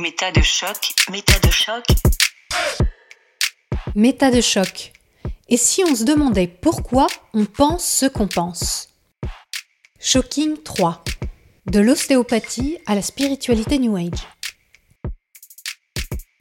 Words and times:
Méta 0.00 0.30
de 0.30 0.42
choc, 0.42 0.94
méta 1.10 1.36
de 1.40 1.50
choc. 1.50 1.84
Méta 3.96 4.30
de 4.30 4.40
choc. 4.40 4.92
Et 5.48 5.56
si 5.56 5.82
on 5.82 5.96
se 5.96 6.04
demandait 6.04 6.46
pourquoi 6.46 7.08
on 7.34 7.46
pense 7.46 7.84
ce 7.84 8.06
qu'on 8.06 8.28
pense? 8.28 8.90
Shocking 9.98 10.62
3. 10.62 11.02
De 11.66 11.80
l'ostéopathie 11.80 12.78
à 12.86 12.94
la 12.94 13.02
spiritualité 13.02 13.80
New 13.80 13.96
Age. 13.96 14.28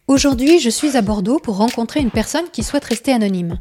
Aujourd'hui, 0.07 0.59
je 0.59 0.69
suis 0.69 0.95
à 0.95 1.01
Bordeaux 1.01 1.39
pour 1.39 1.57
rencontrer 1.57 1.99
une 1.99 2.11
personne 2.11 2.51
qui 2.51 2.61
souhaite 2.61 2.85
rester 2.85 3.11
anonyme. 3.11 3.59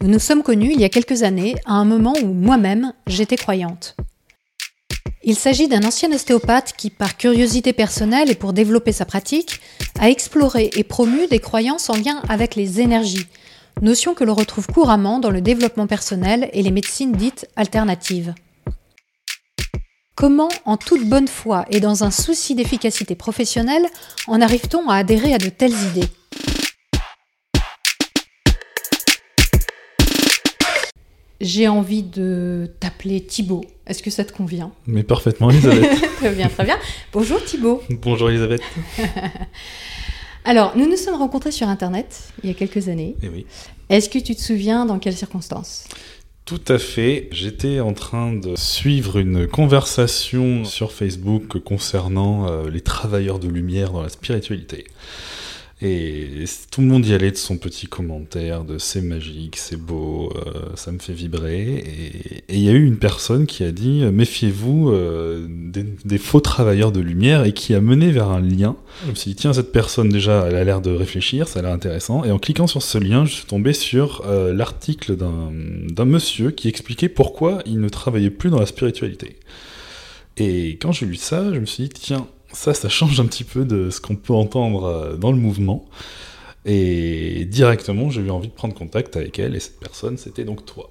Nous 0.00 0.08
nous 0.08 0.18
sommes 0.18 0.42
connus 0.42 0.72
il 0.72 0.80
y 0.80 0.84
a 0.84 0.88
quelques 0.88 1.22
années, 1.22 1.54
à 1.66 1.74
un 1.74 1.84
moment 1.84 2.14
où 2.20 2.32
moi-même, 2.32 2.92
j'étais 3.06 3.36
croyante. 3.36 3.94
Il 5.26 5.36
s'agit 5.36 5.68
d'un 5.68 5.84
ancien 5.84 6.12
ostéopathe 6.12 6.74
qui, 6.76 6.90
par 6.90 7.16
curiosité 7.16 7.72
personnelle 7.72 8.30
et 8.30 8.34
pour 8.34 8.52
développer 8.52 8.92
sa 8.92 9.06
pratique, 9.06 9.58
a 9.98 10.10
exploré 10.10 10.70
et 10.76 10.84
promu 10.84 11.26
des 11.28 11.38
croyances 11.38 11.88
en 11.88 11.96
lien 11.96 12.20
avec 12.28 12.54
les 12.56 12.82
énergies, 12.82 13.26
notion 13.80 14.12
que 14.12 14.22
l'on 14.22 14.34
retrouve 14.34 14.66
couramment 14.66 15.20
dans 15.20 15.30
le 15.30 15.40
développement 15.40 15.86
personnel 15.86 16.50
et 16.52 16.62
les 16.62 16.70
médecines 16.70 17.12
dites 17.12 17.48
alternatives. 17.56 18.34
Comment, 20.14 20.50
en 20.66 20.76
toute 20.76 21.08
bonne 21.08 21.26
foi 21.26 21.64
et 21.70 21.80
dans 21.80 22.04
un 22.04 22.10
souci 22.10 22.54
d'efficacité 22.54 23.14
professionnelle, 23.14 23.86
en 24.26 24.42
arrive-t-on 24.42 24.90
à 24.90 24.96
adhérer 24.96 25.32
à 25.32 25.38
de 25.38 25.48
telles 25.48 25.72
idées? 25.72 26.08
J'ai 31.40 31.68
envie 31.68 32.02
de 32.02 32.70
t'appeler 32.80 33.20
Thibaut. 33.20 33.64
Est-ce 33.86 34.02
que 34.02 34.10
ça 34.10 34.24
te 34.24 34.32
convient 34.32 34.72
Mais 34.86 35.02
parfaitement, 35.02 35.50
Elisabeth. 35.50 36.00
très 36.16 36.32
bien, 36.32 36.48
très 36.48 36.64
bien. 36.64 36.78
Bonjour 37.12 37.42
Thibaut. 37.44 37.82
Bonjour 37.90 38.30
Elisabeth. 38.30 38.62
Alors, 40.44 40.76
nous 40.76 40.88
nous 40.88 40.96
sommes 40.96 41.16
rencontrés 41.16 41.52
sur 41.52 41.68
Internet 41.68 42.28
il 42.42 42.50
y 42.50 42.52
a 42.52 42.54
quelques 42.54 42.88
années. 42.88 43.16
Eh 43.22 43.28
oui. 43.28 43.46
Est-ce 43.88 44.08
que 44.08 44.18
tu 44.18 44.34
te 44.34 44.40
souviens 44.40 44.86
dans 44.86 44.98
quelles 44.98 45.16
circonstances? 45.16 45.86
Tout 46.44 46.60
à 46.68 46.78
fait. 46.78 47.28
J'étais 47.32 47.80
en 47.80 47.94
train 47.94 48.34
de 48.34 48.54
suivre 48.54 49.18
une 49.18 49.46
conversation 49.46 50.64
sur 50.64 50.92
Facebook 50.92 51.58
concernant 51.60 52.46
euh, 52.46 52.68
les 52.68 52.82
travailleurs 52.82 53.38
de 53.38 53.48
lumière 53.48 53.92
dans 53.92 54.02
la 54.02 54.10
spiritualité. 54.10 54.84
Et 55.86 56.46
tout 56.70 56.80
le 56.80 56.86
monde 56.86 57.04
y 57.04 57.12
allait 57.12 57.30
de 57.30 57.36
son 57.36 57.58
petit 57.58 57.86
commentaire 57.88 58.64
de 58.64 58.78
c'est 58.78 59.02
magique, 59.02 59.58
c'est 59.58 59.76
beau, 59.76 60.32
euh, 60.34 60.70
ça 60.76 60.90
me 60.92 60.98
fait 60.98 61.12
vibrer. 61.12 62.42
Et 62.48 62.56
il 62.56 62.60
y 62.60 62.70
a 62.70 62.72
eu 62.72 62.86
une 62.86 62.96
personne 62.96 63.44
qui 63.44 63.64
a 63.64 63.70
dit 63.70 64.00
euh, 64.02 64.10
méfiez-vous 64.10 64.88
euh, 64.88 65.46
des, 65.46 66.16
faux 66.16 66.40
travailleurs 66.40 66.90
de 66.90 67.00
lumière 67.00 67.44
et 67.44 67.52
qui 67.52 67.74
a 67.74 67.82
mené 67.82 68.10
vers 68.12 68.30
un 68.30 68.40
lien. 68.40 68.76
Je 69.04 69.10
me 69.10 69.14
suis 69.14 69.32
dit 69.32 69.36
tiens, 69.36 69.52
cette 69.52 69.72
personne 69.72 70.08
déjà, 70.08 70.46
elle 70.48 70.56
a 70.56 70.64
l'air 70.64 70.80
de 70.80 70.90
réfléchir, 70.90 71.48
ça 71.48 71.58
a 71.58 71.62
l'air 71.62 71.72
intéressant. 71.72 72.24
Et 72.24 72.30
en 72.30 72.38
cliquant 72.38 72.66
sur 72.66 72.80
ce 72.80 72.96
lien, 72.96 73.26
je 73.26 73.34
suis 73.34 73.46
tombé 73.46 73.74
sur 73.74 74.24
l'article 74.26 75.16
d'un 75.16 75.52
d'un 75.90 76.06
monsieur 76.06 76.50
qui 76.50 76.68
expliquait 76.68 77.10
pourquoi 77.10 77.60
il 77.66 77.78
ne 77.80 77.90
travaillait 77.90 78.30
plus 78.30 78.48
dans 78.48 78.58
la 78.58 78.66
spiritualité. 78.66 79.36
Et 80.38 80.78
quand 80.80 80.92
j'ai 80.92 81.04
lu 81.04 81.16
ça, 81.16 81.52
je 81.52 81.60
me 81.60 81.66
suis 81.66 81.84
dit 81.84 81.90
tiens, 81.90 82.26
ça, 82.54 82.74
ça 82.74 82.88
change 82.88 83.20
un 83.20 83.26
petit 83.26 83.44
peu 83.44 83.64
de 83.64 83.90
ce 83.90 84.00
qu'on 84.00 84.16
peut 84.16 84.32
entendre 84.34 84.84
euh, 84.84 85.16
dans 85.16 85.30
le 85.32 85.38
mouvement. 85.38 85.84
Et 86.66 87.44
directement, 87.44 88.10
j'ai 88.10 88.22
eu 88.22 88.30
envie 88.30 88.48
de 88.48 88.52
prendre 88.54 88.74
contact 88.74 89.16
avec 89.16 89.38
elle, 89.38 89.54
et 89.54 89.60
cette 89.60 89.78
personne, 89.78 90.16
c'était 90.16 90.44
donc 90.44 90.64
toi. 90.64 90.90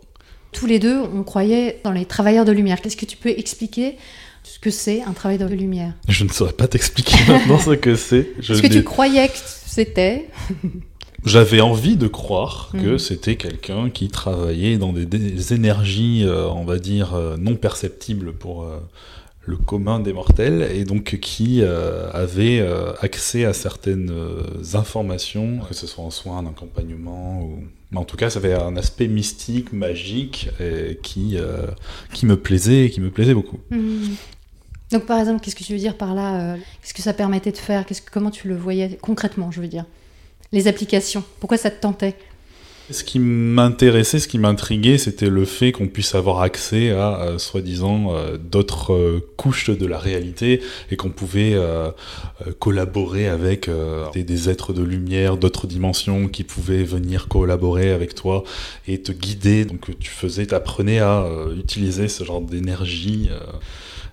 Tous 0.52 0.68
les 0.68 0.78
deux, 0.78 1.00
on 1.00 1.24
croyait 1.24 1.80
dans 1.84 1.92
les 1.92 2.06
travailleurs 2.06 2.46
de 2.46 2.52
lumière. 2.52 2.80
Qu'est-ce 2.80 2.98
que 2.98 3.06
tu 3.08 3.18
peux 3.18 3.30
expliquer 3.30 3.98
ce 4.44 4.60
que 4.60 4.70
c'est 4.70 5.02
un 5.02 5.14
travailleur 5.14 5.50
de 5.50 5.56
lumière? 5.56 5.94
Je 6.08 6.24
ne 6.26 6.30
saurais 6.30 6.54
pas 6.54 6.68
t'expliquer 6.68 7.16
maintenant 7.28 7.58
ce 7.58 7.72
que 7.72 7.96
c'est. 7.96 8.30
Est-ce 8.40 8.62
que 8.62 8.68
tu 8.68 8.84
croyais 8.84 9.28
que 9.30 9.38
c'était? 9.66 10.30
J'avais 11.26 11.62
envie 11.62 11.96
de 11.96 12.08
croire 12.08 12.70
que 12.74 12.78
Mhm. 12.92 12.98
c'était 13.00 13.36
quelqu'un 13.38 13.90
qui 13.90 14.10
travaillait 14.10 14.78
dans 14.78 14.92
des, 14.94 15.06
des 15.06 15.54
énergies, 15.54 16.24
euh, 16.26 16.50
on 16.50 16.66
va 16.66 16.78
dire, 16.78 17.14
euh, 17.16 17.38
non 17.38 17.56
perceptibles 17.56 18.34
pour 18.34 18.64
euh, 18.64 18.78
le 19.46 19.58
commun 19.58 20.00
des 20.00 20.14
mortels, 20.14 20.70
et 20.74 20.86
donc 20.86 21.20
qui 21.20 21.62
euh, 21.62 22.10
avait 22.12 22.60
euh, 22.60 22.94
accès 23.02 23.44
à 23.44 23.54
certaines 23.54 24.10
euh, 24.10 24.44
informations, 24.74 25.60
que 25.68 25.74
ce 25.74 25.86
soit 25.86 26.04
en 26.04 26.12
soins, 26.12 26.38
en 26.38 26.48
accompagnement, 26.48 27.42
ou... 27.42 27.64
mais 27.92 27.98
en 27.98 28.06
tout 28.06 28.16
cas, 28.16 28.30
ça 28.30 28.40
avait 28.40 28.54
un 28.54 28.78
aspect 28.78 29.08
mystique, 29.08 29.74
magique, 29.74 30.50
et 30.62 30.98
qui, 31.04 31.38
euh, 31.38 31.68
qui 32.14 32.26
me 32.26 32.38
plaisait, 32.38 32.90
qui 32.90 33.02
me 33.02 33.10
plaisait 33.10 33.34
beaucoup. 33.34 33.60
Hmm. 33.70 34.16
Donc 34.94 35.08
par 35.08 35.20
exemple, 35.20 35.44
qu'est-ce 35.44 35.56
que 35.56 35.64
tu 35.64 35.74
veux 35.74 35.80
dire 35.80 35.98
par 35.98 36.14
là 36.14 36.54
euh, 36.54 36.58
Qu'est-ce 36.82 36.94
que 36.94 37.02
ça 37.02 37.14
permettait 37.14 37.52
de 37.52 37.58
faire? 37.58 37.86
Qu'est-ce 37.86 38.02
que, 38.02 38.12
Comment 38.12 38.30
tu 38.30 38.48
le 38.48 38.56
voyais 38.56 38.98
concrètement, 39.02 39.50
je 39.52 39.60
veux 39.60 39.68
dire? 39.68 39.86
Les 40.52 40.68
applications, 40.68 41.24
pourquoi 41.40 41.58
ça 41.58 41.72
te 41.72 41.82
tentait? 41.82 42.16
Ce 42.92 43.06
qui 43.06 43.18
m'intéressait, 43.18 44.20
ce 44.20 44.28
qui 44.28 44.38
m'intriguait, 44.38 44.98
c'était 44.98 45.30
le 45.30 45.46
fait 45.46 45.72
qu'on 45.72 45.88
puisse 45.88 46.16
avoir 46.16 46.42
accès 46.42 46.92
à, 46.92 47.22
euh, 47.22 47.38
soi-disant, 47.38 48.14
euh, 48.14 48.38
d'autres 48.38 48.92
euh, 48.92 49.26
couches 49.38 49.70
de 49.70 49.86
la 49.86 49.98
réalité 49.98 50.62
et 50.92 50.98
qu'on 50.98 51.10
pouvait 51.10 51.58
collaborer 52.60 53.28
avec 53.28 53.70
des, 54.14 54.50
êtres 54.50 54.74
de 54.74 54.84
lumière, 54.84 55.38
d'autres 55.38 55.68
dimensions 55.68 56.28
qui 56.28 56.44
pouvaient 56.44 56.84
venir 56.84 57.28
collaborer 57.28 57.92
avec 57.92 58.16
toi 58.16 58.44
et 58.88 59.02
te 59.02 59.12
guider. 59.12 59.66
Donc 59.66 59.98
tu 60.00 60.10
faisais, 60.10 60.46
t'apprenais 60.46 61.00
à 61.00 61.26
utiliser 61.58 62.08
ce 62.08 62.24
genre 62.24 62.42
d'énergie. 62.42 63.30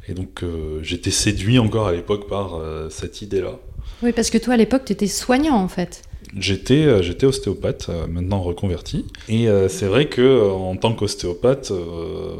et 0.08 0.14
donc 0.14 0.42
j'étais 0.82 1.10
séduit 1.10 1.58
encore 1.58 1.88
à 1.88 1.92
l'époque 1.92 2.28
par 2.28 2.60
cette 2.90 3.22
idée-là. 3.22 3.58
Oui, 4.02 4.12
parce 4.12 4.30
que 4.30 4.38
toi 4.38 4.54
à 4.54 4.56
l'époque, 4.56 4.84
tu 4.84 4.92
étais 4.92 5.06
soignant 5.08 5.56
en 5.56 5.68
fait. 5.68 6.02
J'étais 6.38 6.84
euh, 6.84 7.02
j'étais 7.02 7.26
ostéopathe, 7.26 7.88
euh, 7.88 8.06
maintenant 8.06 8.40
reconverti. 8.40 9.06
Et 9.28 9.48
euh, 9.48 9.68
c'est 9.68 9.86
vrai 9.86 10.08
que 10.08 10.48
en 10.50 10.76
tant 10.76 10.94
qu'ostéopathe, 10.94 11.72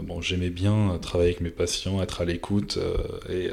bon, 0.04 0.20
j'aimais 0.20 0.50
bien 0.50 0.98
travailler 1.02 1.30
avec 1.30 1.40
mes 1.40 1.50
patients, 1.50 2.02
être 2.02 2.20
à 2.20 2.24
l'écoute 2.24 2.78
et 3.28 3.48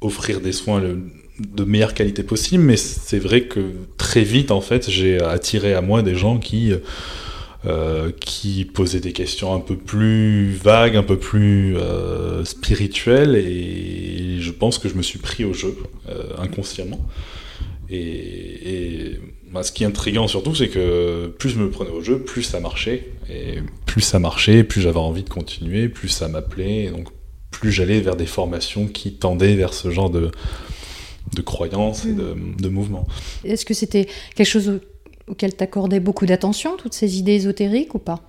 offrir 0.00 0.40
des 0.40 0.52
soins 0.52 0.82
de 0.82 1.64
meilleure 1.64 1.94
qualité 1.94 2.22
possible. 2.22 2.64
Mais 2.64 2.76
c'est 2.76 3.18
vrai 3.18 3.42
que 3.42 3.72
très 3.98 4.22
vite, 4.22 4.50
en 4.50 4.60
fait, 4.60 4.90
j'ai 4.90 5.22
attiré 5.22 5.74
à 5.74 5.80
moi 5.80 6.02
des 6.02 6.14
gens 6.14 6.38
qui 6.38 6.72
euh, 7.66 8.10
qui 8.20 8.64
posaient 8.64 9.00
des 9.00 9.12
questions 9.12 9.54
un 9.54 9.60
peu 9.60 9.76
plus 9.76 10.52
vagues, 10.52 10.96
un 10.96 11.02
peu 11.02 11.18
plus 11.18 11.76
spirituelles, 12.44 13.36
et 13.36 14.40
je 14.40 14.50
pense 14.50 14.78
que 14.78 14.88
je 14.88 14.94
me 14.94 15.02
suis 15.02 15.20
pris 15.20 15.44
au 15.44 15.52
jeu 15.52 15.76
inconsciemment. 16.38 17.06
Et, 17.90 17.98
et, 17.98 19.20
bah, 19.52 19.62
ce 19.62 19.72
qui 19.72 19.84
est 19.84 19.86
intriguant 19.86 20.28
surtout, 20.28 20.54
c'est 20.54 20.68
que 20.68 21.28
plus 21.38 21.50
je 21.50 21.58
me 21.58 21.70
prenais 21.70 21.90
au 21.90 22.00
jeu, 22.00 22.18
plus 22.20 22.42
ça 22.42 22.60
marchait. 22.60 23.08
Et 23.30 23.58
plus 23.86 24.00
ça 24.00 24.18
marchait, 24.18 24.64
plus 24.64 24.80
j'avais 24.80 24.98
envie 24.98 25.22
de 25.22 25.28
continuer, 25.30 25.88
plus 25.88 26.08
ça 26.08 26.28
m'appelait. 26.28 26.84
Et 26.84 26.90
donc 26.90 27.08
plus 27.50 27.72
j'allais 27.72 28.00
vers 28.00 28.16
des 28.16 28.26
formations 28.26 28.86
qui 28.86 29.14
tendaient 29.14 29.54
vers 29.54 29.72
ce 29.72 29.90
genre 29.90 30.10
de, 30.10 30.30
de 31.34 31.42
croyances 31.42 32.04
et 32.04 32.12
de, 32.12 32.34
de 32.60 32.68
mouvements. 32.68 33.06
Est-ce 33.44 33.64
que 33.64 33.74
c'était 33.74 34.06
quelque 34.34 34.46
chose 34.46 34.68
au- 34.68 34.80
auquel 35.32 35.54
t'accordais 35.54 36.00
beaucoup 36.00 36.26
d'attention, 36.26 36.76
toutes 36.76 36.94
ces 36.94 37.18
idées 37.18 37.32
ésotériques 37.34 37.94
ou 37.94 37.98
pas? 37.98 38.22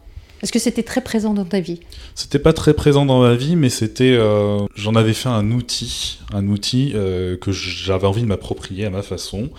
Est-ce 0.44 0.52
que 0.52 0.60
c'était 0.60 0.84
très 0.84 1.02
présent 1.02 1.34
dans 1.34 1.46
ta 1.46 1.60
vie? 1.60 1.80
C'était 2.16 2.40
pas 2.40 2.54
très 2.54 2.74
présent 2.74 3.06
dans 3.06 3.22
ma 3.22 3.34
vie, 3.36 3.56
mais 3.56 3.70
c'était, 3.70 4.16
euh, 4.18 4.60
j'en 4.76 4.96
avais 4.96 5.14
fait 5.14 5.30
un 5.30 5.52
outil, 5.52 6.20
un 6.34 6.48
outil 6.48 6.92
euh, 6.96 7.38
que 7.38 7.52
j'avais 7.52 8.06
envie 8.08 8.22
de 8.22 8.28
m'approprier 8.28 8.86
à 8.86 8.90
ma 8.90 9.02
façon, 9.02 9.50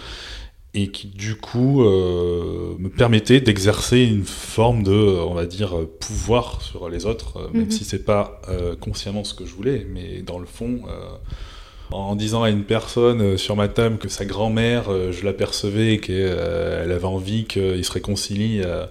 et 0.75 0.89
qui 0.89 1.09
du 1.09 1.35
coup 1.35 1.83
euh, 1.83 2.75
me 2.79 2.89
permettait 2.91 3.41
d'exercer 3.41 4.03
une 4.03 4.25
forme 4.25 4.83
de, 4.85 4.93
on 4.93 5.35
va 5.35 5.47
dire, 5.47 5.75
pouvoir 5.99 6.63
sur 6.63 6.89
les 6.89 7.07
autres, 7.07 7.51
même 7.53 7.65
Mhm. 7.65 7.71
si 7.71 7.85
c'est 7.85 8.05
pas 8.05 8.41
consciemment 8.81 9.25
ce 9.25 9.35
que 9.35 9.45
je 9.47 9.55
voulais, 9.55 9.87
mais 9.93 10.23
dans 10.23 10.39
le 10.39 10.47
fond. 10.47 10.81
en 11.91 12.17
disant 12.17 12.43
à 12.43 12.51
une 12.51 12.65
personne 12.65 13.39
sur 13.39 13.57
ma 13.57 13.67
table 13.67 13.97
que 13.97 14.11
sa 14.11 14.27
grand-mère, 14.27 14.91
je 15.11 15.25
l'apercevais 15.25 15.95
et 15.95 15.99
qu'elle 15.99 16.93
avait 16.93 17.05
envie 17.07 17.47
qu'il 17.47 17.83
se 17.83 17.91
réconcilie 17.93 18.61
euh, 18.63 18.85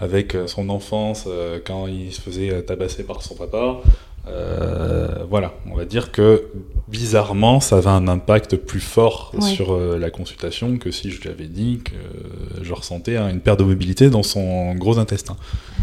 avec 0.00 0.34
euh, 0.34 0.46
son 0.46 0.68
enfance 0.70 1.24
euh, 1.26 1.58
quand 1.64 1.86
il 1.86 2.12
se 2.12 2.20
faisait 2.20 2.50
euh, 2.50 2.62
tabasser 2.62 3.02
par 3.04 3.22
son 3.22 3.34
papa. 3.34 3.80
Euh, 4.28 5.24
voilà, 5.30 5.54
on 5.70 5.74
va 5.74 5.86
dire 5.86 6.12
que 6.12 6.44
bizarrement, 6.88 7.58
ça 7.60 7.78
avait 7.78 7.88
un 7.88 8.06
impact 8.06 8.56
plus 8.56 8.80
fort 8.80 9.32
Ouais. 9.34 9.48
sur 9.48 9.72
euh, 9.72 9.98
la 9.98 10.10
consultation 10.10 10.76
que 10.76 10.90
si 10.90 11.10
je 11.10 11.20
lui 11.22 11.30
avais 11.30 11.46
dit 11.46 11.80
que 11.84 11.92
euh, 11.94 12.60
je 12.62 12.72
ressentais 12.74 13.16
hein, 13.16 13.28
une 13.30 13.40
perte 13.40 13.58
de 13.60 13.64
mobilité 13.64 14.10
dans 14.10 14.22
son 14.22 14.74
gros 14.74 14.98
intestin. 14.98 15.36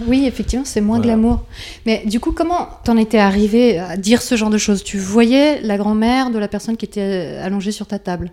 Oui, 0.06 0.26
effectivement, 0.28 0.66
c'est 0.66 0.82
moins 0.82 0.98
Voilà. 0.98 1.14
glamour. 1.14 1.44
Mais 1.88 2.04
du 2.06 2.20
coup, 2.20 2.32
comment 2.32 2.70
t'en 2.84 2.96
étais 2.98 3.18
arrivé 3.18 3.80
à 3.80 3.98
dire 3.98 4.22
ce 4.22 4.36
genre 4.36 4.52
de 4.52 4.60
choses? 4.60 4.84
Tu 4.84 4.98
voyais 5.00 5.60
la 5.62 5.78
grand-mère 5.78 6.30
de 6.30 6.38
la 6.38 6.48
personne 6.48 6.78
qui 6.78 6.86
était 6.86 7.38
allongée 7.42 7.72
sur 7.72 7.88
ta 7.88 7.98
table? 7.98 8.32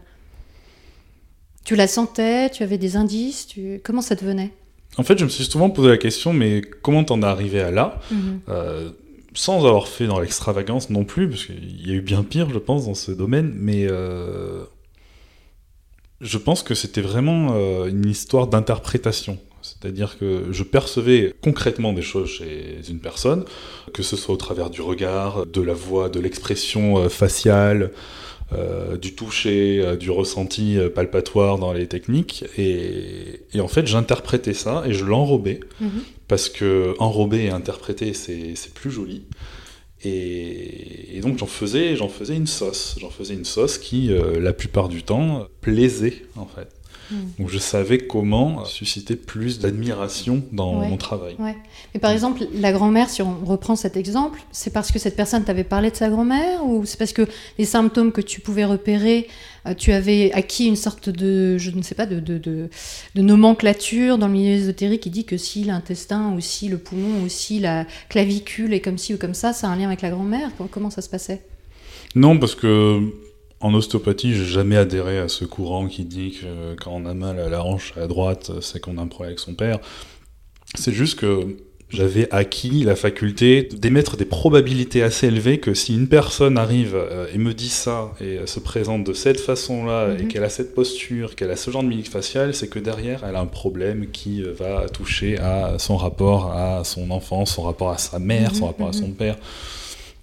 Tu 1.64 1.76
la 1.76 1.86
sentais? 1.86 2.50
Tu 2.50 2.62
avais 2.62 2.76
des 2.76 2.96
indices? 2.96 3.46
Tu... 3.46 3.80
Comment 3.82 4.02
ça 4.02 4.16
te 4.16 4.24
venait? 4.24 4.50
En 4.96 5.02
fait, 5.02 5.18
je 5.18 5.24
me 5.24 5.30
suis 5.30 5.44
souvent 5.44 5.70
posé 5.70 5.88
la 5.88 5.98
question, 5.98 6.32
mais 6.32 6.60
comment 6.82 7.04
t'en 7.04 7.20
es 7.22 7.24
arrivé 7.26 7.60
à 7.60 7.70
là 7.70 8.00
Euh, 8.48 8.90
sans 9.34 9.66
avoir 9.66 9.88
fait 9.88 10.06
dans 10.06 10.20
l'extravagance 10.20 10.90
non 10.90 11.04
plus, 11.04 11.28
parce 11.28 11.46
qu'il 11.46 11.86
y 11.86 11.90
a 11.90 11.94
eu 11.94 12.00
bien 12.00 12.22
pire, 12.22 12.50
je 12.50 12.58
pense, 12.58 12.86
dans 12.86 12.94
ce 12.94 13.10
domaine, 13.10 13.52
mais 13.56 13.86
euh, 13.90 14.62
Je 16.20 16.38
pense 16.38 16.62
que 16.62 16.74
c'était 16.74 17.02
vraiment 17.02 17.54
euh, 17.54 17.86
une 17.86 18.08
histoire 18.08 18.46
d'interprétation. 18.46 19.38
C'est-à-dire 19.62 20.16
que 20.18 20.44
je 20.52 20.62
percevais 20.62 21.34
concrètement 21.42 21.92
des 21.92 22.02
choses 22.02 22.28
chez 22.28 22.80
une 22.88 23.00
personne, 23.00 23.44
que 23.92 24.02
ce 24.02 24.16
soit 24.16 24.34
au 24.34 24.36
travers 24.38 24.70
du 24.70 24.80
regard, 24.80 25.44
de 25.46 25.60
la 25.60 25.74
voix, 25.74 26.08
de 26.08 26.20
l'expression 26.20 27.08
faciale, 27.08 27.90
euh, 28.52 28.96
du 28.96 29.14
toucher, 29.14 29.80
euh, 29.80 29.96
du 29.96 30.10
ressenti 30.10 30.76
euh, 30.78 30.90
palpatoire 30.90 31.58
dans 31.58 31.72
les 31.72 31.86
techniques. 31.86 32.44
Et, 32.58 33.40
et 33.54 33.60
en 33.60 33.68
fait, 33.68 33.86
j'interprétais 33.86 34.54
ça 34.54 34.84
et 34.86 34.92
je 34.92 35.04
l'enrobais, 35.04 35.60
Mhm. 35.80 36.02
parce 36.28 36.48
que 36.48 36.94
enrober 36.98 37.44
et 37.44 37.50
interpréter, 37.50 38.12
c'est 38.14 38.74
plus 38.74 38.90
joli. 38.90 39.22
Et, 40.04 41.16
et 41.16 41.20
donc 41.20 41.38
j'en 41.38 41.46
faisais, 41.46 41.96
faisais 42.08 42.36
une 42.36 42.46
sauce. 42.46 42.96
J'en 43.00 43.10
faisais 43.10 43.34
une 43.34 43.44
sauce 43.46 43.78
qui, 43.78 44.10
la 44.40 44.52
plupart 44.52 44.88
du 44.88 45.02
temps, 45.02 45.46
plaisait 45.62 46.26
en 46.36 46.46
fait. 46.46 46.68
Mhm. 47.10 47.18
Donc 47.38 47.48
je 47.50 47.58
savais 47.58 47.98
comment 47.98 48.64
susciter 48.64 49.16
plus 49.16 49.58
d'admiration 49.58 50.42
dans 50.52 50.80
Ouais. 50.80 50.88
mon 50.88 50.96
travail. 50.96 51.36
Ouais. 51.38 51.56
Mais 51.92 52.00
par 52.00 52.10
exemple, 52.10 52.46
la 52.54 52.72
grand-mère, 52.72 53.10
si 53.10 53.22
on 53.22 53.44
reprend 53.44 53.76
cet 53.76 53.96
exemple, 53.96 54.40
c'est 54.52 54.72
parce 54.72 54.90
que 54.92 54.98
cette 54.98 55.16
personne 55.16 55.44
t'avait 55.44 55.64
parlé 55.64 55.90
de 55.90 55.96
sa 55.96 56.08
grand-mère 56.08 56.64
ou 56.66 56.84
c'est 56.86 56.98
parce 56.98 57.12
que 57.12 57.26
les 57.58 57.64
symptômes 57.64 58.12
que 58.12 58.20
tu 58.20 58.40
pouvais 58.40 58.64
repérer, 58.64 59.28
euh, 59.66 59.74
tu 59.74 59.92
avais 59.92 60.30
acquis 60.32 60.66
une 60.66 60.76
sorte 60.76 61.08
de, 61.10 61.56
je 61.58 61.70
ne 61.70 61.82
sais 61.82 61.94
pas, 61.94 62.06
de, 62.06 62.20
de, 62.20 62.38
de, 62.38 62.68
de 63.14 63.22
nomenclature 63.22 64.18
dans 64.18 64.26
le 64.26 64.32
milieu 64.32 64.52
ésotérique 64.54 65.02
qui 65.02 65.10
dit 65.10 65.24
que 65.24 65.36
si 65.36 65.64
l'intestin 65.64 66.32
ou 66.34 66.40
si 66.40 66.68
le 66.68 66.78
poumon 66.78 67.22
ou 67.24 67.28
si 67.28 67.60
la 67.60 67.86
clavicule 68.08 68.72
est 68.74 68.80
comme 68.80 68.98
ci 68.98 69.14
ou 69.14 69.18
comme 69.18 69.34
ça, 69.34 69.52
ça 69.52 69.68
a 69.68 69.70
un 69.70 69.76
lien 69.76 69.86
avec 69.86 70.02
la 70.02 70.10
grand-mère? 70.10 70.50
Comment 70.70 70.90
ça 70.90 71.02
se 71.02 71.08
passait? 71.08 71.42
Non, 72.14 72.38
parce 72.38 72.54
que 72.54 73.00
en 73.64 73.74
ostéopathie, 73.74 74.34
j'ai 74.34 74.44
jamais 74.44 74.76
adhéré 74.76 75.18
à 75.18 75.28
ce 75.28 75.44
courant 75.44 75.86
qui 75.88 76.04
dit 76.04 76.32
que 76.40 76.74
quand 76.82 76.92
on 76.94 77.06
a 77.06 77.14
mal 77.14 77.38
à 77.40 77.48
la 77.48 77.64
hanche 77.64 77.94
à 78.00 78.06
droite, 78.06 78.50
c'est 78.60 78.78
qu'on 78.80 78.98
a 78.98 79.02
un 79.02 79.06
problème 79.06 79.30
avec 79.30 79.40
son 79.40 79.54
père. 79.54 79.78
C'est 80.74 80.92
juste 80.92 81.18
que 81.18 81.56
j'avais 81.88 82.28
acquis 82.32 82.82
la 82.84 82.96
faculté 82.96 83.62
d'émettre 83.62 84.16
des 84.16 84.24
probabilités 84.24 85.02
assez 85.02 85.28
élevées 85.28 85.58
que 85.60 85.74
si 85.74 85.94
une 85.94 86.08
personne 86.08 86.58
arrive 86.58 86.94
euh, 86.96 87.26
et 87.32 87.38
me 87.38 87.54
dit 87.54 87.68
ça 87.68 88.12
et 88.20 88.38
euh, 88.38 88.46
se 88.46 88.58
présente 88.58 89.04
de 89.04 89.12
cette 89.12 89.40
façon-là 89.40 90.08
et 90.18 90.22
Mhm. 90.24 90.28
qu'elle 90.28 90.44
a 90.44 90.48
cette 90.48 90.74
posture, 90.74 91.34
qu'elle 91.36 91.50
a 91.52 91.56
ce 91.56 91.70
genre 91.70 91.82
de 91.84 91.88
mimique 91.88 92.10
faciale, 92.10 92.52
c'est 92.54 92.68
que 92.68 92.80
derrière 92.80 93.22
elle 93.26 93.36
a 93.36 93.40
un 93.40 93.46
problème 93.46 94.08
qui 94.12 94.42
euh, 94.42 94.52
va 94.58 94.88
toucher 94.88 95.38
à 95.38 95.76
son 95.78 95.96
rapport 95.96 96.52
à 96.52 96.82
son 96.84 97.10
enfant, 97.10 97.46
son 97.46 97.62
rapport 97.62 97.90
à 97.90 97.98
sa 97.98 98.18
mère, 98.18 98.50
son 98.54 98.62
Mhm, 98.62 98.66
rapport 98.66 98.88
à 98.88 98.92
mhm. 98.92 99.00
son 99.04 99.10
père. 99.12 99.36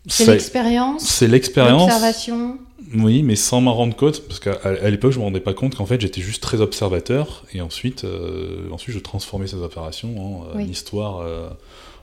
C'est 0.08 0.26
l'expérience, 0.26 1.04
C'est 1.06 1.28
l'expérience. 1.28 1.82
l'observation. 1.84 2.58
Oui, 2.96 3.24
mais 3.24 3.36
sans 3.36 3.62
m'en 3.62 3.74
rendre 3.74 3.96
compte, 3.96 4.22
parce 4.28 4.40
qu'à 4.40 4.54
à 4.64 4.90
l'époque, 4.90 5.12
je 5.12 5.20
me 5.20 5.24
rendais 5.24 5.40
pas 5.40 5.54
compte 5.54 5.76
qu'en 5.76 5.86
fait, 5.86 6.02
j'étais 6.02 6.22
juste 6.22 6.42
très 6.42 6.62
observateur, 6.62 7.46
et 7.54 7.62
ensuite, 7.62 8.04
euh, 8.04 8.70
ensuite 8.72 8.96
je 8.96 9.00
transformais 9.00 9.48
ces 9.48 9.58
opérations 9.58 10.18
en 10.20 10.44
euh, 10.44 10.48
Oui. 10.56 10.64
une 10.66 10.70
histoire 10.72 11.20
euh, 11.20 11.50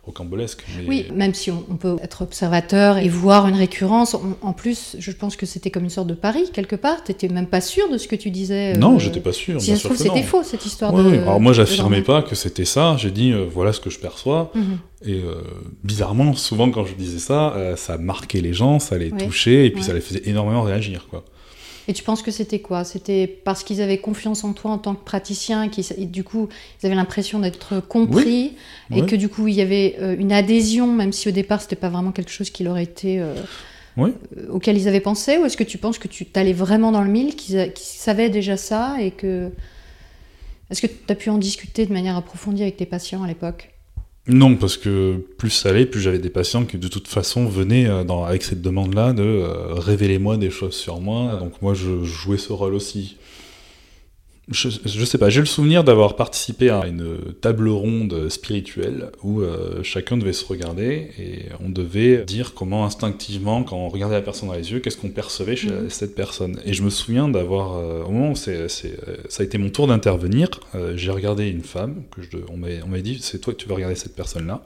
rocambolesque. 0.09 0.65
Mais... 0.77 0.85
Oui, 0.89 1.07
même 1.15 1.35
si 1.35 1.51
on, 1.51 1.65
on 1.71 1.77
peut 1.77 1.97
être 2.03 2.23
observateur 2.23 2.99
et 2.99 3.09
voir 3.09 3.47
une 3.47 3.55
récurrence, 3.55 4.15
on- 4.15 4.37
en 4.47 4.53
plus, 4.53 4.97
je 4.99 5.13
pense 5.13 5.37
que 5.37 5.47
c'était 5.47 5.71
comme 5.71 5.85
une 5.85 5.91
sorte 5.91 6.09
de 6.09 6.15
pari, 6.15 6.51
quelque 6.53 6.77
part. 6.77 7.05
Tu 7.05 7.13
n'étais 7.13 7.29
même 7.29 7.47
pas 7.47 7.61
sûr 7.61 7.89
de 7.91 7.99
ce 7.99 8.09
que 8.09 8.17
tu 8.17 8.31
disais. 8.31 8.73
Non, 8.75 8.97
euh, 8.97 8.99
j'étais 8.99 9.21
pas 9.21 9.33
sûr. 9.33 9.61
Si 9.61 9.71
ça 9.71 9.77
se 9.77 9.85
trouve, 9.85 9.97
c'était 9.97 10.23
faux, 10.23 10.43
cette 10.43 10.67
histoire 10.67 10.93
Oui, 10.95 11.05
de. 11.05 11.09
oui. 11.11 11.19
Alors 11.19 11.41
moi, 11.41 11.53
j'affirmais 11.53 12.03
pas 12.03 12.23
que 12.23 12.35
c'était 12.35 12.65
ça. 12.65 12.97
J'ai 12.99 13.11
dit, 13.11 13.33
euh, 13.33 13.45
voilà 13.49 13.73
ce 13.73 13.81
que 13.81 13.91
je 13.91 13.99
perçois. 13.99 14.51
Mhm. 14.55 14.79
Et 15.05 15.13
euh, 15.23 15.35
bizarrement, 15.85 16.35
souvent, 16.35 16.71
quand 16.71 16.85
je 16.85 16.95
disais 16.95 17.19
ça, 17.21 17.55
euh, 17.55 17.77
ça 17.77 17.99
marquait 17.99 18.41
les 18.41 18.53
gens, 18.53 18.79
ça 18.81 18.99
les 18.99 19.13
Oui. 19.13 19.19
touchait, 19.27 19.67
et 19.67 19.71
puis 19.71 19.83
ça 19.85 19.93
les 19.93 20.01
faisait 20.01 20.23
énormément 20.25 20.63
réagir, 20.63 21.07
quoi. 21.11 21.25
Et 21.89 21.95
tu 21.95 22.05
penses 22.05 22.21
que 22.21 22.31
c'était 22.31 22.59
quoi? 22.59 22.85
C'était 22.85 23.27
parce 23.27 23.65
qu'ils 23.65 23.81
avaient 23.81 23.97
confiance 23.97 24.45
en 24.45 24.53
toi 24.53 24.71
en 24.73 24.79
tant 24.79 24.95
que 24.95 25.03
praticien, 25.03 25.69
qu'ils- 25.71 25.87
et 25.97 26.05
du 26.05 26.23
coup, 26.23 26.49
ils 26.83 26.87
avaient 26.87 26.95
l'impression 26.95 27.39
d'être 27.41 27.81
compris, 27.81 28.53
et 28.93 29.01
Oui. 29.01 29.07
que 29.07 29.17
du 29.17 29.31
coup, 29.31 29.49
il 29.49 29.55
y 29.55 29.63
avait 29.63 29.97
euh, 29.99 30.15
une 30.19 30.31
adhésion, 30.33 30.87
même 30.87 31.13
si 31.15 31.29
au 31.29 31.33
départ, 31.33 31.63
c'était 31.63 31.77
pas 31.77 31.89
vraiment 31.89 32.13
quelque 32.13 32.31
chose 32.31 32.51
qui 32.51 32.63
leur 32.63 32.77
était. 32.77 33.19
euh, 33.19 33.35
Oui. 33.97 34.11
euh, 34.37 34.49
auquel 34.51 34.77
ils 34.77 34.87
avaient 34.87 35.01
pensé? 35.01 35.39
Ou 35.39 35.47
est-ce 35.47 35.57
que 35.57 35.65
tu 35.65 35.79
penses 35.79 35.99
que 35.99 36.09
tu 36.09 36.27
t'allais 36.27 36.53
vraiment 36.53 36.93
dans 36.93 37.03
le 37.03 37.11
mille, 37.11 37.35
qu'ils 37.35 37.73
savaient 37.77 38.29
déjà 38.31 38.57
ça, 38.59 38.97
et 39.01 39.11
que. 39.11 39.51
Est-ce 40.71 40.83
que 40.83 40.87
tu 40.87 40.95
as 41.09 41.15
pu 41.15 41.31
en 41.31 41.39
discuter 41.39 41.87
de 41.87 41.93
manière 41.95 42.17
approfondie 42.19 42.61
avec 42.63 42.77
tes 42.77 42.85
patients 42.85 43.23
à 43.23 43.27
l'époque? 43.27 43.71
Non, 44.29 44.57
parce 44.57 44.77
que 44.77 45.17
plus 45.39 45.49
ça 45.51 45.71
allait, 45.71 45.87
plus 45.87 46.01
j'avais 46.01 46.19
des 46.19 46.29
patients 46.29 46.65
qui 46.67 46.77
de 46.77 46.89
toute 46.89 47.09
façon 47.09 47.47
venaient 47.49 47.89
euh, 47.89 48.05
dans- 48.05 48.25
avec 48.25 48.43
cette 48.43 48.61
demande-là 48.61 49.15
de 49.15 49.23
euh, 49.23 49.73
révélez-moi 49.75 50.37
des 50.37 50.51
choses 50.51 50.75
sur 50.75 51.01
moi. 51.01 51.37
Donc 51.41 51.63
moi, 51.63 51.73
je 51.73 52.05
jouais 52.05 52.37
ce 52.37 52.53
rôle 52.53 52.75
aussi. 52.75 53.17
Je, 54.51 54.71
je 54.71 55.05
sais 55.05 55.19
pas, 55.19 55.29
j'ai 55.29 55.41
le 55.41 55.47
souvenir 55.47 55.85
d'avoir 55.85 56.17
participé 56.17 56.71
à 56.71 56.87
une 56.87 57.19
table 57.43 57.69
ronde 57.69 58.31
spirituelle 58.31 59.11
où 59.23 59.43
euh, 59.43 59.83
chacun 59.83 60.17
devait 60.17 60.33
se 60.33 60.47
regarder 60.47 61.11
et 61.19 61.41
on 61.61 61.69
devait 61.69 62.25
dire 62.25 62.55
comment 62.55 62.87
instinctivement, 62.87 63.63
quand 63.63 63.77
on 63.77 63.91
regardait 63.91 64.15
la 64.15 64.23
personne 64.23 64.49
dans 64.49 64.55
les 64.55 64.73
yeux, 64.73 64.81
qu'est-ce 64.81 64.97
qu'on 64.97 65.11
percevait 65.11 65.55
chez 65.55 65.69
Mhm. 65.71 65.91
cette 65.91 66.15
personne. 66.15 66.59
Et 66.65 66.73
je 66.73 66.83
me 66.83 66.89
souviens 66.89 67.29
d'avoir, 67.29 67.77
euh, 67.77 68.05
au 68.05 68.11
moment 68.11 68.31
où 68.33 68.49
euh, 68.49 68.69
ça 68.69 69.43
a 69.43 69.45
été 69.45 69.59
mon 69.59 69.69
tour 69.69 69.87
d'intervenir, 69.87 70.49
euh, 70.75 70.95
j'ai 70.97 71.11
regardé 71.11 71.47
une 71.49 71.63
femme, 71.63 72.05
que 72.11 72.23
je, 72.23 72.39
on 72.51 72.57
m'avait 72.57 73.03
dit, 73.03 73.19
c'est 73.21 73.41
toi 73.41 73.53
que 73.53 73.59
tu 73.59 73.69
vas 73.69 73.75
regarder 73.75 73.97
cette 73.97 74.17
personne-là. 74.17 74.63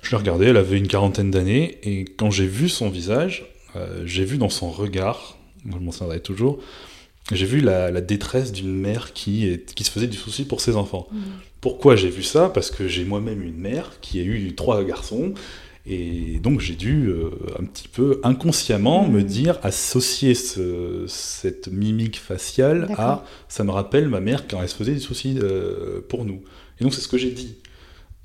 Je 0.00 0.12
l'ai 0.12 0.16
regardée, 0.16 0.46
elle 0.46 0.56
avait 0.56 0.78
une 0.78 0.88
quarantaine 0.88 1.30
d'années, 1.30 1.78
et 1.82 2.06
quand 2.06 2.30
j'ai 2.30 2.46
vu 2.46 2.70
son 2.70 2.88
visage, 2.88 3.44
j'ai 4.04 4.24
vu 4.24 4.36
dans 4.36 4.48
son 4.50 4.70
regard, 4.70 5.36
je 5.70 5.76
m'en 5.78 5.92
souviendrai 5.92 6.20
toujours, 6.20 6.58
j'ai 7.30 7.46
vu 7.46 7.60
la, 7.60 7.90
la 7.90 8.00
détresse 8.00 8.50
d'une 8.52 8.74
mère 8.74 9.12
qui, 9.12 9.46
est- 9.48 9.74
qui 9.74 9.84
se 9.84 9.90
faisait 9.90 10.08
du 10.08 10.16
souci 10.16 10.44
pour 10.44 10.60
ses 10.60 10.76
enfants. 10.76 11.08
Pourquoi 11.60 11.94
j'ai 11.96 12.10
vu 12.10 12.22
ça? 12.24 12.48
Parce 12.48 12.70
que 12.70 12.88
j'ai 12.88 13.04
moi-même 13.04 13.42
une 13.42 13.56
mère 13.58 13.92
qui 14.00 14.18
a 14.18 14.22
eu 14.24 14.54
trois 14.56 14.82
garçons, 14.82 15.32
et 15.86 16.38
donc 16.40 16.60
j'ai 16.60 16.74
dû 16.74 17.08
euh, 17.08 17.30
un 17.60 17.64
petit 17.64 17.88
peu 17.88 18.20
inconsciemment 18.24 19.04
Mhm. 19.06 19.12
me 19.12 19.22
dire, 19.22 19.58
associer 19.62 20.34
ce- 20.34 21.04
cette 21.08 21.68
mimique 21.68 22.18
faciale 22.18 22.88
à 22.98 23.24
ça 23.48 23.62
me 23.64 23.70
rappelle 23.70 24.08
ma 24.08 24.20
mère 24.20 24.46
quand 24.48 24.60
elle 24.62 24.68
se 24.68 24.74
faisait 24.76 24.94
des 24.94 25.00
soucis 25.00 25.38
euh, 25.40 26.00
pour 26.08 26.24
nous. 26.24 26.42
Et 26.80 26.84
donc 26.84 26.92
c'est 26.94 27.00
ce 27.00 27.08
que 27.08 27.18
j'ai 27.18 27.30
dit. 27.30 27.56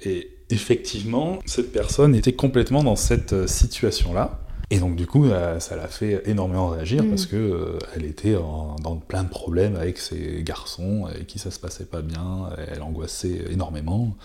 Et 0.03 0.29
effectivement, 0.49 1.39
cette 1.45 1.71
personne 1.71 2.13
était 2.15 2.33
complètement 2.33 2.83
dans 2.83 2.95
cette 2.95 3.33
euh, 3.33 3.47
situation-là. 3.47 4.39
Et 4.69 4.79
donc 4.79 4.95
du 4.97 5.05
coup, 5.07 5.25
euh, 5.25 5.59
ça 5.59 5.75
l'a 5.77 5.87
fait 5.87 6.23
énormément 6.25 6.67
réagir 6.69 7.03
Mhm. 7.03 7.09
parce 7.09 7.25
que 7.25 7.35
euh, 7.37 7.79
elle 7.95 8.03
était 8.05 8.35
en- 8.35 8.75
dans 8.83 8.97
plein 8.97 9.23
de 9.23 9.29
problèmes 9.29 9.75
avec 9.77 9.97
ses 9.97 10.41
garçons, 10.43 11.05
avec 11.05 11.25
qui 11.27 11.39
ça 11.39 11.51
se 11.51 11.59
passait 11.59 11.85
pas 11.85 12.01
bien, 12.01 12.49
elle 12.71 12.81
angoissait 12.81 13.45
énormément. 13.49 14.15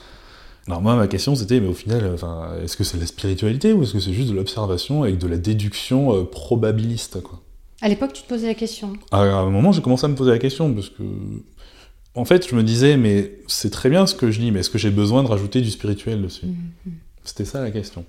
Alors 0.66 0.80
moi, 0.82 0.96
ma 0.96 1.06
question 1.06 1.34
c'était, 1.36 1.60
mais 1.60 1.68
au 1.68 1.74
final, 1.74 2.10
enfin, 2.14 2.50
est-ce 2.62 2.76
que 2.76 2.82
c'est 2.84 2.96
de 2.96 3.02
la 3.02 3.06
spiritualité 3.06 3.72
ou 3.72 3.82
est-ce 3.84 3.92
que 3.92 4.00
c'est 4.00 4.12
juste 4.12 4.30
de 4.30 4.34
l'observation 4.34 5.04
avec 5.04 5.18
de 5.18 5.26
la 5.28 5.36
déduction 5.36 6.12
euh, 6.16 6.24
probabiliste 6.24 7.20
quoi? 7.22 7.40
À 7.80 7.88
l'époque, 7.88 8.12
tu 8.12 8.22
te 8.22 8.28
posais 8.28 8.46
la 8.46 8.54
question. 8.54 8.92
à 9.10 9.20
un 9.22 9.50
moment, 9.50 9.72
j'ai 9.72 9.82
commencé 9.82 10.04
à 10.06 10.08
me 10.08 10.14
poser 10.14 10.30
la 10.30 10.38
question 10.38 10.72
parce 10.72 10.88
que, 10.88 11.02
en 12.14 12.24
fait, 12.24 12.48
je 12.48 12.54
me 12.54 12.62
disais, 12.62 12.96
mais 12.96 13.38
c'est 13.48 13.70
très 13.70 13.90
bien 13.90 14.06
ce 14.06 14.14
que 14.14 14.30
je 14.30 14.38
dis, 14.40 14.50
mais 14.52 14.60
est-ce 14.60 14.70
que 14.70 14.78
j'ai 14.78 14.90
besoin 14.90 15.22
de 15.24 15.28
rajouter 15.28 15.60
du 15.62 15.70
spirituel 15.70 16.22
dessus? 16.22 16.46
Mhm. 16.46 16.92
C'était 17.24 17.44
ça 17.44 17.60
la 17.60 17.70
question. 17.72 18.04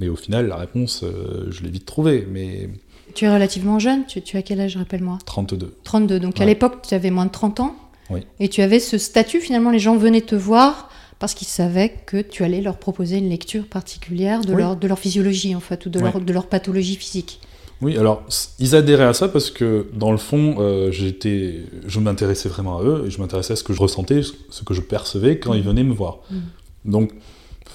Et 0.00 0.08
au 0.08 0.16
final, 0.16 0.46
la 0.48 0.56
réponse, 0.56 1.02
euh, 1.04 1.46
je 1.50 1.62
l'ai 1.62 1.70
vite 1.70 1.86
trouvée, 1.86 2.26
mais 2.30 2.68
Tu 3.14 3.24
es 3.24 3.32
relativement 3.32 3.78
jeune, 3.78 4.06
tu, 4.06 4.22
tu 4.22 4.36
as 4.36 4.42
quel 4.42 4.60
âge, 4.60 4.76
rappelle-moi? 4.76 5.18
32. 5.26 5.74
32. 5.84 6.20
Donc 6.20 6.40
à 6.40 6.44
l'époque, 6.44 6.82
tu 6.88 6.94
avais 6.94 7.10
moins 7.10 7.26
de 7.26 7.30
30 7.32 7.60
ans. 7.60 7.74
Oui. 8.10 8.20
Et 8.40 8.48
tu 8.48 8.62
avais 8.62 8.80
ce 8.80 8.96
statut, 8.96 9.40
finalement, 9.40 9.70
les 9.70 9.78
gens 9.78 9.96
venaient 9.96 10.20
te 10.22 10.34
voir 10.34 10.88
parce 11.18 11.34
qu'ils 11.34 11.48
savaient 11.48 11.92
que 12.06 12.18
tu 12.22 12.44
allais 12.44 12.60
leur 12.60 12.76
proposer 12.78 13.16
une 13.18 13.28
lecture 13.28 13.66
particulière 13.66 14.40
de, 14.42 14.52
Oui. 14.54 14.60
leur, 14.62 14.76
de 14.76 14.86
leur 14.86 14.98
physiologie, 14.98 15.54
en 15.54 15.60
fait, 15.60 15.84
ou 15.86 15.90
de, 15.90 15.98
leur, 15.98 16.20
de 16.20 16.32
leur 16.32 16.46
pathologie 16.46 16.94
physique. 16.96 17.40
Oui, 17.82 17.96
alors, 17.96 18.22
ils 18.58 18.74
adhéraient 18.76 19.04
à 19.04 19.12
ça 19.12 19.28
parce 19.28 19.50
que, 19.50 19.88
dans 19.94 20.10
le 20.12 20.16
fond, 20.18 20.56
euh, 20.58 20.90
j'étais, 20.92 21.60
je 21.86 22.00
m'intéressais 22.00 22.48
vraiment 22.48 22.78
à 22.78 22.82
eux, 22.82 23.04
et 23.06 23.10
je 23.10 23.18
m'intéressais 23.20 23.52
à 23.52 23.56
ce 23.56 23.64
que 23.64 23.72
je 23.72 23.80
ressentais, 23.80 24.22
ce- 24.22 24.62
que 24.64 24.74
je 24.74 24.80
percevais 24.80 25.38
quand 25.38 25.54
ils 25.54 25.62
venaient 25.62 25.84
me 25.84 25.92
voir. 25.94 26.18
Mhm. 26.30 26.40
Donc, 26.86 27.12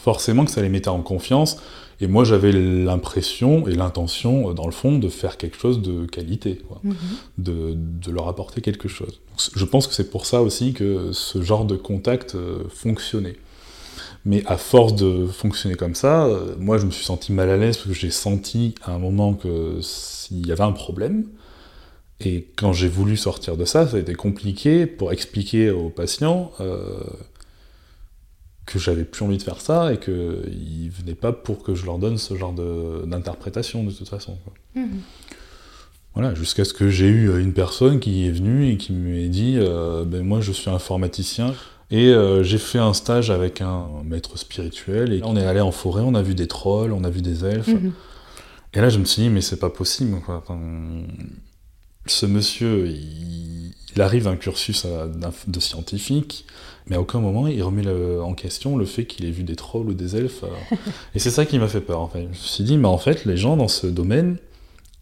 forcément 0.03 0.43
que 0.43 0.51
ça 0.51 0.61
les 0.61 0.69
mettait 0.69 0.89
en 0.89 1.01
confiance, 1.01 1.61
et 2.01 2.07
moi 2.07 2.25
j'avais 2.25 2.51
l'impression 2.51 3.67
et 3.67 3.73
l'intention, 3.73 4.49
euh, 4.49 4.53
dans 4.53 4.65
le 4.65 4.73
fond, 4.73 4.99
de 4.99 5.07
faire 5.07 5.37
quelque 5.37 5.57
chose 5.57 5.81
de 5.81 6.05
qualité, 6.05 6.61
quoi. 6.67 6.81
Mhm. 6.83 6.95
de, 7.37 7.73
de 7.75 8.11
leur 8.11 8.27
apporter 8.27 8.61
quelque 8.61 8.89
chose. 8.89 9.21
Donc, 9.29 9.39
je 9.55 9.65
pense 9.65 9.87
que 9.87 9.93
c'est 9.93 10.09
pour 10.09 10.25
ça 10.25 10.41
aussi 10.41 10.73
que 10.73 11.11
ce 11.13 11.41
genre 11.41 11.65
de 11.65 11.75
contact 11.75 12.35
euh, 12.35 12.63
fonctionnait. 12.69 13.37
Mais 14.25 14.43
à 14.45 14.57
force 14.57 14.95
de 14.95 15.25
fonctionner 15.27 15.75
comme 15.75 15.95
ça, 15.95 16.25
euh, 16.25 16.55
moi 16.57 16.77
je 16.77 16.85
me 16.85 16.91
suis 16.91 17.05
senti 17.05 17.31
mal 17.31 17.49
à 17.49 17.57
l'aise 17.57 17.77
parce 17.77 17.89
que 17.89 17.93
j'ai 17.93 18.11
senti 18.11 18.75
à 18.83 18.93
un 18.93 18.99
moment 18.99 19.33
que 19.33 19.79
s'il 19.81 20.45
y 20.45 20.51
avait 20.51 20.63
un 20.63 20.71
problème. 20.71 21.25
Et 22.19 22.47
quand 22.55 22.73
j'ai 22.73 22.87
voulu 22.87 23.17
sortir 23.17 23.57
de 23.57 23.65
ça, 23.65 23.87
ça 23.87 23.97
a 23.97 23.99
été 23.99 24.15
compliqué 24.15 24.85
pour 24.85 25.11
expliquer 25.11 25.71
aux 25.71 25.89
patients 25.89 26.51
euh, 26.61 26.99
que 28.65 28.79
j'avais 28.79 29.03
plus 29.03 29.23
envie 29.25 29.37
de 29.37 29.43
faire 29.43 29.59
ça 29.61 29.93
et 29.93 29.97
qu'ils 29.99 30.89
venaient 30.91 31.15
pas 31.15 31.33
pour 31.33 31.63
que 31.63 31.75
je 31.75 31.85
leur 31.85 31.97
donne 31.97 32.17
ce 32.17 32.35
genre 32.35 32.53
d'interprétation 33.05 33.83
de 33.83 33.91
toute 33.91 34.07
façon. 34.09 34.37
quoi. 34.43 34.53
Mhm. 34.75 34.99
Voilà, 36.13 36.35
jusqu'à 36.35 36.63
ce 36.63 36.73
que 36.73 36.89
j'ai 36.89 37.07
eu 37.07 37.29
euh, 37.29 37.39
une 37.41 37.53
personne 37.53 37.99
qui 37.99 38.27
est 38.27 38.31
venue 38.31 38.69
et 38.71 38.77
qui 38.77 38.93
m'a 38.93 39.27
dit 39.27 39.55
euh, 39.57 40.05
ben 40.05 40.21
moi 40.23 40.41
je 40.41 40.51
suis 40.51 40.69
informaticien 40.69 41.55
et 41.89 42.09
euh, 42.09 42.43
j'ai 42.43 42.59
fait 42.59 42.77
un 42.77 42.93
stage 42.93 43.31
avec 43.31 43.61
un 43.61 43.87
maître 44.05 44.37
spirituel 44.37 45.11
et 45.11 45.21
on 45.23 45.35
est 45.35 45.43
allé 45.45 45.59
en 45.59 45.71
forêt, 45.71 46.03
on 46.05 46.13
a 46.13 46.21
vu 46.21 46.35
des 46.35 46.47
trolls, 46.47 46.91
on 46.93 47.03
a 47.03 47.09
vu 47.09 47.21
des 47.23 47.43
elfes. 47.45 47.67
Mhm. 47.67 47.91
Et 48.75 48.79
là 48.81 48.89
je 48.89 48.99
me 48.99 49.05
suis 49.05 49.23
dit 49.23 49.29
mais 49.29 49.41
c'est 49.41 49.59
pas 49.59 49.71
possible 49.71 50.19
quoi. 50.21 50.37
Enfin, 50.37 50.59
ce 52.05 52.25
monsieur 52.27 52.87
il, 52.87 53.73
il 53.95 54.01
arrive 54.01 54.37
cursus 54.37 54.85
à- 54.85 55.07
d'un- 55.07 55.33
de 55.47 55.59
scientifique 55.59 56.45
mais 56.87 56.95
à 56.95 57.01
aucun 57.01 57.19
moment 57.19 57.47
il 57.47 57.61
remet 57.63 57.83
le- 57.83 58.21
en 58.21 58.33
question 58.33 58.77
le 58.77 58.85
fait 58.85 59.05
qu'il 59.05 59.25
ait 59.25 59.31
vu 59.31 59.43
des 59.43 59.55
trolls 59.55 59.89
ou 59.89 59.93
des 59.93 60.15
elfes. 60.15 60.43
euh. 60.43 60.75
et 61.15 61.19
c'est 61.19 61.31
ça 61.31 61.45
qui 61.45 61.59
m'a 61.59 61.67
fait 61.67 61.81
peur 61.81 61.99
en 62.01 62.07
fait. 62.07 62.23
Je 62.23 62.27
me 62.27 62.33
suis 62.33 62.63
dit 62.63 62.77
mais 62.77 62.87
en 62.87 62.97
fait 62.97 63.25
les 63.25 63.37
gens 63.37 63.55
dans 63.57 63.67
ce 63.67 63.87
domaine 63.87 64.37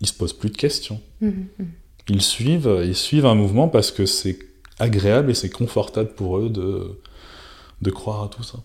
ils 0.01 0.07
se 0.07 0.13
posent 0.13 0.33
plus 0.33 0.49
de 0.49 0.57
questions. 0.57 0.99
Mhm, 1.21 1.47
mhm. 1.59 1.67
Ils 2.09 2.21
suivent, 2.23 2.81
ils 2.83 2.95
suivent 2.95 3.25
un 3.27 3.35
mouvement 3.35 3.67
parce 3.67 3.91
que 3.91 4.05
c'est 4.07 4.39
agréable 4.79 5.29
et 5.31 5.35
c'est 5.35 5.49
confortable 5.51 6.09
pour 6.15 6.39
eux 6.39 6.49
de, 6.49 6.99
de 7.81 7.91
croire 7.91 8.23
à 8.23 8.27
tout 8.27 8.41
ça. 8.43 8.57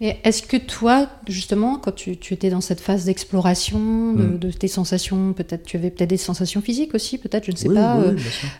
Et 0.00 0.14
est-ce 0.24 0.42
que 0.42 0.56
toi, 0.56 1.08
justement, 1.26 1.76
quand 1.78 1.92
tu, 1.94 2.16
tu 2.16 2.34
étais 2.34 2.50
dans 2.50 2.60
cette 2.60 2.80
phase 2.80 3.04
d'exploration 3.06 4.12
de, 4.14 4.22
Mm. 4.24 4.38
de 4.38 4.50
tes 4.52 4.68
sensations, 4.68 5.32
peut-être 5.32 5.64
tu 5.64 5.76
avais 5.76 5.90
peut-être 5.90 6.10
des 6.10 6.16
sensations 6.16 6.60
physiques 6.60 6.94
aussi, 6.94 7.18
peut-être, 7.18 7.44
je 7.46 7.50
ne 7.52 7.56
sais 7.56 7.68
Oui, 7.68 7.74
pas, 7.74 7.96
oui, 7.98 8.14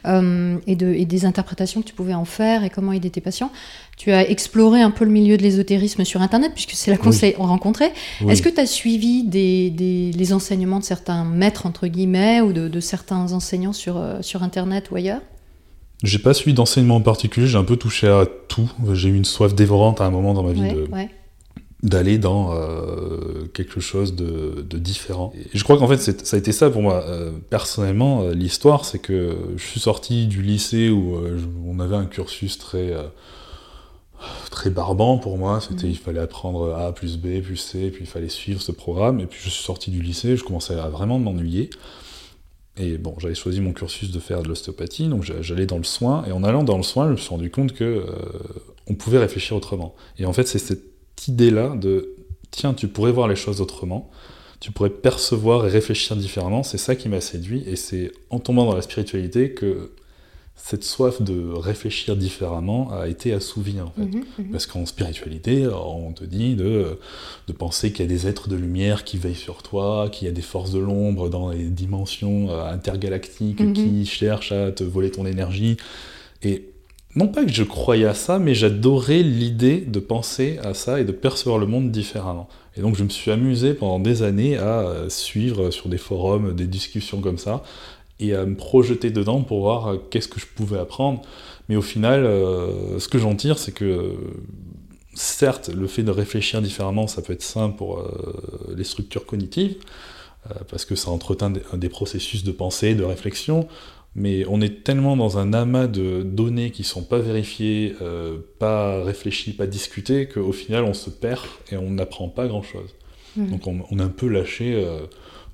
euh, 0.07 0.21
euh, 0.23 0.57
et, 0.67 0.77
de, 0.77 0.93
et 0.93 1.05
des 1.05 1.25
interprétations 1.25 1.81
que 1.83 1.87
tu 1.87 1.95
pouvais 1.95 2.15
en 2.15 2.25
faire 2.25 2.65
et 2.65 2.71
comment 2.71 2.93
aider 2.93 3.11
tes 3.11 3.21
patients? 3.21 3.51
Tu 3.97 4.13
as 4.13 4.29
exploré 4.29 4.81
un 4.81 4.91
peu 4.91 5.05
le 5.05 5.11
milieu 5.11 5.37
de 5.37 5.43
l'ésotérisme 5.43 6.05
sur 6.05 6.23
Internet, 6.23 6.53
puisque 6.55 6.73
c'est 6.73 6.91
là 6.91 6.97
qu'on 6.97 7.13
s'est 7.13 7.35
rencontrés. 7.39 7.93
Est-ce 8.29 8.43
que 8.43 8.49
tu 8.49 8.61
as 8.61 8.67
suivi 8.67 9.25
des, 9.25 9.71
des- 9.71 10.13
les 10.13 10.33
enseignements 10.33 10.79
de 10.79 10.85
certains 10.85 11.25
maîtres, 11.25 11.67
entre 11.67 11.87
guillemets, 11.89 12.41
ou 12.41 12.53
de, 12.53 12.69
de 12.69 12.81
certains 12.81 13.33
enseignants 13.33 13.73
sur, 13.73 13.97
euh, 13.97 14.23
sur 14.23 14.43
Internet 14.43 14.91
ou 14.91 14.97
ailleurs? 14.97 15.21
J'ai 16.05 16.19
pas 16.19 16.33
suivi 16.35 16.55
d'enseignement 16.55 16.97
en 16.97 17.01
particulier, 17.01 17.47
j'ai 17.49 17.59
un 17.59 17.65
peu 17.65 17.77
touché 17.77 18.07
à 18.09 18.25
tout. 18.49 18.71
J'ai 18.93 19.09
eu 19.09 19.17
une 19.17 19.25
soif 19.25 19.55
dévorante 19.55 20.01
à 20.01 20.05
un 20.07 20.11
moment 20.11 20.33
dans 20.35 20.45
ma 20.45 20.53
vie 20.53 20.61
Ouais, 20.61 20.73
de- 20.75 20.87
ouais. 20.93 21.11
d'aller 21.83 22.19
dans 22.19 22.53
euh, 22.55 23.47
quelque 23.53 23.81
chose 23.81 24.15
de, 24.15 24.65
de 24.69 24.79
différent. 24.79 25.33
Et 25.37 25.57
je 25.59 25.65
crois 25.65 25.77
qu'en 25.79 25.89
fait, 25.89 25.99
ça 26.25 26.37
a 26.37 26.39
été 26.39 26.53
ça 26.53 26.71
pour 26.71 26.83
moi. 26.83 27.03
Euh, 27.07 27.33
personnellement, 27.51 28.23
euh, 28.23 28.33
l'histoire, 28.33 28.85
c'est 28.85 28.99
que 29.01 29.37
je 29.57 29.65
suis 29.65 29.81
sorti 29.81 30.27
du 30.29 30.41
lycée 30.43 30.89
où 30.91 31.17
je- 31.37 31.45
on 31.67 31.81
avait 31.81 31.97
un 31.97 32.07
cursus 32.07 32.59
très, 32.59 32.93
très 34.51 34.71
barbant 34.71 35.19
pour 35.19 35.39
moi. 35.39 35.61
C'était, 35.61 35.87
Mhm. 35.87 35.91
il 35.93 35.99
fallait 35.99 36.21
apprendre 36.21 36.75
A 36.75 36.93
plus 36.93 37.17
B 37.17 37.41
plus 37.43 37.57
C, 37.57 37.91
puis 37.91 38.05
il 38.05 38.09
fallait 38.09 38.29
suivre 38.29 38.61
ce 38.63 38.73
programme. 38.73 39.21
Et 39.21 39.27
puis 39.27 39.39
je 39.43 39.49
suis 39.51 39.63
sorti 39.65 39.91
du 39.91 40.03
lycée, 40.03 40.37
je 40.37 40.45
commençais 40.45 40.75
à 40.75 40.89
vraiment 40.89 41.19
m'ennuyer. 41.19 41.71
Et 42.79 42.97
bon, 42.99 43.15
j'avais 43.19 43.35
choisi 43.35 43.61
mon 43.61 43.73
cursus 43.73 44.11
de 44.13 44.19
faire 44.21 44.43
de 44.43 44.49
l'ostéopathie, 44.49 45.09
donc 45.09 45.25
j'a- 45.25 45.43
j'allais 45.43 45.67
dans 45.67 45.79
le 45.79 45.85
soin. 45.85 46.25
Et 46.27 46.33
en 46.33 46.45
allant 46.45 46.63
dans 46.63 46.77
le 46.77 46.83
soin, 46.83 47.07
je 47.07 47.13
me 47.13 47.17
suis 47.17 47.31
rendu 47.31 47.51
compte 47.51 47.73
que 47.73 47.85
euh, 47.85 48.05
on 48.87 48.95
pouvait 48.95 49.19
réfléchir 49.19 49.57
autrement. 49.57 49.95
Et 50.19 50.27
en 50.27 50.33
fait, 50.33 50.47
c'est 50.47 50.59
cette 50.59 50.83
idée-là 51.27 51.75
de 51.77 52.15
tiens, 52.51 52.75
tu 52.75 52.89
pourrais 52.89 53.13
voir 53.13 53.29
les 53.29 53.37
choses 53.37 53.61
autrement, 53.61 54.11
tu 54.61 54.71
pourrais 54.73 54.91
percevoir 54.91 55.67
et 55.67 55.71
réfléchir 55.71 56.17
différemment, 56.17 56.63
c'est 56.63 56.79
ça 56.79 56.97
qui 56.97 57.09
m'a 57.09 57.21
séduit, 57.21 57.63
et 57.67 57.77
c'est 57.77 58.11
en 58.31 58.39
tombant 58.39 58.65
dans 58.67 58.75
la 58.75 58.83
spiritualité 58.83 59.53
que 59.53 59.93
cette 60.61 60.85
soif 60.85 61.23
de 61.23 61.53
réfléchir 61.55 62.17
différemment 62.17 62.91
a 62.93 63.09
été 63.09 63.33
assouvie 63.33 63.81
en 63.81 63.91
fait. 63.97 64.03
Mhm, 64.17 64.25
mhm. 64.39 64.51
Parce 64.51 64.67
qu'en 64.67 64.85
spiritualité, 64.87 65.67
on 65.69 66.13
te 66.13 66.25
dit 66.25 66.57
de, 66.57 66.99
de 67.47 67.53
penser 67.53 67.93
qu'il 67.93 68.05
y 68.05 68.09
a 68.09 68.11
des 68.11 68.27
êtres 68.27 68.49
de 68.49 68.57
lumière 68.57 69.05
qui 69.05 69.17
veillent 69.17 69.35
sur 69.35 69.63
toi, 69.63 70.09
qu'il 70.11 70.27
y 70.27 70.31
a 70.31 70.35
des 70.35 70.43
forces 70.43 70.73
de 70.73 70.79
l'ombre 70.81 71.31
dans 71.31 71.51
les 71.51 71.65
dimensions 71.71 72.51
euh, 72.51 72.71
intergalactiques 72.71 73.61
Mhm. 73.61 73.73
qui 73.73 74.05
cherchent 74.07 74.53
à 74.53 74.73
te 74.73 74.85
voler 74.85 75.11
ton 75.11 75.25
énergie. 75.27 75.77
Et 76.43 76.71
non 77.15 77.29
pas 77.29 77.45
que 77.45 77.53
je 77.53 77.63
croyais 77.63 78.05
à 78.07 78.15
ça, 78.15 78.39
mais 78.39 78.55
j'adorais 78.55 79.23
l'idée 79.23 79.79
de 79.81 79.99
penser 80.01 80.59
à 80.63 80.75
ça 80.75 81.01
et 81.01 81.05
de 81.05 81.13
percevoir 81.13 81.59
le 81.59 81.67
monde 81.67 81.91
différemment. 81.91 82.49
Et 82.77 82.81
donc 82.81 82.97
je 82.97 83.03
me 83.05 83.09
suis 83.09 83.31
amusé 83.31 83.75
pendant 83.75 83.99
des 83.99 84.23
années 84.23 84.57
à 84.57 84.81
euh, 84.81 85.09
suivre 85.09 85.71
sur 85.71 85.89
des 85.89 85.99
forums 85.99 86.55
des 86.55 86.67
discussions 86.67 87.21
comme 87.21 87.39
ça 87.39 87.63
et 88.21 88.35
à 88.35 88.45
me 88.45 88.57
projeter 88.57 89.11
dedans 89.11 89.43
pour 89.43 89.61
voir 89.61 89.89
euh, 89.89 89.97
qu'est-ce 90.11 90.29
que 90.29 90.41
je 90.41 90.47
pouvais 90.47 90.79
apprendre. 90.79 91.23
Mais 91.69 91.77
au 91.77 91.83
final, 91.83 92.25
euh, 92.25 92.99
ce 92.99 93.09
que 93.09 93.19
j'en 93.19 93.35
tire, 93.35 93.59
c'est 93.59 93.73
que 93.73 94.15
certes, 95.15 95.69
le 95.75 95.87
fait 95.87 96.03
de 96.03 96.11
réfléchir 96.11 96.63
différemment, 96.63 97.07
ça 97.07 97.23
peut 97.23 97.33
être 97.33 97.43
sain 97.43 97.71
pour 97.71 97.99
euh, 97.99 98.75
les 98.77 98.85
structures 98.85 99.27
cognitives, 99.27 99.77
euh, 100.51 100.55
parce 100.71 100.85
que 100.85 100.95
ça 100.95 101.11
entretient 101.11 101.51
des, 101.51 101.63
des 101.75 101.89
processus 101.89 102.43
de 102.43 102.53
pensée, 102.53 102.95
de 102.95 103.05
réflexion, 103.05 103.69
mais 104.15 104.47
on 104.49 104.61
est 104.61 104.83
tellement 104.83 105.17
dans 105.17 105.37
un 105.37 105.53
amas 105.53 105.87
de 105.87 106.23
données 106.23 106.71
qui 106.71 106.85
sont 106.85 107.03
pas 107.03 107.19
vérifiées, 107.19 107.95
pas 108.59 109.05
réfléchies, 109.05 109.53
pas 109.53 109.67
discutées, 109.67 110.27
qu'au 110.27 110.51
final 110.51 110.85
on 110.85 110.95
se 110.95 111.11
perd 111.11 111.43
et 111.71 111.77
on 111.77 111.91
n'apprend 111.91 112.29
pas 112.29 112.49
grand-chose. 112.49 112.95
Mhm. 113.37 113.51
Donc 113.51 113.67
on, 113.67 113.81
on 113.91 113.99
est 113.99 114.03
un 114.03 114.09
peu 114.09 114.27
lâché 114.27 114.83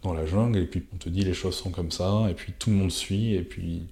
dans 0.05 0.13
la 0.13 0.27
jungle, 0.27 0.59
et 0.59 0.67
puis 0.67 0.85
on 0.95 0.99
te 0.99 1.09
dit 1.09 1.23
les 1.25 1.35
choses 1.35 1.57
sont 1.57 1.71
comme 1.71 1.91
ça, 1.91 2.27
et 2.31 2.35
puis 2.35 2.53
tout 2.59 2.71
le 2.71 2.77
monde 2.77 2.93
suit, 2.93 3.35
et 3.35 3.43
puis... 3.43 3.83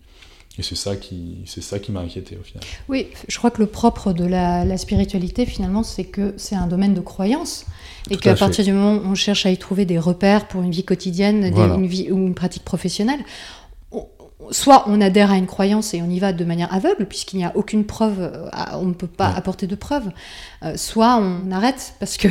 Et 0.58 0.62
c'est 0.62 0.74
ça 0.76 0.96
qui, 0.96 1.38
c'est 1.46 1.62
ça 1.62 1.78
qui 1.78 1.92
m'a 1.92 2.00
inquiété 2.00 2.36
au 2.38 2.44
final. 2.44 2.62
Oui, 2.90 3.06
je 3.26 3.38
crois 3.38 3.50
que 3.50 3.62
le 3.62 3.66
propre 3.66 4.12
de 4.12 4.26
la, 4.26 4.66
la 4.66 4.76
spiritualité, 4.76 5.46
finalement, 5.46 5.82
c'est 5.82 6.04
que 6.04 6.34
c'est 6.36 6.54
un 6.54 6.66
domaine 6.66 6.92
de 6.92 7.00
croyance. 7.00 7.64
Et 8.10 8.18
qu'à 8.18 8.34
partir 8.34 8.62
du 8.62 8.70
moment 8.74 9.00
où 9.02 9.06
on 9.06 9.14
cherche 9.14 9.46
à 9.46 9.50
y 9.50 9.56
trouver 9.56 9.86
des 9.86 9.98
repères 9.98 10.48
pour 10.48 10.60
une 10.60 10.70
vie 10.70 10.84
quotidienne 10.84 11.40
des- 11.50 11.58
une 11.58 11.86
vie, 11.86 12.12
ou 12.12 12.18
une 12.18 12.34
pratique 12.34 12.64
professionnelle, 12.66 13.20
on- 13.92 14.06
soit 14.50 14.84
on 14.88 15.00
adhère 15.00 15.30
à 15.30 15.38
une 15.38 15.46
croyance 15.46 15.94
et 15.94 16.02
on 16.02 16.10
y 16.10 16.18
va 16.18 16.34
de 16.34 16.44
manière 16.44 16.70
aveugle, 16.74 17.06
puisqu'il 17.06 17.38
n'y 17.38 17.46
a 17.46 17.52
aucune 17.56 17.86
preuve, 17.86 18.20
euh, 18.20 18.50
on 18.74 18.84
ne 18.84 18.92
peut 18.92 19.06
pas 19.06 19.30
Ouais. 19.30 19.38
apporter 19.38 19.66
de 19.66 19.74
preuves, 19.74 20.10
euh, 20.64 20.76
soit 20.76 21.16
on 21.16 21.50
arrête 21.50 21.94
parce 21.98 22.18
que 22.18 22.28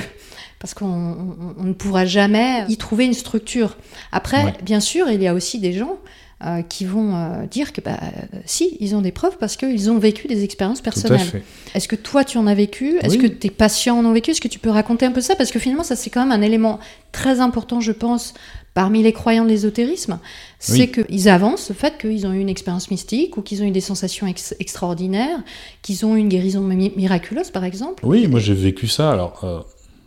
parce 0.61 0.73
qu'on 0.73 0.85
on- 0.85 1.55
on 1.59 1.63
ne 1.63 1.73
pourra 1.73 2.05
jamais 2.05 2.63
y 2.69 2.77
trouver 2.77 3.05
une 3.05 3.13
structure. 3.13 3.75
Après, 4.13 4.45
Ouais. 4.45 4.53
bien 4.63 4.79
sûr, 4.79 5.09
il 5.09 5.21
y 5.21 5.27
a 5.27 5.33
aussi 5.33 5.59
des 5.59 5.73
gens 5.73 5.97
euh, 6.43 6.63
qui 6.63 6.85
vont 6.85 7.15
euh, 7.15 7.45
dire 7.45 7.71
que 7.71 7.81
bah, 7.81 7.99
euh, 8.01 8.37
si, 8.47 8.75
ils 8.79 8.95
ont 8.95 9.01
des 9.01 9.11
preuves 9.11 9.37
parce 9.39 9.57
qu'ils 9.57 9.91
ont 9.91 9.99
vécu 9.99 10.27
des 10.27 10.43
expériences 10.43 10.81
personnelles. 10.81 11.43
Est-ce 11.75 11.87
que 11.87 11.95
toi 11.95 12.23
tu 12.23 12.39
en 12.39 12.47
as 12.47 12.55
vécu? 12.55 12.97
Est-ce 13.01 13.17
Oui. 13.17 13.21
que 13.21 13.27
tes 13.27 13.51
patients 13.51 13.99
en 13.99 14.05
ont 14.05 14.11
vécu? 14.11 14.31
Est-ce 14.31 14.41
que 14.41 14.47
tu 14.47 14.57
peux 14.57 14.71
raconter 14.71 15.05
un 15.05 15.11
peu 15.11 15.21
ça? 15.21 15.35
Parce 15.35 15.51
que 15.51 15.59
finalement, 15.59 15.83
ça 15.83 15.95
c'est 15.95 16.09
quand 16.09 16.21
même 16.25 16.31
un 16.31 16.41
élément 16.41 16.79
très 17.11 17.41
important, 17.41 17.79
je 17.79 17.91
pense, 17.91 18.33
parmi 18.73 19.03
les 19.03 19.13
croyants 19.13 19.43
de 19.43 19.49
l'ésotérisme. 19.49 20.17
C'est 20.57 20.89
Oui. 20.97 21.05
qu'ils 21.07 21.29
avancent 21.29 21.69
le 21.69 21.75
fait 21.75 21.99
qu'ils 21.99 22.25
ont 22.25 22.33
eu 22.33 22.39
une 22.39 22.49
expérience 22.49 22.89
mystique 22.89 23.37
ou 23.37 23.43
qu'ils 23.43 23.61
ont 23.61 23.65
eu 23.65 23.71
des 23.71 23.79
sensations 23.81 24.25
ex- 24.25 24.55
extraordinaires, 24.59 25.43
qu'ils 25.83 26.07
ont 26.07 26.15
eu 26.15 26.19
une 26.21 26.29
guérison 26.29 26.61
mi- 26.61 26.91
miraculeuse 26.95 27.51
par 27.51 27.65
exemple. 27.65 28.03
Oui, 28.03 28.25
moi 28.27 28.39
j'ai 28.39 28.55
vécu 28.55 28.87
ça. 28.87 29.11
Alors 29.11 29.41
euh, 29.43 29.59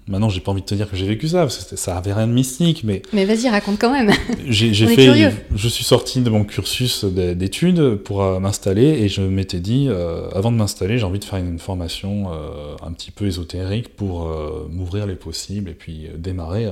maintenant, 0.06 0.28
j'ai 0.28 0.40
pas 0.40 0.52
envie 0.52 0.61
de 0.61 0.66
te 0.66 0.75
dire 0.75 0.90
que 0.90 0.96
j'ai 0.96 1.06
vécu 1.06 1.28
ça, 1.28 1.38
parce 1.40 1.56
que 1.56 1.62
c'était- 1.62 1.76
ça 1.76 1.96
avait 1.96 2.12
rien 2.12 2.26
de 2.26 2.32
mystique, 2.32 2.82
mais 2.84 3.02
Mais 3.12 3.25
vas-y, 3.25 3.49
raconte 3.49 3.78
quand 3.80 3.92
même. 3.92 4.11
j'ai 4.49 4.73
fait. 4.75 4.94
curieux. 4.96 5.30
Je 5.54 5.68
suis 5.68 5.84
sorti 5.84 6.20
de 6.20 6.30
mon 6.30 6.44
cursus 6.44 7.04
d'études 7.04 7.96
pour 7.96 8.23
euh, 8.23 8.38
m'installer 8.40 8.84
et 8.84 9.08
je 9.08 9.23
m'étais 9.23 9.61
dit, 9.61 9.87
euh, 9.88 10.28
avant 10.30 10.52
de 10.52 10.56
m'installer, 10.56 10.99
j'ai 10.99 11.04
envie 11.04 11.18
de 11.20 11.25
faire 11.25 11.38
une 11.38 11.58
formation 11.58 12.26
euh, 12.32 12.76
un 12.87 12.92
petit 12.92 13.11
peu 13.11 13.26
ésotérique 13.26 13.96
pour 13.96 14.26
euh, 14.26 14.66
m'ouvrir 14.70 15.06
les 15.06 15.16
possibles 15.16 15.70
et 15.70 15.75
puis 15.75 16.08
démarrer 16.18 16.66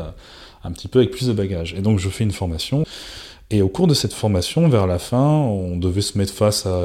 un 0.64 0.70
petit 0.72 0.88
peu 0.88 0.98
avec 1.00 1.10
plus 1.10 1.26
de 1.28 1.32
bagages. 1.32 1.74
Et 1.76 1.80
donc 1.80 1.98
je 1.98 2.08
fais 2.08 2.24
une 2.24 2.32
formation. 2.32 2.84
Et 3.50 3.60
au 3.60 3.68
cours 3.68 3.86
de 3.86 3.92
cette 3.94 4.14
formation, 4.14 4.66
vers 4.68 4.86
la 4.86 4.98
fin, 4.98 5.18
on 5.28 5.76
devait 5.76 6.00
se 6.00 6.16
mettre 6.16 6.32
face 6.32 6.64
à 6.64 6.78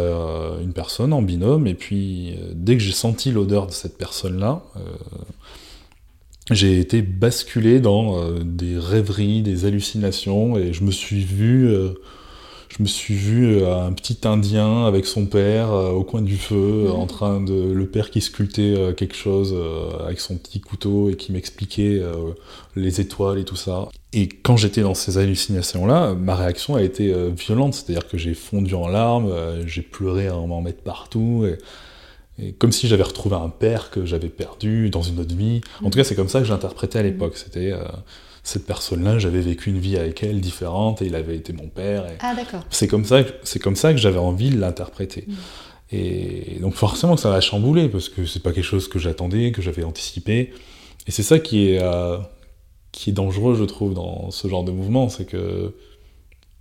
une 0.61 0.73
personne 0.73 1.13
en 1.13 1.21
binôme. 1.21 1.65
Et 1.65 1.73
puis, 1.75 2.35
dès 2.53 2.75
que 2.75 2.83
j'ai 2.83 2.91
senti 2.91 3.31
l'odeur 3.31 3.67
de 3.67 3.71
cette 3.71 3.97
personne-là, 3.97 4.61
j'ai 6.51 6.79
été 6.79 7.01
basculé 7.01 7.79
dans 7.79 8.19
euh, 8.19 8.39
des 8.43 8.77
rêveries, 8.77 9.41
des 9.41 9.65
hallucinations, 9.65 10.57
et 10.57 10.71
je 10.71 10.83
me 10.83 10.91
suis 10.91 11.23
vu, 11.23 11.67
euh, 11.67 11.89
je 12.69 12.81
me 12.83 12.87
suis 12.87 13.15
vu 13.15 13.57
euh, 13.57 13.75
un 13.75 13.91
petit 13.91 14.17
Indien 14.23 14.85
avec 14.85 15.05
son 15.05 15.25
père 15.25 15.71
au 15.71 16.03
coin 16.03 16.21
du 16.21 16.37
feu, 16.37 16.85
Mhm. 16.85 16.91
en 16.91 17.05
train 17.05 17.41
de 17.41 17.71
le 17.73 17.85
père 17.87 18.11
qui 18.11 18.21
sculptait 18.21 18.93
quelque 18.95 19.15
chose 19.15 19.55
avec 20.05 20.19
son 20.19 20.37
petit 20.37 20.61
couteau 20.61 21.09
et 21.09 21.15
qui 21.15 21.31
m'expliquait 21.31 22.01
les 22.75 23.01
étoiles 23.01 23.39
et 23.39 23.45
tout 23.45 23.55
ça. 23.55 23.89
Et 24.13 24.27
quand 24.29 24.57
j'étais 24.57 24.81
dans 24.81 24.93
ces 24.93 25.17
hallucinations-là, 25.17 26.13
ma 26.13 26.35
réaction 26.35 26.75
a 26.75 26.81
été 26.81 27.13
violente, 27.37 27.73
c'est-à-dire 27.73 28.07
que 28.07 28.17
j'ai 28.17 28.33
fondu 28.33 28.73
en 28.73 28.87
larmes, 28.87 29.31
j'ai 29.65 29.81
pleuré 29.81 30.27
à 30.27 30.33
m'en 30.33 30.61
mettre 30.61 30.81
partout. 30.81 31.45
Et, 31.45 31.57
et 32.39 32.53
comme 32.53 32.71
si 32.71 32.87
j'avais 32.87 33.03
retrouvé 33.03 33.35
un 33.35 33.49
père 33.49 33.89
que 33.89 34.05
j'avais 34.05 34.29
perdu 34.29 34.89
dans 34.89 35.01
une 35.01 35.19
autre 35.19 35.35
vie. 35.35 35.61
En 35.83 35.89
tout 35.89 35.97
cas, 35.97 36.03
c'est 36.03 36.15
comme 36.15 36.29
ça 36.29 36.39
que 36.39 36.45
je 36.45 36.51
l'interprétais 36.51 36.99
à 36.99 37.03
l'époque. 37.03 37.35
C'était 37.37 37.71
euh, 37.71 37.83
cette 38.43 38.65
personne-là, 38.65 39.17
j'avais 39.19 39.41
vécu 39.41 39.69
une 39.71 39.79
vie 39.79 39.97
avec 39.97 40.23
elle 40.23 40.39
différente 40.39 41.01
et 41.01 41.05
il 41.07 41.15
avait 41.15 41.35
été 41.35 41.51
mon 41.53 41.67
père. 41.67 42.05
et 42.05 42.15
Ah 42.19 42.35
d'accord. 42.35 42.63
C'est 42.69 42.87
comme 42.87 43.05
ça, 43.05 43.23
que- 43.23 43.33
c'est 43.43 43.59
comme 43.59 43.75
ça 43.75 43.91
que 43.91 43.99
j'avais 43.99 44.19
envie 44.19 44.49
de 44.51 44.59
l'interpréter. 44.59 45.25
Mm. 45.27 45.33
Et 45.91 46.57
donc 46.61 46.73
forcément 46.73 47.15
que 47.15 47.21
ça 47.21 47.29
m'a 47.29 47.41
chamboulé 47.41 47.87
parce 47.89 48.09
que 48.09 48.25
c'est 48.25 48.41
pas 48.43 48.51
quelque 48.51 48.63
chose 48.65 48.87
que 48.87 48.99
j'attendais, 48.99 49.51
que 49.51 49.61
j'avais 49.61 49.83
anticipé. 49.83 50.53
Et 51.07 51.11
c'est 51.11 51.23
ça 51.23 51.39
qui 51.39 51.69
est 51.69 51.79
euh, 51.81 52.17
qui 52.91 53.11
est 53.11 53.13
dangereux, 53.13 53.55
je 53.55 53.63
trouve, 53.63 53.93
dans 53.93 54.31
ce 54.31 54.47
genre 54.47 54.63
de 54.63 54.71
mouvement, 54.71 55.07
c'est 55.09 55.25
que 55.25 55.73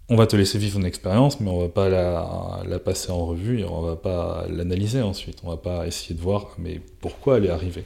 on 0.09 0.17
va 0.17 0.27
te 0.27 0.37
laisser 0.37 0.59
vivre 0.59 0.79
une 0.79 0.87
expérience, 0.87 1.41
mais 1.41 1.51
on 1.51 1.61
va 1.61 1.69
pas 1.69 1.89
la, 1.89 2.63
la, 2.69 2.79
passer 2.79 3.11
en 3.11 3.27
revue 3.27 3.61
et 3.61 3.65
on 3.65 3.83
va 3.83 3.97
pas 3.97 4.47
l'analyser 4.49 5.03
ensuite. 5.03 5.39
On 5.43 5.51
va 5.51 5.57
pas 5.57 5.87
essayer 5.87 6.15
de 6.15 6.21
voir, 6.21 6.55
mais 6.59 6.81
pourquoi 7.01 7.39
elle 7.39 7.47
est 7.47 7.51
arrivée. 7.51 7.85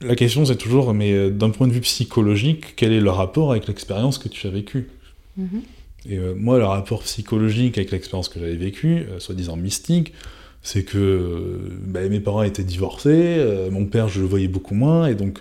La 0.00 0.16
question 0.16 0.44
c'est 0.46 0.56
toujours, 0.56 0.94
mais 0.94 1.12
euh, 1.12 1.30
d'un 1.30 1.50
point 1.50 1.68
de 1.68 1.72
vue 1.72 1.82
psychologique, 1.82 2.74
quel 2.76 2.92
est 2.92 3.00
le 3.00 3.10
rapport 3.10 3.50
avec 3.50 3.66
l'expérience 3.66 4.16
que 4.16 4.28
tu 4.28 4.46
as 4.46 4.50
vécue? 4.50 4.88
Mhm. 5.36 5.62
Et 6.08 6.18
euh, 6.18 6.34
moi, 6.34 6.58
le 6.58 6.64
rapport 6.64 7.02
psychologique 7.02 7.76
avec 7.78 7.90
l'expérience 7.90 8.28
que 8.28 8.40
j'avais 8.40 8.56
vécue, 8.56 9.06
euh, 9.10 9.18
soi-disant 9.18 9.56
mystique, 9.56 10.14
c'est 10.62 10.84
que 10.84 10.98
euh, 10.98 11.58
bah, 11.86 12.08
mes 12.08 12.20
parents 12.20 12.42
étaient 12.42 12.64
divorcés, 12.64 13.44
mon 13.70 13.86
père, 13.86 14.08
je 14.08 14.20
le 14.20 14.26
voyais 14.26 14.48
beaucoup 14.48 14.74
moins, 14.74 15.06
et 15.06 15.14
donc 15.14 15.40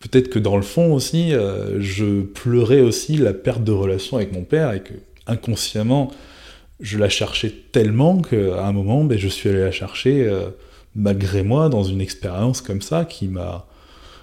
peut-être 0.00 0.28
que 0.28 0.38
dans 0.38 0.56
le 0.56 0.62
fond 0.62 0.92
aussi, 0.92 1.32
je 1.78 2.22
pleurais 2.22 2.80
aussi 2.80 3.16
la 3.16 3.32
perte 3.32 3.62
de 3.62 3.72
relation 3.72 4.16
avec 4.16 4.32
mon 4.32 4.42
père, 4.42 4.72
et 4.72 4.82
que 4.82 4.92
inconsciemment, 5.26 6.10
je 6.80 6.98
la 6.98 7.08
cherchais 7.08 7.52
tellement 7.72 8.20
qu'à 8.20 8.66
un 8.66 8.72
moment, 8.72 9.04
ben, 9.04 9.18
je 9.18 9.28
suis 9.28 9.48
allé 9.48 9.60
la 9.60 9.72
chercher 9.72 10.24
euh, 10.24 10.50
malgré 10.94 11.42
moi 11.42 11.68
dans 11.68 11.84
une 11.84 12.00
expérience 12.00 12.60
comme 12.60 12.82
ça 12.82 13.04
qui 13.04 13.28
m'a 13.28 13.66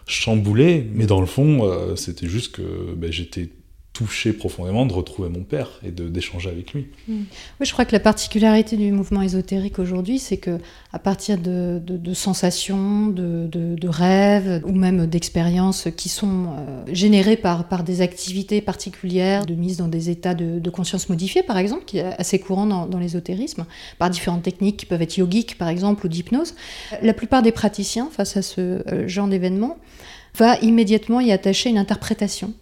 chamboulé, 0.06 0.88
mais 0.94 1.06
dans 1.06 1.22
le 1.22 1.26
fond, 1.26 1.64
euh, 1.64 1.96
c'était 1.96 2.28
juste 2.28 2.56
que 2.56 2.94
ben, 2.96 3.12
j'étais 3.12 3.50
touché 3.94 4.34
profondément 4.34 4.88
de 4.88 4.94
retrouver 4.94 5.30
mon 5.30 5.44
père 5.44 5.80
et 5.86 5.92
d'échanger 5.92 6.50
avec 6.50 6.74
lui. 6.74 6.88
Oui, 7.08 7.26
je 7.62 7.72
crois 7.72 7.86
que 7.86 7.92
la 7.92 8.00
particularité 8.00 8.76
du 8.76 8.92
mouvement 8.92 9.22
ésotérique 9.22 9.78
aujourd'hui, 9.78 10.18
c'est 10.18 10.38
que 10.38 10.58
à 10.92 10.98
partir 10.98 11.38
de, 11.38 11.80
sensations, 12.14 13.08
de, 13.08 13.48
de- 13.48 13.88
rêves 13.88 14.64
ou 14.66 14.72
même 14.72 15.06
d'expériences 15.06 15.88
qui 15.96 16.10
sont 16.10 16.48
euh, 16.48 16.84
générées 16.92 17.38
par, 17.38 17.68
par 17.68 17.84
des 17.84 18.02
activités 18.02 18.62
particulières, 18.62 19.46
de 19.46 19.54
mise 19.54 19.78
dans 19.78 19.88
des 19.88 20.10
états 20.10 20.34
de, 20.34 20.70
conscience 20.72 21.10
modifiés, 21.10 21.44
par 21.44 21.60
exemple, 21.60 21.86
qui 21.86 22.00
est 22.00 22.20
assez 22.20 22.40
courant 22.40 22.66
dans, 22.66 22.88
dans 22.88 22.98
l'ésotérisme, 22.98 23.68
par 24.00 24.10
différentes 24.10 24.42
techniques 24.42 24.78
qui 24.78 24.86
peuvent 24.88 25.04
être 25.04 25.18
yogiques, 25.18 25.60
par 25.60 25.68
exemple, 25.68 26.08
ou 26.08 26.10
d'hypnose, 26.10 26.56
la 27.04 27.14
plupart 27.14 27.44
des 27.44 27.52
praticiens, 27.52 28.10
face 28.12 28.38
à 28.38 28.42
ce 28.42 28.62
euh, 28.62 29.08
genre 29.08 29.28
d'événement, 29.28 29.78
va 30.36 30.58
immédiatement 30.62 31.20
y 31.20 31.32
attacher 31.32 31.70
une 31.70 31.78
interprétation 31.78 32.54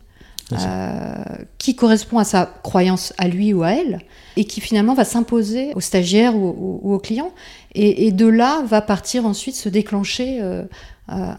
euh, 0.53 1.15
qui 1.58 1.75
correspond 1.75 2.17
à 2.20 2.24
sa 2.24 2.46
croyance 2.63 3.13
à 3.17 3.27
lui 3.27 3.53
ou 3.53 3.63
à 3.63 3.72
elle, 3.72 4.01
et 4.38 4.46
qui 4.46 4.62
finalement 4.62 4.93
va 4.93 5.03
s'imposer 5.05 5.74
au 5.75 5.79
stagiaire 5.79 6.36
ou, 6.36 6.48
ou- 6.50 6.79
ou 6.84 6.93
au 6.93 7.00
client, 7.00 7.31
et, 7.75 8.08
et 8.08 8.12
de 8.12 8.27
là 8.27 8.63
va 8.65 8.81
partir 8.81 9.25
ensuite 9.25 9.55
se 9.55 9.70
déclencher 9.70 10.39
euh, 10.41 10.63
euh, 10.63 10.65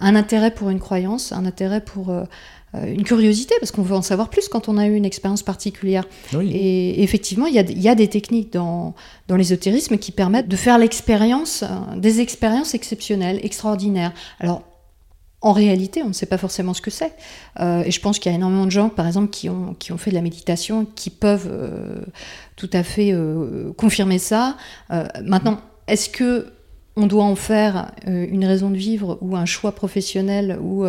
un 0.01 0.15
intérêt 0.15 0.51
pour 0.53 0.71
une 0.71 0.81
croyance, 0.81 1.33
un 1.33 1.45
intérêt 1.47 1.81
pour 1.83 2.11
euh, 2.11 2.25
une 2.87 3.03
curiosité, 3.05 3.55
parce 3.61 3.71
qu'on 3.71 3.83
veut 3.83 3.95
en 3.97 4.01
savoir 4.03 4.31
plus 4.31 4.49
quand 4.49 4.67
on 4.69 4.79
a 4.79 4.87
eu 4.87 4.95
une 4.95 5.05
expérience 5.05 5.43
particulière. 5.43 6.05
Oui. 6.35 6.51
Et 6.53 7.03
effectivement, 7.03 7.45
il 7.47 7.55
y 7.55 7.81
y 7.83 7.89
a 7.89 7.95
des 7.95 8.09
techniques 8.09 8.51
dans, 8.55 8.95
dans 9.29 9.37
l'ésotérisme 9.37 9.99
qui 9.99 10.11
permettent 10.11 10.49
de 10.49 10.57
faire 10.57 10.79
l'expérience, 10.79 11.65
des 11.97 12.21
expériences 12.23 12.73
exceptionnelles, 12.75 13.41
extraordinaires. 13.43 14.13
Alors, 14.41 14.63
en 15.43 15.53
réalité, 15.53 16.03
on 16.03 16.09
ne 16.09 16.13
sait 16.13 16.27
pas 16.27 16.39
forcément 16.39 16.73
ce 16.73 16.81
que 16.81 16.91
c'est. 16.91 17.13
Euh, 17.61 17.83
et 17.85 17.91
je 17.91 18.01
pense 18.01 18.19
qu'il 18.19 18.31
y 18.31 18.35
a 18.35 18.39
énormément 18.39 18.65
de 18.65 18.71
gens, 18.71 18.89
par 18.89 19.07
exemple, 19.07 19.31
qui 19.31 19.49
ont, 19.49 19.75
qui 19.79 19.93
ont 19.93 19.99
fait 19.99 20.11
de 20.11 20.15
la 20.15 20.23
méditation, 20.23 20.87
qui 20.95 21.11
peuvent 21.11 21.49
euh, 21.51 22.01
tout 22.55 22.71
à 22.73 22.85
fait 22.85 23.13
euh, 23.13 23.73
confirmer 23.77 24.19
ça. 24.19 24.57
Maintenant, 25.25 25.61
est-ce 25.89 26.09
que 26.09 26.47
on 26.95 27.07
doit 27.07 27.25
en 27.25 27.37
faire 27.37 27.91
une 28.07 28.45
raison 28.45 28.69
de 28.69 28.77
vivre 28.77 29.17
ou 29.23 29.35
un 29.35 29.47
choix 29.47 29.73
professionnel 29.73 30.59
ou, 30.61 30.85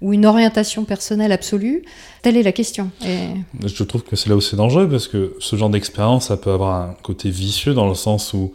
ou 0.00 0.12
une 0.12 0.24
orientation 0.24 0.84
personnelle 0.84 1.32
absolue? 1.32 1.82
Telle 2.22 2.36
est 2.36 2.44
la 2.44 2.52
question. 2.52 2.92
Et... 3.04 3.30
Je 3.66 3.82
trouve 3.82 4.04
que 4.04 4.14
c'est 4.14 4.28
là 4.28 4.36
où 4.36 4.40
c'est 4.40 4.54
dangereux 4.54 4.88
parce 4.88 5.08
que 5.08 5.34
ce 5.40 5.56
genre 5.56 5.68
d'expérience, 5.68 6.28
ça 6.28 6.36
peut 6.36 6.52
avoir 6.52 6.80
un 6.80 6.94
côté 7.02 7.30
vicieux 7.30 7.74
dans 7.74 7.88
le 7.88 7.96
sens 7.96 8.32
où 8.32 8.52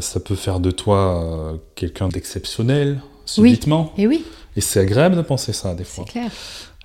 ça 0.00 0.18
peut 0.20 0.34
faire 0.34 0.60
de 0.60 0.70
toi 0.70 1.60
quelqu'un 1.74 2.08
d'exceptionnel 2.08 3.02
subitement. 3.26 3.92
Et 3.98 4.06
oui, 4.06 4.24
Et 4.56 4.60
c'est 4.60 4.80
agréable 4.80 5.16
de 5.16 5.22
penser 5.22 5.52
ça 5.52 5.74
des 5.74 5.84
c'est 5.84 5.90
fois. 5.96 6.04
clair. 6.04 6.30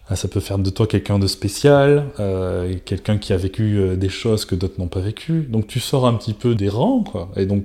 Ah, 0.09 0.15
ça 0.17 0.27
peut 0.27 0.41
faire 0.41 0.59
de 0.59 0.69
toi 0.69 0.85
quelqu'un 0.85 1.17
de 1.17 1.27
spécial, 1.27 2.05
euh, 2.19 2.75
quelqu'un 2.83 3.17
qui 3.17 3.31
a 3.33 3.37
vécu 3.37 3.77
euh, 3.77 3.95
des 3.95 4.09
choses 4.09 4.43
que 4.45 4.53
d'autres 4.53 4.77
n'ont 4.79 4.89
pas 4.89 4.99
vécues. 4.99 5.43
Donc 5.49 5.67
tu 5.67 5.79
sors 5.79 6.05
un 6.05 6.13
petit 6.15 6.33
peu 6.33 6.55
des 6.55 6.67
rangs, 6.69 7.03
quoi. 7.03 7.29
Et 7.37 7.45
donc, 7.45 7.63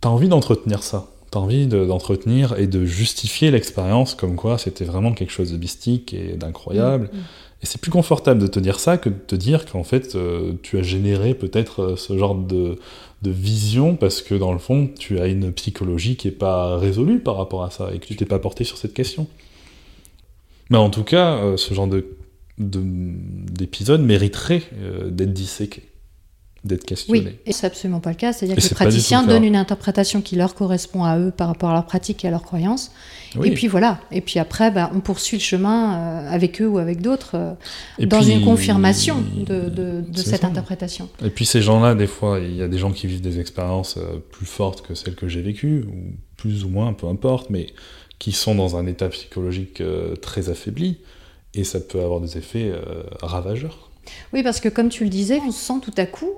t'as 0.00 0.08
envie 0.08 0.28
d'entretenir 0.28 0.82
ça. 0.82 1.06
T'as 1.30 1.40
envie 1.40 1.66
de- 1.66 1.84
d'entretenir 1.84 2.56
et 2.58 2.66
de 2.66 2.84
justifier 2.84 3.50
l'expérience 3.50 4.14
comme 4.14 4.36
quoi 4.36 4.56
c'était 4.58 4.84
vraiment 4.84 5.12
quelque 5.12 5.32
chose 5.32 5.50
de 5.52 5.56
mystique 5.58 6.14
et 6.14 6.36
d'incroyable. 6.36 7.10
Mm, 7.12 7.16
mm. 7.16 7.22
Et 7.64 7.66
c'est 7.66 7.80
plus 7.80 7.90
confortable 7.90 8.42
de 8.42 8.46
te 8.46 8.60
dire 8.60 8.78
ça 8.78 8.98
que 8.98 9.08
de 9.08 9.14
te 9.14 9.34
dire 9.34 9.64
qu'en 9.64 9.84
fait, 9.84 10.16
euh, 10.16 10.52
tu 10.62 10.78
as 10.78 10.82
généré 10.82 11.32
peut-être 11.32 11.82
euh, 11.82 11.96
ce 11.96 12.18
genre 12.18 12.34
de, 12.34 12.76
vision 13.22 13.96
parce 13.96 14.20
que 14.20 14.34
dans 14.34 14.52
le 14.52 14.58
fond, 14.58 14.90
tu 14.98 15.18
as 15.18 15.28
une 15.28 15.50
psychologie 15.50 16.16
qui 16.16 16.28
est 16.28 16.30
pas 16.30 16.76
résolue 16.76 17.20
par 17.20 17.38
rapport 17.38 17.64
à 17.64 17.70
ça 17.70 17.88
et 17.94 17.98
que 17.98 18.04
tu 18.04 18.16
t'es 18.16 18.26
pas 18.26 18.38
porté 18.38 18.64
sur 18.64 18.76
cette 18.76 18.92
question. 18.92 19.28
Mais 20.68 20.76
en 20.76 20.90
tout 20.90 21.04
cas, 21.04 21.36
euh, 21.36 21.56
ce 21.56 21.72
genre 21.72 21.86
de 21.86 22.04
de- 22.58 22.82
d'épisode 22.84 24.02
mériterait 24.02 24.62
d'être 25.06 25.32
disséqué, 25.32 25.84
d'être 26.64 26.84
questionné. 26.84 27.20
Oui, 27.20 27.36
et 27.44 27.52
c'est 27.52 27.66
absolument 27.66 28.00
pas 28.00 28.10
le 28.10 28.16
cas. 28.16 28.32
C'est-à-dire 28.32 28.56
que 28.56 28.62
les 28.62 28.68
praticiens 28.70 29.22
donnent 29.22 29.44
une 29.44 29.56
interprétation 29.56 30.22
qui 30.22 30.34
leur 30.36 30.54
correspond 30.54 31.04
à 31.04 31.18
eux 31.18 31.30
par 31.30 31.48
rapport 31.48 31.70
à 31.70 31.74
leur 31.74 31.84
pratique 31.84 32.24
et 32.24 32.28
à 32.28 32.30
leurs 32.30 32.42
croyances. 32.42 32.90
Oui. 33.36 33.48
Et 33.48 33.50
puis 33.54 33.66
voilà. 33.66 34.00
Et 34.10 34.20
puis 34.20 34.38
après, 34.38 34.70
bah, 34.70 34.90
on 34.94 35.00
poursuit 35.00 35.36
le 35.36 35.42
chemin 35.42 35.94
euh, 35.98 36.30
avec 36.30 36.62
eux 36.62 36.66
ou 36.68 36.78
avec 36.78 37.02
d'autres 37.02 37.32
euh, 37.34 37.52
dans 38.06 38.20
puis, 38.20 38.32
une 38.32 38.44
confirmation 38.44 39.22
de, 39.46 39.68
de- 39.68 40.00
de 40.00 40.04
c'est 40.14 40.30
cette 40.30 40.40
ça. 40.42 40.46
interprétation. 40.46 41.08
Et 41.22 41.30
puis 41.30 41.44
ces 41.44 41.60
gens-là, 41.60 41.94
des 41.94 42.06
fois, 42.06 42.38
il 42.40 42.56
y 42.56 42.62
a 42.62 42.68
des 42.68 42.78
gens 42.78 42.92
qui 42.92 43.06
vivent 43.08 43.20
des 43.20 43.40
expériences 43.40 43.96
euh, 43.98 44.18
plus 44.30 44.46
fortes 44.46 44.86
que 44.86 44.94
celles 44.94 45.16
que 45.16 45.28
j'ai 45.28 45.42
vécues, 45.42 45.84
ou 45.88 46.14
plus 46.36 46.64
ou 46.64 46.68
moins, 46.68 46.92
peu 46.92 47.08
importe, 47.08 47.50
mais 47.50 47.66
qui 48.18 48.32
sont 48.32 48.54
dans 48.54 48.76
un 48.76 48.86
état 48.86 49.08
psychologique 49.08 49.82
très 50.22 50.48
affaibli, 50.48 50.98
et 51.52 51.64
ça 51.64 51.80
peut 51.80 52.00
avoir 52.00 52.20
des 52.20 52.38
effets 52.38 52.72
ravageurs. 53.20 53.90
Oui, 54.32 54.42
parce 54.42 54.60
que 54.60 54.68
comme 54.68 54.88
tu 54.88 55.04
le 55.04 55.10
disais, 55.10 55.40
on 55.46 55.50
se 55.50 55.58
sent 55.58 55.80
tout 55.82 55.92
à 55.96 56.06
coup 56.06 56.30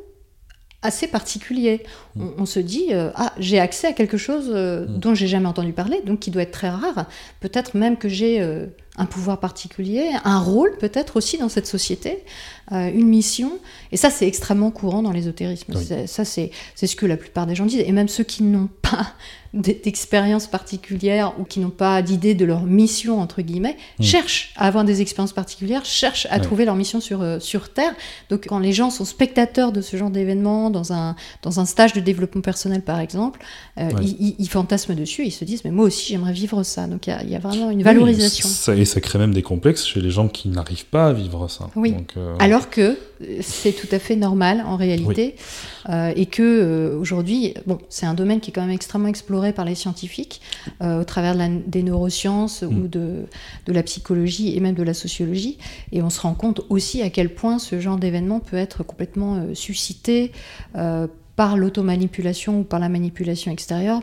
assez 0.86 1.06
particulier. 1.08 1.82
Mm. 2.14 2.22
On, 2.22 2.42
on 2.42 2.46
se 2.46 2.60
dit 2.60 2.88
euh, 2.92 3.10
ah 3.14 3.32
j'ai 3.38 3.58
accès 3.60 3.88
à 3.88 3.92
quelque 3.92 4.16
chose 4.16 4.50
euh, 4.54 4.86
Mm. 4.86 4.98
dont 4.98 5.14
j'ai 5.14 5.26
jamais 5.26 5.46
entendu 5.48 5.72
parler, 5.72 6.00
donc 6.04 6.20
qui 6.20 6.30
doit 6.30 6.42
être 6.42 6.52
très 6.52 6.68
rare. 6.70 7.06
Peut-être 7.40 7.76
même 7.76 7.96
que 7.96 8.08
j'ai 8.08 8.40
euh, 8.40 8.66
un 8.96 9.06
pouvoir 9.06 9.38
particulier, 9.40 10.10
un 10.24 10.38
rôle 10.40 10.76
peut-être 10.78 11.16
aussi 11.16 11.38
dans 11.38 11.48
cette 11.48 11.66
société, 11.66 12.24
euh, 12.72 12.90
une 12.92 13.06
mission. 13.08 13.52
Et 13.92 13.96
ça 13.96 14.10
c'est 14.10 14.26
extrêmement 14.26 14.70
courant 14.70 15.02
dans 15.02 15.12
l'ésotérisme. 15.12 15.74
Oui. 15.76 15.86
Ça 16.06 16.24
c'est 16.24 16.50
c'est 16.74 16.86
ce 16.86 16.96
que 16.96 17.06
la 17.06 17.16
plupart 17.16 17.46
des 17.46 17.54
gens 17.54 17.66
disent. 17.66 17.84
Et 17.86 17.92
même 17.92 18.08
ceux 18.08 18.24
qui 18.24 18.42
n'ont 18.42 18.68
pas 18.82 19.12
d'expérience 19.54 20.46
particulière 20.46 21.32
ou 21.38 21.44
qui 21.44 21.60
n'ont 21.60 21.70
pas 21.70 22.02
d'idée 22.02 22.34
de 22.34 22.44
leur 22.44 22.62
mission 22.64 23.20
entre 23.20 23.42
guillemets 23.42 23.76
Mm. 23.98 24.02
cherchent 24.02 24.52
à 24.56 24.66
avoir 24.66 24.84
des 24.84 25.00
expériences 25.00 25.32
particulières, 25.32 25.84
cherchent 25.84 26.26
à 26.30 26.34
Ouais. 26.36 26.40
trouver 26.42 26.64
leur 26.64 26.74
mission 26.74 27.00
sur 27.00 27.22
euh, 27.22 27.40
sur 27.40 27.72
Terre. 27.72 27.94
Donc 28.30 28.46
quand 28.46 28.58
les 28.58 28.72
gens 28.72 28.90
sont 28.90 29.04
spectateurs 29.04 29.72
de 29.72 29.80
ce 29.80 29.96
genre 29.96 30.10
d'événement 30.10 30.70
dans 30.70 30.92
un 30.92 31.16
dans 31.42 31.60
un 31.60 31.64
stage 31.64 31.92
de 31.94 32.00
développement 32.00 32.42
personnel 32.42 32.82
par 32.82 33.00
exemple, 33.00 33.40
euh, 33.78 33.88
Ouais. 33.90 34.02
ils, 34.02 34.16
ils- 34.28 34.36
ils 34.38 34.48
fantasment 34.48 34.94
dessus, 34.94 35.24
ils 35.24 35.30
se 35.30 35.44
disent 35.44 35.64
mais 35.64 35.70
moi 35.70 35.86
aussi 35.86 36.06
j'aimerais 36.12 36.32
vivre 36.32 36.62
ça. 36.62 36.86
Donc 36.86 37.06
il 37.06 37.10
y 37.10 37.12
a- 37.12 37.22
il 37.22 37.30
y, 37.30 37.36
a 37.36 37.38
vraiment 37.38 37.70
une 37.70 37.82
valorisation. 37.82 38.48
Oui, 38.68 38.85
ça, 38.86 38.92
et 38.92 38.94
ça 38.94 39.00
crée 39.00 39.18
même 39.18 39.34
des 39.34 39.42
complexes 39.42 39.84
chez 39.86 40.00
les 40.00 40.10
gens 40.10 40.28
qui 40.28 40.48
n'arrivent 40.48 40.86
pas 40.86 41.08
à 41.08 41.12
vivre 41.12 41.48
ça. 41.48 41.68
Oui. 41.76 41.92
Donc, 41.92 42.12
euh, 42.16 42.34
Alors 42.38 42.70
que 42.70 42.96
c'est 43.40 43.72
tout 43.72 43.88
à 43.92 43.98
fait 43.98 44.16
normal 44.16 44.62
en 44.66 44.76
réalité, 44.76 45.34
euh, 45.88 46.12
et 46.16 46.26
que 46.26 46.42
euh, 46.42 46.98
aujourd'hui, 46.98 47.54
bon, 47.66 47.78
c'est 47.88 48.06
un 48.06 48.14
domaine 48.14 48.40
qui 48.40 48.50
est 48.50 48.52
quand 48.52 48.62
même 48.62 48.70
extrêmement 48.70 49.08
exploré 49.08 49.52
par 49.52 49.64
les 49.64 49.74
scientifiques 49.74 50.40
au 50.80 51.04
travers 51.04 51.34
de 51.34 51.38
la- 51.38 51.48
des 51.48 51.82
neurosciences 51.82 52.62
Mm. 52.62 52.66
ou 52.78 52.88
de, 52.88 53.24
de 53.66 53.72
la 53.72 53.82
psychologie 53.82 54.56
et 54.56 54.60
même 54.60 54.74
de 54.74 54.82
la 54.82 54.94
sociologie, 54.94 55.58
et 55.92 56.02
on 56.02 56.10
se 56.10 56.20
rend 56.20 56.34
compte 56.34 56.62
aussi 56.68 57.02
à 57.02 57.10
quel 57.10 57.34
point 57.34 57.58
ce 57.58 57.80
genre 57.80 57.96
d'événement 57.98 58.40
peut 58.40 58.56
être 58.56 58.82
complètement 58.84 59.46
suscité 59.54 60.32
par 61.36 61.56
l'automanipulation 61.56 62.60
ou 62.60 62.64
par 62.64 62.80
la 62.80 62.88
manipulation 62.88 63.52
extérieure. 63.52 64.00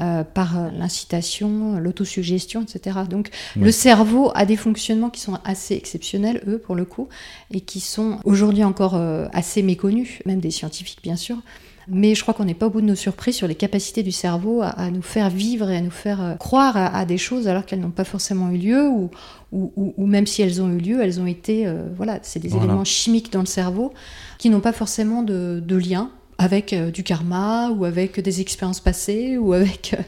Euh, 0.00 0.24
par 0.24 0.70
l'incitation, 0.78 1.78
l'autosuggestion, 1.78 2.62
etc. 2.62 2.98
Donc 3.08 3.30
Ouais. 3.56 3.64
le 3.64 3.72
cerveau 3.72 4.30
a 4.34 4.44
des 4.46 4.56
fonctionnements 4.56 5.10
qui 5.10 5.20
sont 5.20 5.38
assez 5.44 5.74
exceptionnels, 5.74 6.42
eux, 6.46 6.58
pour 6.58 6.74
le 6.74 6.84
coup, 6.84 7.08
et 7.50 7.60
qui 7.60 7.80
sont 7.80 8.18
aujourd'hui 8.24 8.64
encore 8.64 8.94
euh, 8.94 9.26
assez 9.32 9.62
méconnus, 9.62 10.20
même 10.26 10.40
des 10.40 10.50
scientifiques 10.50 11.00
bien 11.02 11.16
sûr. 11.16 11.36
Mais 11.88 12.16
je 12.16 12.22
crois 12.22 12.34
qu'on 12.34 12.44
n'est 12.44 12.54
pas 12.54 12.66
au 12.66 12.70
bout 12.70 12.80
de 12.80 12.86
nos 12.86 12.96
surprises 12.96 13.36
sur 13.36 13.46
les 13.46 13.54
capacités 13.54 14.02
du 14.02 14.10
cerveau 14.10 14.60
à, 14.60 14.70
à 14.70 14.90
nous 14.90 15.02
faire 15.02 15.30
vivre 15.30 15.70
et 15.70 15.76
à 15.76 15.80
nous 15.80 15.92
faire 15.92 16.20
euh, 16.20 16.34
croire 16.34 16.76
à, 16.76 16.86
à 16.98 17.04
des 17.04 17.16
choses 17.18 17.46
alors 17.46 17.64
qu'elles 17.64 17.78
n'ont 17.78 17.90
pas 17.92 18.02
forcément 18.02 18.50
eu 18.50 18.56
lieu, 18.58 18.88
ou, 18.88 19.08
ou, 19.52 19.72
ou- 19.76 19.94
ou 19.96 20.06
même 20.06 20.26
si 20.26 20.42
elles 20.42 20.60
ont 20.60 20.68
eu 20.68 20.78
lieu, 20.78 21.00
elles 21.00 21.20
ont 21.20 21.26
été, 21.26 21.64
euh, 21.66 21.86
voilà, 21.96 22.18
c'est 22.22 22.40
des 22.40 22.48
Voilà. 22.48 22.64
éléments 22.64 22.84
chimiques 22.84 23.32
dans 23.32 23.38
le 23.40 23.46
cerveau 23.46 23.92
qui 24.38 24.50
n'ont 24.50 24.58
pas 24.60 24.72
forcément 24.72 25.22
de, 25.22 25.62
de 25.64 25.76
lien 25.76 26.10
avec 26.38 26.72
euh, 26.72 26.90
du 26.90 27.02
karma 27.02 27.70
ou 27.70 27.84
avec 27.84 28.20
des 28.20 28.40
expériences 28.40 28.80
passées 28.80 29.38
ou 29.38 29.52
avec... 29.52 29.94
euh, 29.98 30.02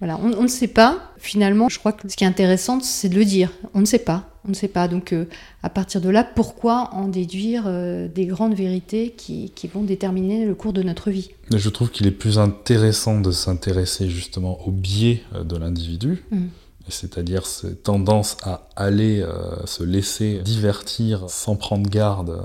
voilà, 0.00 0.18
on, 0.22 0.32
on 0.32 0.42
ne 0.42 0.48
sait 0.48 0.66
pas. 0.66 1.12
Finalement, 1.18 1.68
je 1.68 1.78
crois 1.78 1.92
que 1.92 2.08
ce 2.08 2.16
qui 2.16 2.24
est 2.24 2.26
intéressant, 2.26 2.80
c'est 2.80 3.10
de 3.10 3.16
le 3.16 3.24
dire. 3.26 3.52
On 3.74 3.80
ne 3.80 3.84
sait 3.84 3.98
pas. 3.98 4.30
On 4.46 4.48
ne 4.48 4.54
sait 4.54 4.68
pas. 4.68 4.88
Donc, 4.88 5.12
euh, 5.12 5.26
à 5.62 5.68
partir 5.68 6.00
de 6.00 6.08
là, 6.08 6.24
pourquoi 6.24 6.88
en 6.94 7.06
déduire 7.06 7.64
euh, 7.66 8.08
des 8.08 8.24
grandes 8.24 8.54
vérités 8.54 9.10
qui, 9.10 9.50
qui, 9.50 9.68
vont 9.68 9.82
déterminer 9.82 10.46
le 10.46 10.54
cours 10.54 10.72
de 10.72 10.82
notre 10.82 11.10
vie? 11.10 11.30
Je 11.54 11.68
trouve 11.68 11.90
qu'il 11.90 12.06
est 12.06 12.12
plus 12.12 12.38
intéressant 12.38 13.20
de 13.20 13.30
s'intéresser 13.30 14.08
justement 14.08 14.66
au 14.66 14.70
biais 14.70 15.22
de 15.44 15.56
l'individu. 15.56 16.24
Mmh. 16.30 16.46
C'est-à-dire 16.88 17.44
cette 17.46 17.82
tendance 17.82 18.38
à 18.42 18.68
aller 18.76 19.20
euh, 19.20 19.66
se 19.66 19.84
laisser 19.84 20.38
divertir 20.38 21.28
sans 21.28 21.56
prendre 21.56 21.88
garde 21.88 22.42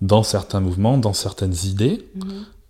dans 0.00 0.22
certains 0.22 0.60
mouvements, 0.60 0.98
dans 0.98 1.12
certaines 1.12 1.54
idées, 1.64 2.06
mmh. 2.14 2.20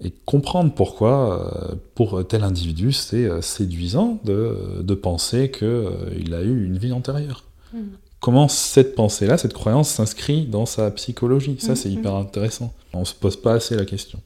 et 0.07 0.13
comprendre 0.25 0.73
pourquoi, 0.75 1.77
pour 1.95 2.27
tel 2.27 2.43
individu, 2.43 2.93
c'est 2.93 3.43
séduisant 3.43 4.19
de, 4.25 4.81
de 4.81 4.95
penser 4.95 5.51
qu'il 5.51 6.35
a 6.35 6.43
eu 6.43 6.65
une 6.65 6.79
vie 6.79 6.93
antérieure. 6.93 7.45
Mmh 7.75 7.79
comment 8.21 8.49
cette 8.49 8.95
pensée-là, 8.95 9.39
cette 9.39 9.55
croyance 9.55 9.89
s'inscrit 9.89 10.47
dans 10.47 10.67
sa 10.67 10.91
psychologie? 10.91 11.57
Ça, 11.59 11.77
c'est 11.77 11.91
hyper 11.91 12.15
mhm. 12.15 12.23
intéressant. 12.23 12.73
On 12.93 13.05
se 13.05 13.15
pose 13.15 13.37
pas 13.37 13.55
assez 13.55 13.77
la 13.77 13.85
question. 13.85 14.21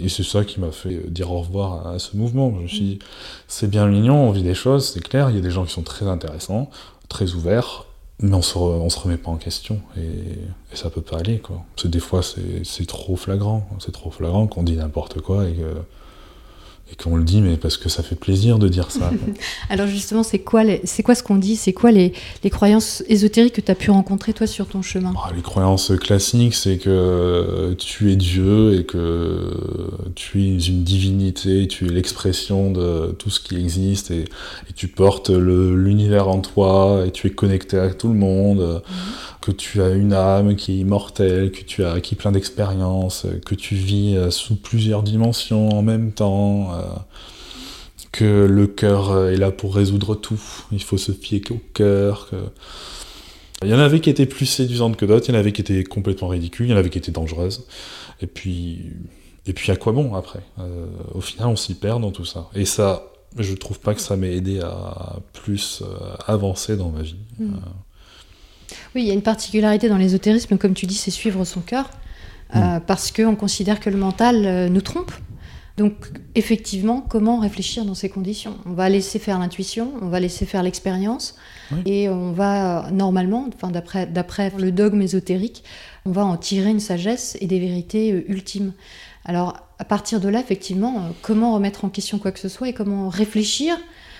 Et 0.00 0.08
c'est 0.08 0.22
ça 0.22 0.44
qui 0.44 0.60
m'a 0.60 0.70
fait 0.70 0.94
euh, 0.94 1.08
dire 1.08 1.30
au 1.32 1.40
revoir 1.40 1.86
à 1.86 1.98
ce 1.98 2.16
mouvement. 2.16 2.52
Je 2.56 2.62
me 2.62 2.68
suis 2.68 2.80
dit, 2.80 2.98
c'est 3.48 3.68
bien 3.68 3.86
mignon, 3.86 4.28
on 4.28 4.30
vit 4.30 4.42
des 4.42 4.54
choses, 4.54 4.88
c'est 4.88 5.02
clair, 5.02 5.30
il 5.30 5.36
y 5.36 5.38
a 5.38 5.42
des 5.42 5.50
gens 5.50 5.64
qui 5.64 5.72
sont 5.72 5.82
très 5.82 6.06
intéressants, 6.06 6.70
très 7.08 7.32
ouverts, 7.32 7.86
mais 8.20 8.34
on 8.34 8.42
se, 8.42 8.52
se 8.52 8.98
remet 8.98 9.16
pas 9.16 9.30
en 9.30 9.36
question. 9.36 9.80
Et, 9.96 10.00
et 10.72 10.76
ça 10.76 10.90
peut 10.90 11.02
pas 11.02 11.18
aller, 11.18 11.38
quoi. 11.38 11.64
Parce 11.74 11.84
que 11.84 11.88
des 11.88 12.00
fois, 12.00 12.20
c'est 12.22 12.86
trop 12.86 13.16
flagrant. 13.16 13.68
C'est 13.80 13.92
trop 13.92 14.10
flagrant 14.10 14.46
qu'on 14.46 14.62
dit 14.62 14.76
n'importe 14.76 15.20
quoi 15.20 15.46
et 15.48 15.56
et 16.92 17.02
qu'on 17.02 17.16
le 17.16 17.24
dit, 17.24 17.40
mais 17.40 17.56
parce 17.56 17.76
que 17.76 17.88
ça 17.88 18.02
fait 18.02 18.16
plaisir 18.16 18.58
de 18.58 18.68
dire 18.68 18.90
ça. 18.90 19.10
Alors 19.70 19.86
justement, 19.86 20.22
c'est 20.22 20.38
quoi, 20.38 20.62
c'est 20.84 21.02
quoi 21.02 21.14
ce 21.14 21.22
qu'on 21.22 21.36
dit? 21.36 21.56
C'est 21.56 21.72
quoi 21.72 21.90
les, 21.90 22.12
les, 22.44 22.50
croyances 22.50 23.02
ésotériques 23.08 23.54
que 23.54 23.60
tu 23.60 23.70
as 23.70 23.74
pu 23.74 23.90
rencontrer 23.90 24.32
toi 24.32 24.46
sur 24.46 24.66
ton 24.66 24.82
chemin? 24.82 25.12
Ah, 25.16 25.30
Les 25.34 25.42
croyances 25.42 25.92
classiques, 25.98 26.54
c'est 26.54 26.76
que 26.76 27.74
tu 27.78 28.12
es 28.12 28.16
Dieu 28.16 28.78
et 28.78 28.84
que 28.84 29.50
tu 30.14 30.42
es 30.42 30.48
une 30.48 30.84
divinité, 30.84 31.66
tu 31.66 31.86
es 31.86 31.90
l'expression 31.90 32.70
de 32.70 33.12
tout 33.18 33.30
ce 33.30 33.40
qui 33.40 33.56
existe 33.56 34.10
et, 34.10 34.26
tu 34.74 34.88
portes 34.88 35.30
l'univers 35.30 36.28
en 36.28 36.40
toi 36.40 37.04
et 37.06 37.10
tu 37.10 37.26
es 37.26 37.30
connecté 37.30 37.78
à 37.78 37.90
tout 37.90 38.08
le 38.08 38.14
monde. 38.14 38.82
Mhm 38.88 39.32
que 39.42 39.50
tu 39.50 39.82
as 39.82 39.90
une 39.90 40.12
âme 40.14 40.54
qui 40.54 40.72
est 40.72 40.76
immortelle, 40.76 41.50
que 41.50 41.62
tu 41.62 41.84
as 41.84 41.92
acquis 41.92 42.14
plein 42.14 42.32
d'expériences, 42.32 43.26
que 43.44 43.54
tu 43.54 43.74
vis 43.74 44.16
euh, 44.16 44.30
sous 44.30 44.56
plusieurs 44.56 45.02
dimensions 45.02 45.68
en 45.70 45.82
même 45.82 46.12
temps, 46.12 46.72
euh, 46.72 46.81
que 48.10 48.46
le 48.46 48.66
cœur 48.66 49.10
euh, 49.10 49.30
est 49.30 49.36
là 49.36 49.50
pour 49.50 49.74
résoudre 49.74 50.14
tout, 50.14 50.40
il 50.70 50.82
faut 50.82 50.98
se 50.98 51.12
fier 51.12 51.42
au 51.50 51.60
cœur. 51.74 52.30
Il 53.62 53.68
y 53.68 53.74
en 53.74 53.78
avait 53.78 54.00
qui 54.00 54.10
étaient 54.10 54.26
plus 54.26 54.46
séduisantes 54.46 54.96
que 54.96 55.04
d'autres, 55.04 55.28
il 55.28 55.34
y 55.34 55.36
en 55.36 55.40
avait 55.40 55.52
qui 55.52 55.60
étaient 55.60 55.84
complètement 55.84 56.28
ridicules, 56.28 56.66
il 56.66 56.70
y 56.70 56.74
en 56.74 56.78
avait 56.78 56.90
qui 56.90 56.98
étaient 56.98 57.12
dangereuses. 57.12 57.64
Et 58.20 58.26
puis, 58.26 58.92
et 59.46 59.52
puis 59.52 59.70
à 59.70 59.76
quoi 59.76 59.92
bon 59.92 60.14
après? 60.14 60.40
Au 61.14 61.20
final, 61.20 61.46
on 61.48 61.56
s'y 61.56 61.74
perd 61.74 62.02
dans 62.02 62.10
tout 62.10 62.24
ça. 62.24 62.48
Et 62.56 62.64
ça, 62.64 63.04
je 63.38 63.54
trouve 63.54 63.78
pas 63.78 63.94
que 63.94 64.00
ça 64.00 64.16
m'ait 64.16 64.34
aidé 64.34 64.60
à 64.60 65.16
plus 65.32 65.84
avancer 66.26 66.76
dans 66.76 66.90
ma 66.90 67.02
vie. 67.02 67.16
Hmm. 67.38 67.54
Oui, 68.94 69.02
il 69.02 69.08
y 69.08 69.10
a 69.10 69.14
une 69.14 69.22
particularité 69.22 69.88
dans 69.88 69.96
l'ésotérisme, 69.96 70.58
comme 70.58 70.74
tu 70.74 70.86
dis, 70.86 70.94
c'est 70.94 71.10
suivre 71.10 71.44
son 71.44 71.60
cœur, 71.60 71.90
euh, 72.54 72.76
mm. 72.76 72.80
parce 72.86 73.10
qu'on 73.10 73.36
considère 73.36 73.80
que 73.80 73.90
le 73.90 73.96
mental 73.96 74.46
euh, 74.46 74.68
nous 74.68 74.80
trompe. 74.80 75.12
Donc, 75.76 75.94
effectivement, 76.34 77.00
comment 77.00 77.38
réfléchir 77.38 77.84
dans 77.84 77.94
ces 77.94 78.08
conditions? 78.08 78.56
On 78.66 78.72
va 78.72 78.88
laisser 78.88 79.18
faire 79.18 79.38
l'intuition, 79.38 79.92
on 80.02 80.08
va 80.08 80.20
laisser 80.20 80.44
faire 80.44 80.62
l'expérience, 80.62 81.36
et 81.86 82.08
on 82.10 82.32
va, 82.32 82.90
normalement, 82.92 83.48
enfin, 83.54 83.70
d'après 83.70 84.52
le 84.58 84.70
dogme 84.70 85.00
ésotérique, 85.00 85.64
on 86.04 86.10
va 86.10 86.24
en 86.24 86.36
tirer 86.36 86.70
une 86.70 86.80
sagesse 86.80 87.38
et 87.40 87.46
des 87.46 87.58
vérités 87.58 88.12
euh, 88.12 88.24
ultimes. 88.30 88.72
Alors, 89.24 89.56
à 89.78 89.84
partir 89.84 90.20
de 90.20 90.28
là, 90.28 90.40
effectivement, 90.40 91.10
comment 91.22 91.54
remettre 91.54 91.84
en 91.84 91.88
question 91.88 92.18
quoi 92.18 92.32
que 92.32 92.40
ce 92.40 92.48
soit 92.48 92.68
et 92.68 92.72
comment 92.72 93.08
réfléchir 93.08 93.76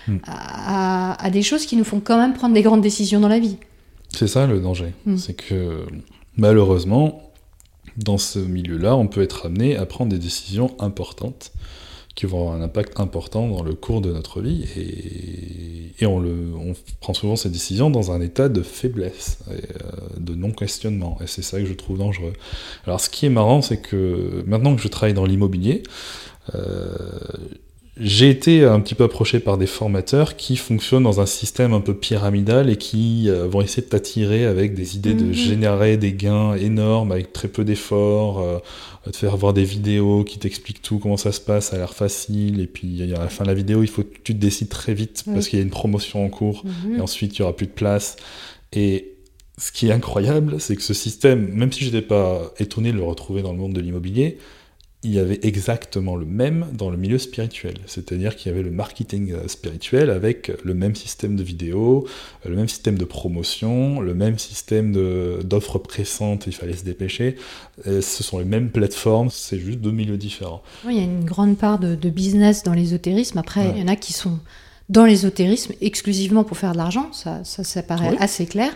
mm. 0.07 0.17
à 0.25 1.29
des 1.29 1.41
choses 1.41 1.65
qui 1.65 1.75
nous 1.75 1.83
font 1.83 1.99
quand 1.99 2.17
même 2.17 2.33
prendre 2.33 2.53
des 2.53 2.61
grandes 2.61 2.81
décisions 2.81 3.19
dans 3.19 3.27
la 3.27 3.39
vie? 3.39 3.57
C'est 4.13 4.27
ça 4.27 4.45
le 4.47 4.59
danger. 4.59 4.93
Hmm. 5.05 5.17
C'est 5.17 5.33
que 5.33 5.85
malheureusement, 6.37 7.32
dans 7.97 8.17
ce 8.17 8.39
milieu-là, 8.39 8.95
on 8.95 9.07
peut 9.07 9.21
être 9.21 9.45
amené 9.45 9.75
à 9.75 9.85
prendre 9.85 10.11
des 10.11 10.19
décisions 10.19 10.75
importantes 10.79 11.51
qui 12.15 12.27
vont 12.27 12.41
avoir 12.41 12.55
un 12.55 12.61
impact 12.61 12.99
important 12.99 13.47
dans 13.47 13.63
le 13.63 13.73
cours 13.73 14.01
de 14.01 14.11
notre 14.11 14.39
vie 14.39 14.65
et, 15.99 16.05
on, 16.05 16.19
le, 16.19 16.53
on 16.55 16.75
prend 16.99 17.13
souvent 17.13 17.35
ces 17.35 17.49
décisions 17.49 17.89
dans 17.89 18.11
un 18.11 18.21
état 18.21 18.49
de 18.49 18.61
faiblesse, 18.61 19.39
et, 19.49 19.53
euh, 19.53 20.19
de 20.19 20.35
non-questionnement 20.35 21.17
et 21.21 21.27
c'est 21.27 21.41
ça 21.41 21.59
que 21.59 21.65
je 21.65 21.73
trouve 21.73 21.97
dangereux. 21.97 22.33
Alors 22.85 22.99
ce 22.99 23.09
qui 23.09 23.25
est 23.25 23.31
marrant 23.31 23.63
c'est 23.63 23.77
que 23.77 24.43
maintenant 24.45 24.75
que 24.75 24.81
je 24.81 24.89
travaille 24.89 25.15
dans 25.15 25.25
l'immobilier, 25.25 25.81
euh, 26.53 26.87
j'ai 27.95 28.31
été 28.31 28.65
un 28.65 28.79
petit 28.79 28.95
peu 28.95 29.03
approché 29.03 29.39
par 29.39 29.59
des 29.59 29.67
formateurs 29.67 30.35
qui 30.35 30.55
fonctionnent 30.55 31.03
dans 31.03 31.21
un 31.21 31.27
système 31.27 31.73
un 31.73 31.79
peu 31.79 31.93
pyramidal 31.93 32.71
et 32.71 32.75
qui 32.75 33.29
euh, 33.29 33.47
vont 33.47 33.61
essayer 33.61 33.83
de 33.83 33.89
t'attirer 33.89 34.45
avec 34.45 34.73
des 34.73 34.95
idées 34.95 35.13
de 35.13 35.25
mhm. 35.25 35.33
générer 35.33 35.97
des 35.97 36.13
gains 36.13 36.55
énormes 36.55 37.11
avec 37.11 37.33
très 37.33 37.47
peu 37.47 37.63
d'efforts, 37.63 38.41
euh, 38.41 38.57
te 39.11 39.15
faire 39.15 39.37
voir 39.37 39.53
des 39.53 39.63
vidéos 39.63 40.23
qui 40.23 40.39
t'expliquent 40.39 40.81
tout, 40.81 40.97
comment 40.97 41.17
ça 41.17 41.31
se 41.31 41.39
passe, 41.39 41.67
ça 41.69 41.75
a 41.75 41.79
l'air 41.79 41.93
facile, 41.93 42.61
et 42.61 42.67
puis 42.67 43.13
à 43.13 43.19
la 43.19 43.29
fin 43.29 43.43
de 43.43 43.49
la 43.49 43.53
vidéo, 43.53 43.83
il 43.83 43.89
faut 43.89 44.01
que 44.01 44.17
tu 44.23 44.33
te 44.33 44.39
décides 44.39 44.69
très 44.69 44.95
vite 44.95 45.23
parce 45.31 45.47
qu'il 45.47 45.59
y 45.59 45.61
a 45.61 45.65
une 45.65 45.71
promotion 45.71 46.25
en 46.25 46.29
cours, 46.29 46.63
mhm. 46.65 46.97
et 46.97 47.01
ensuite 47.01 47.37
il 47.37 47.41
n'y 47.41 47.43
aura 47.43 47.55
plus 47.55 47.67
de 47.67 47.73
place. 47.73 48.15
Et 48.71 49.13
ce 49.59 49.71
qui 49.71 49.89
est 49.89 49.91
incroyable, 49.91 50.59
c'est 50.59 50.75
que 50.75 50.81
ce 50.81 50.95
système, 50.95 51.47
même 51.49 51.71
si 51.71 51.81
je 51.81 51.91
n'étais 51.91 52.01
pas 52.01 52.51
étonné 52.57 52.91
de 52.91 52.97
le 52.97 53.03
retrouver 53.03 53.43
dans 53.43 53.51
le 53.51 53.59
monde 53.59 53.73
de 53.73 53.81
l'immobilier, 53.81 54.39
il 55.03 55.11
y 55.11 55.19
avait 55.19 55.39
exactement 55.43 56.15
le 56.15 56.25
même 56.25 56.67
dans 56.73 56.89
le 56.89 56.97
milieu 56.97 57.17
spirituel. 57.17 57.75
C'est-à-dire 57.85 58.35
qu'il 58.35 58.51
y 58.51 58.53
avait 58.53 58.63
le 58.63 58.71
marketing 58.71 59.33
euh, 59.33 59.47
spirituel 59.47 60.09
avec 60.09 60.51
le 60.63 60.73
même 60.73 60.95
système 60.95 61.35
de 61.35 61.43
vidéos, 61.43 62.07
euh, 62.45 62.49
le 62.49 62.55
même 62.55 62.69
système 62.69 62.97
de 62.97 63.05
promotion, 63.05 63.99
le 63.99 64.13
même 64.13 64.39
système 64.39 64.93
d'offres 65.43 65.79
pressantes, 65.79 66.47
il 66.47 66.53
fallait 66.53 66.75
se 66.75 66.85
dépêcher. 66.85 67.35
ce 67.85 68.01
sont 68.01 68.39
les 68.39 68.45
mêmes 68.45 68.69
plateformes, 68.69 69.29
c'est 69.29 69.59
juste 69.59 69.79
deux 69.79 69.91
milieux 69.91 70.17
différents. 70.17 70.61
Oui, 70.85 70.95
il 70.95 70.97
y 70.99 71.01
a 71.01 71.05
une 71.05 71.25
grande 71.25 71.57
part 71.57 71.79
de, 71.79 71.95
business 72.09 72.63
dans 72.63 72.73
l'ésotérisme. 72.73 73.37
Après, 73.37 73.71
il 73.75 73.81
y 73.81 73.83
en 73.83 73.87
a 73.87 73.95
qui 73.95 74.13
sont 74.13 74.39
dans 74.89 75.05
l'ésotérisme 75.05 75.73
exclusivement 75.81 76.43
pour 76.43 76.57
faire 76.57 76.73
de 76.73 76.77
l'argent, 76.77 77.09
ça, 77.13 77.41
ça, 77.43 77.83
paraît 77.83 78.17
assez 78.19 78.45
clair. 78.45 78.71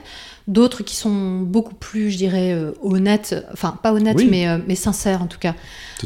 D'autres 0.47 0.83
qui 0.83 0.95
sont 0.95 1.39
beaucoup 1.39 1.75
plus, 1.75 2.11
je 2.11 2.17
dirais, 2.17 2.53
euh, 2.53 2.71
honnêtes, 2.81 3.35
enfin 3.51 3.77
pas 3.83 3.91
honnêtes, 3.91 4.23
mais, 4.29 4.47
euh, 4.47 4.57
mais 4.65 4.75
sincères 4.75 5.21
en 5.21 5.27
tout 5.27 5.39
cas, 5.39 5.53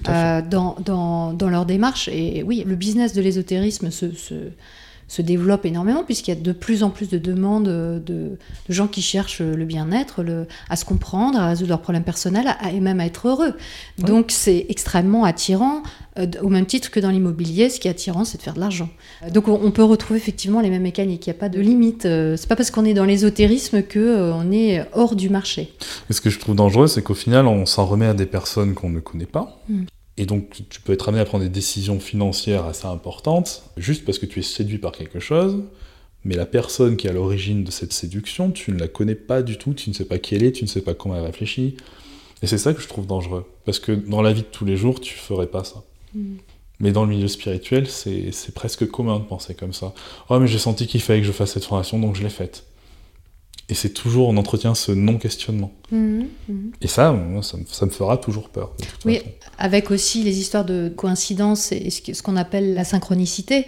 euh, 0.10 0.42
dans, 0.42 0.76
dans, 0.84 1.34
dans, 1.34 1.50
leur 1.50 1.68
démarche. 1.68 2.08
Et 2.08 2.42
oui, 2.42 2.64
le 2.66 2.76
business 2.76 3.14
de 3.14 3.22
l'ésotérisme 3.22 3.92
se, 3.92 4.12
se, 4.16 4.34
se 5.12 5.22
développe 5.22 5.66
énormément 5.66 6.06
puisqu'il 6.06 6.32
y 6.32 6.38
a 6.38 6.40
de 6.40 6.54
plus 6.54 6.84
en 6.84 6.90
plus 6.90 7.10
de 7.10 7.18
demandes 7.18 7.66
de, 7.66 8.38
gens 8.70 8.88
qui 8.88 9.02
cherchent 9.02 9.42
le 9.42 9.66
bien-être, 9.66 10.24
à 10.70 10.78
se 10.78 10.86
comprendre, 10.86 11.38
à 11.38 11.50
résoudre 11.50 11.68
leurs 11.68 11.82
problèmes 11.82 12.06
personnels 12.06 12.56
et 12.74 12.80
même 12.80 13.02
à 13.02 13.06
être 13.06 13.28
heureux. 13.28 13.54
Donc 13.98 14.28
c'est 14.30 14.66
extrêmement 14.70 15.26
attirant, 15.26 15.84
euh, 16.18 16.28
au 16.42 16.48
même 16.48 16.66
titre 16.66 16.92
que 16.92 17.02
dans 17.02 17.10
l'immobilier, 17.10 17.70
ce 17.70 17.82
qui 17.82 17.90
est 17.90 17.92
attirant, 17.92 18.24
c'est 18.24 18.38
de 18.38 18.42
faire 18.42 18.54
de 18.54 18.62
l'argent. 18.62 18.88
Donc 19.34 19.50
on, 19.50 19.72
peut 19.72 19.84
retrouver 19.84 20.18
effectivement 20.18 20.62
les 20.62 20.70
mêmes 20.70 20.82
mécaniques, 20.82 21.28
il 21.28 21.30
n'y 21.30 21.36
a 21.36 21.40
pas 21.40 21.50
de 21.50 21.60
limite. 21.60 22.06
Euh, 22.06 22.38
c'est 22.38 22.48
pas 22.48 22.56
parce 22.56 22.72
qu'on 22.72 22.86
est 22.86 22.94
dans 22.94 23.04
l'ésotérisme 23.04 23.84
qu'on 23.84 24.00
euh, 24.00 24.52
est 24.54 24.86
hors 24.94 25.18
du 25.18 25.30
marché. 25.30 25.74
Mais 26.10 26.16
ce 26.16 26.22
que 26.22 26.30
je 26.30 26.40
trouve 26.40 26.56
dangereux, 26.56 26.88
c'est 26.88 27.02
qu'au 27.02 27.16
final, 27.16 27.48
on 27.48 27.66
s'en 27.66 27.86
remet 27.86 28.06
à 28.06 28.14
des 28.14 28.26
personnes 28.26 28.76
qu'on 28.76 28.90
ne 28.90 29.02
connaît 29.02 29.26
pas. 29.26 29.62
Hmm. 29.68 29.84
Et 30.18 30.26
donc, 30.26 30.64
tu 30.70 30.82
peux 30.82 30.94
être 30.94 31.10
amené 31.10 31.22
à 31.22 31.26
prendre 31.26 31.44
des 31.44 31.50
décisions 31.50 32.00
financières 32.00 32.66
assez 32.66 32.86
importantes, 32.86 33.64
juste 33.78 34.06
parce 34.06 34.20
que 34.20 34.26
tu 34.26 34.40
es 34.40 34.44
séduit 34.44 34.78
par 34.78 34.92
quelque 34.92 35.20
chose, 35.20 35.64
mais 36.24 36.36
la 36.36 36.46
personne 36.46 36.98
qui 36.98 37.08
est 37.08 37.10
à 37.10 37.14
l'origine 37.14 37.64
de 37.64 37.72
cette 37.72 37.94
séduction, 37.94 38.52
tu 38.52 38.72
ne 38.72 38.80
la 38.80 38.88
connais 38.88 39.16
pas 39.16 39.42
du 39.42 39.58
tout, 39.58 39.74
tu 39.74 39.90
ne 39.90 39.96
sais 39.96 40.06
pas 40.06 40.20
qui 40.20 40.36
elle 40.36 40.44
est, 40.44 40.52
tu 40.52 40.64
ne 40.64 40.70
sais 40.70 40.82
pas 40.82 40.94
comment 40.94 41.16
elle 41.16 41.26
réfléchit. 41.26 41.78
Et 42.44 42.48
c'est 42.48 42.58
ça 42.58 42.74
que 42.74 42.82
je 42.82 42.88
trouve 42.88 43.08
dangereux. 43.08 43.46
Parce 43.66 43.80
que 43.80 43.92
dans 43.92 44.22
la 44.22 44.34
vie 44.34 44.42
de 44.42 44.48
tous 44.48 44.66
les 44.66 44.78
jours, 44.78 45.00
tu 45.00 45.16
ferais 45.16 45.48
pas 45.48 45.64
ça. 45.64 45.84
Mm. 46.14 46.36
Mais 46.80 46.92
dans 46.92 47.04
le 47.04 47.10
milieu 47.10 47.28
spirituel, 47.28 47.88
c'est 47.88 48.54
presque 48.54 48.88
commun 48.88 49.20
de 49.20 49.26
penser 49.26 49.54
comme 49.54 49.74
ça. 49.74 49.94
Oh, 50.30 50.40
mais 50.40 50.48
j'ai 50.48 50.58
senti 50.58 50.88
qu'il 50.88 51.02
fallait 51.02 51.22
que 51.22 51.28
je 51.28 51.32
fasse 51.32 51.52
cette 51.52 51.66
formation, 51.66 52.00
donc 52.00 52.16
je 52.16 52.24
l'ai 52.24 52.30
faite. 52.30 52.66
Et 53.72 53.74
c'est 53.74 53.90
toujours, 53.90 54.28
on 54.28 54.36
entretient 54.36 54.76
ce 54.76 54.92
non-questionnement. 54.92 55.72
Mhm, 55.92 56.28
mhm. 56.50 56.72
Et 56.82 56.88
ça, 56.88 57.18
ça, 57.42 57.86
me 57.86 57.92
fera 57.92 58.18
toujours 58.18 58.50
peur. 58.50 58.74
oui, 59.06 59.22
avec 59.58 59.92
aussi 59.92 60.24
les 60.24 60.40
histoires 60.40 60.66
de 60.66 60.90
coïncidence 60.94 61.72
et 61.72 61.90
ce 61.90 62.22
qu'on 62.22 62.36
appelle 62.36 62.74
la 62.74 62.84
synchronicité. 62.84 63.66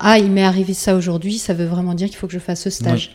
Ah, 0.00 0.18
il 0.18 0.32
m'est 0.32 0.42
arrivé 0.42 0.74
ça 0.74 0.96
aujourd'hui, 0.96 1.38
ça 1.38 1.54
veut 1.54 1.66
vraiment 1.66 1.94
dire 1.94 2.08
qu'il 2.08 2.16
faut 2.16 2.26
que 2.26 2.32
je 2.32 2.40
fasse 2.40 2.62
ce 2.62 2.70
stage. 2.70 3.14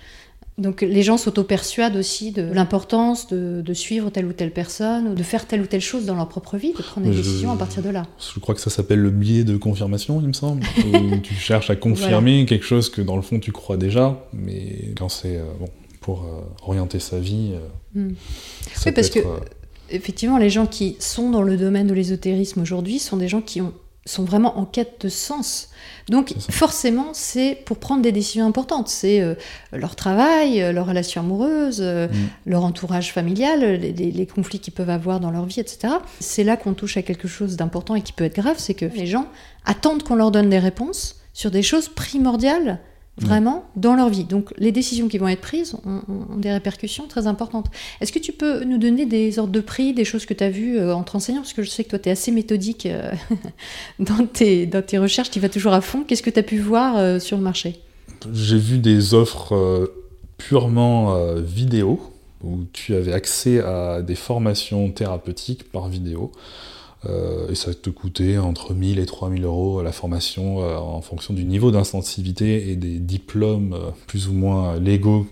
Donc 0.57 0.81
les 0.81 1.01
gens 1.01 1.17
s'auto-persuadent 1.17 1.97
aussi 1.97 2.31
de 2.31 2.43
l'importance 2.43 3.27
de, 3.27 3.73
suivre 3.73 4.09
telle 4.09 4.25
ou 4.25 4.31
telle 4.31 4.51
personne, 4.51 5.09
ou 5.09 5.15
de 5.15 5.23
faire 5.23 5.47
telle 5.47 5.61
ou 5.61 5.65
telle 5.65 5.81
chose 5.81 6.05
dans 6.05 6.15
leur 6.15 6.29
propre 6.29 6.55
vie, 6.55 6.71
de 6.71 6.81
prendre 6.81 7.07
des 7.07 7.15
décisions 7.15 7.51
à 7.51 7.57
partir 7.57 7.83
de 7.83 7.89
là. 7.89 8.05
Je 8.33 8.39
crois 8.39 8.55
que 8.55 8.61
ça 8.61 8.69
s'appelle 8.69 8.99
le 8.99 9.09
biais 9.09 9.43
de 9.43 9.57
confirmation, 9.57 10.21
il 10.21 10.27
me 10.27 10.33
semble, 10.33 10.63
où 10.85 11.17
tu 11.17 11.33
cherches 11.33 11.69
à 11.69 11.75
confirmer 11.75 12.45
quelque 12.45 12.65
chose 12.65 12.89
que 12.89 13.01
dans 13.01 13.17
le 13.17 13.21
fond 13.21 13.39
tu 13.39 13.51
crois 13.51 13.75
déjà, 13.75 14.23
mais 14.31 14.93
quand 14.95 15.09
c'est... 15.09 15.35
Euh, 15.37 15.43
bon 15.59 15.67
pour 16.01 16.23
euh, 16.23 16.41
orienter 16.67 16.99
sa 16.99 17.19
vie. 17.19 17.51
euh, 17.53 17.59
Mm. 17.93 18.13
ça 18.73 18.81
Oui, 18.87 18.91
parce 18.93 19.07
être, 19.07 19.13
que- 19.13 19.19
euh, 19.27 19.39
Effectivement, 19.93 20.37
les 20.37 20.49
gens 20.49 20.67
qui 20.67 20.95
sont 20.99 21.29
dans 21.31 21.41
le 21.41 21.57
domaine 21.57 21.85
de 21.87 21.93
l'ésotérisme 21.93 22.61
aujourd'hui 22.61 22.97
sont 22.97 23.17
des 23.17 23.27
gens 23.27 23.41
qui 23.41 23.59
ont, 23.59 23.73
sont 24.05 24.23
vraiment 24.23 24.57
en 24.57 24.63
quête 24.65 25.01
de 25.01 25.09
sens. 25.09 25.67
Donc 26.09 26.33
forcément, 26.49 27.09
c'est 27.11 27.55
pour 27.65 27.77
prendre 27.77 28.01
des 28.01 28.13
décisions 28.13 28.47
importantes. 28.47 28.87
C'est 28.87 29.19
euh, 29.19 29.35
leur 29.73 29.97
travail, 29.97 30.61
euh, 30.61 30.71
leur 30.71 30.87
relation 30.87 31.19
amoureuse, 31.19 31.79
euh, 31.81 32.07
Mm. 32.07 32.11
leur 32.51 32.63
entourage 32.63 33.11
familial, 33.11 33.59
les, 33.81 33.91
les- 33.91 34.11
les 34.11 34.25
conflits 34.25 34.59
qu'ils 34.59 34.73
peuvent 34.73 34.89
avoir 34.89 35.19
dans 35.19 35.29
leur 35.29 35.45
vie, 35.45 35.59
etc. 35.59 35.95
C'est 36.21 36.45
là 36.45 36.55
qu'on 36.55 36.73
touche 36.73 36.95
à 36.95 37.01
quelque 37.01 37.27
chose 37.27 37.57
d'important 37.57 37.95
et 37.95 38.01
qui 38.01 38.13
peut 38.13 38.23
être 38.23 38.37
grave, 38.41 38.55
c'est 38.59 38.73
que 38.75 38.85
les 38.85 39.07
gens 39.07 39.27
attendent 39.65 40.03
qu'on 40.03 40.15
leur 40.15 40.31
donne 40.31 40.49
des 40.49 40.59
réponses 40.59 41.17
sur 41.33 41.51
des 41.51 41.63
choses 41.63 41.89
primordiales 41.89 42.79
vraiment 43.21 43.65
dans 43.75 43.95
leur 43.95 44.09
vie. 44.09 44.23
Donc 44.23 44.53
les 44.57 44.71
décisions 44.71 45.07
qui 45.07 45.17
vont 45.17 45.27
être 45.27 45.41
prises 45.41 45.75
ont, 45.85 46.01
des 46.37 46.51
répercussions 46.51 47.07
très 47.07 47.27
importantes. 47.27 47.67
Est-ce 48.01 48.11
que 48.11 48.19
tu 48.19 48.31
peux 48.31 48.63
nous 48.63 48.77
donner 48.77 49.05
des 49.05 49.39
ordres 49.39 49.51
de 49.51 49.59
prix, 49.61 49.93
des 49.93 50.05
choses 50.05 50.25
que 50.25 50.33
tu 50.33 50.43
as 50.43 50.49
vues 50.49 50.77
euh, 50.77 50.93
en 50.93 51.03
te 51.03 51.11
renseignant? 51.11 51.41
Parce 51.41 51.53
que 51.53 51.63
je 51.63 51.69
sais 51.69 51.83
que 51.83 51.89
toi, 51.89 51.99
tu 51.99 52.09
es 52.09 52.11
assez 52.11 52.31
méthodique 52.31 52.85
euh, 52.85 53.11
dans, 53.99 54.25
tes, 54.25 54.65
dans 54.65 54.81
tes 54.81 54.97
recherches, 54.97 55.29
tu 55.29 55.39
vas 55.39 55.49
toujours 55.49 55.73
à 55.73 55.81
fond. 55.81 56.03
Qu'est-ce 56.03 56.23
que 56.23 56.29
tu 56.29 56.39
as 56.39 56.43
pu 56.43 56.59
voir 56.59 56.97
euh, 56.97 57.19
sur 57.19 57.37
le 57.37 57.43
marché? 57.43 57.79
J'ai 58.33 58.57
vu 58.57 58.77
des 58.77 59.13
offres 59.13 59.89
purement 60.37 61.35
vidéo, 61.37 61.99
où 62.43 62.59
tu 62.71 62.93
avais 62.93 63.13
accès 63.13 63.59
à 63.59 64.03
des 64.03 64.13
formations 64.13 64.91
thérapeutiques 64.91 65.71
par 65.71 65.87
vidéo. 65.87 66.31
Euh, 67.09 67.49
et 67.49 67.55
ça 67.55 67.73
te 67.73 67.89
coûtait 67.89 68.37
entre 68.37 68.75
1000 68.75 68.99
et 68.99 69.05
3000 69.07 69.43
euros 69.43 69.81
la 69.81 69.91
formation 69.91 70.61
euh, 70.61 70.77
en 70.77 71.01
fonction 71.01 71.33
du 71.33 71.45
niveau 71.45 71.71
d'intensivité 71.71 72.69
et 72.69 72.75
des 72.75 72.99
diplômes 72.99 73.73
euh, 73.73 73.89
plus 74.05 74.27
ou 74.27 74.33
moins 74.33 74.77
légaux 74.79 75.25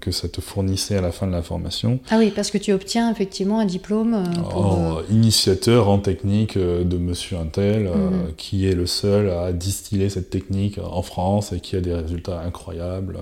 que 0.00 0.12
ça 0.12 0.28
te 0.28 0.40
fournissait 0.40 0.96
à 0.96 1.02
la 1.02 1.12
fin 1.12 1.26
de 1.26 1.32
la 1.32 1.42
formation. 1.42 2.00
Ah 2.10 2.16
oui, 2.18 2.32
parce 2.34 2.50
que 2.50 2.56
tu 2.58 2.72
obtiens 2.72 3.10
effectivement 3.12 3.60
un 3.60 3.66
diplôme 3.66 4.24
pour... 4.50 4.64
en 4.66 4.96
euh, 4.96 5.02
initiateur 5.10 5.88
en 5.90 5.98
technique 5.98 6.56
de 6.56 6.96
Monsieur 6.96 7.36
Intel, 7.36 7.90
Mhm. 7.90 8.32
qui 8.36 8.66
est 8.66 8.74
le 8.74 8.86
seul 8.86 9.28
à 9.30 9.52
distiller 9.52 10.08
cette 10.08 10.30
technique 10.30 10.78
en 10.82 11.02
France 11.02 11.52
et 11.52 11.60
qui 11.60 11.76
a 11.76 11.80
des 11.80 11.94
résultats 11.94 12.40
incroyables. 12.40 13.18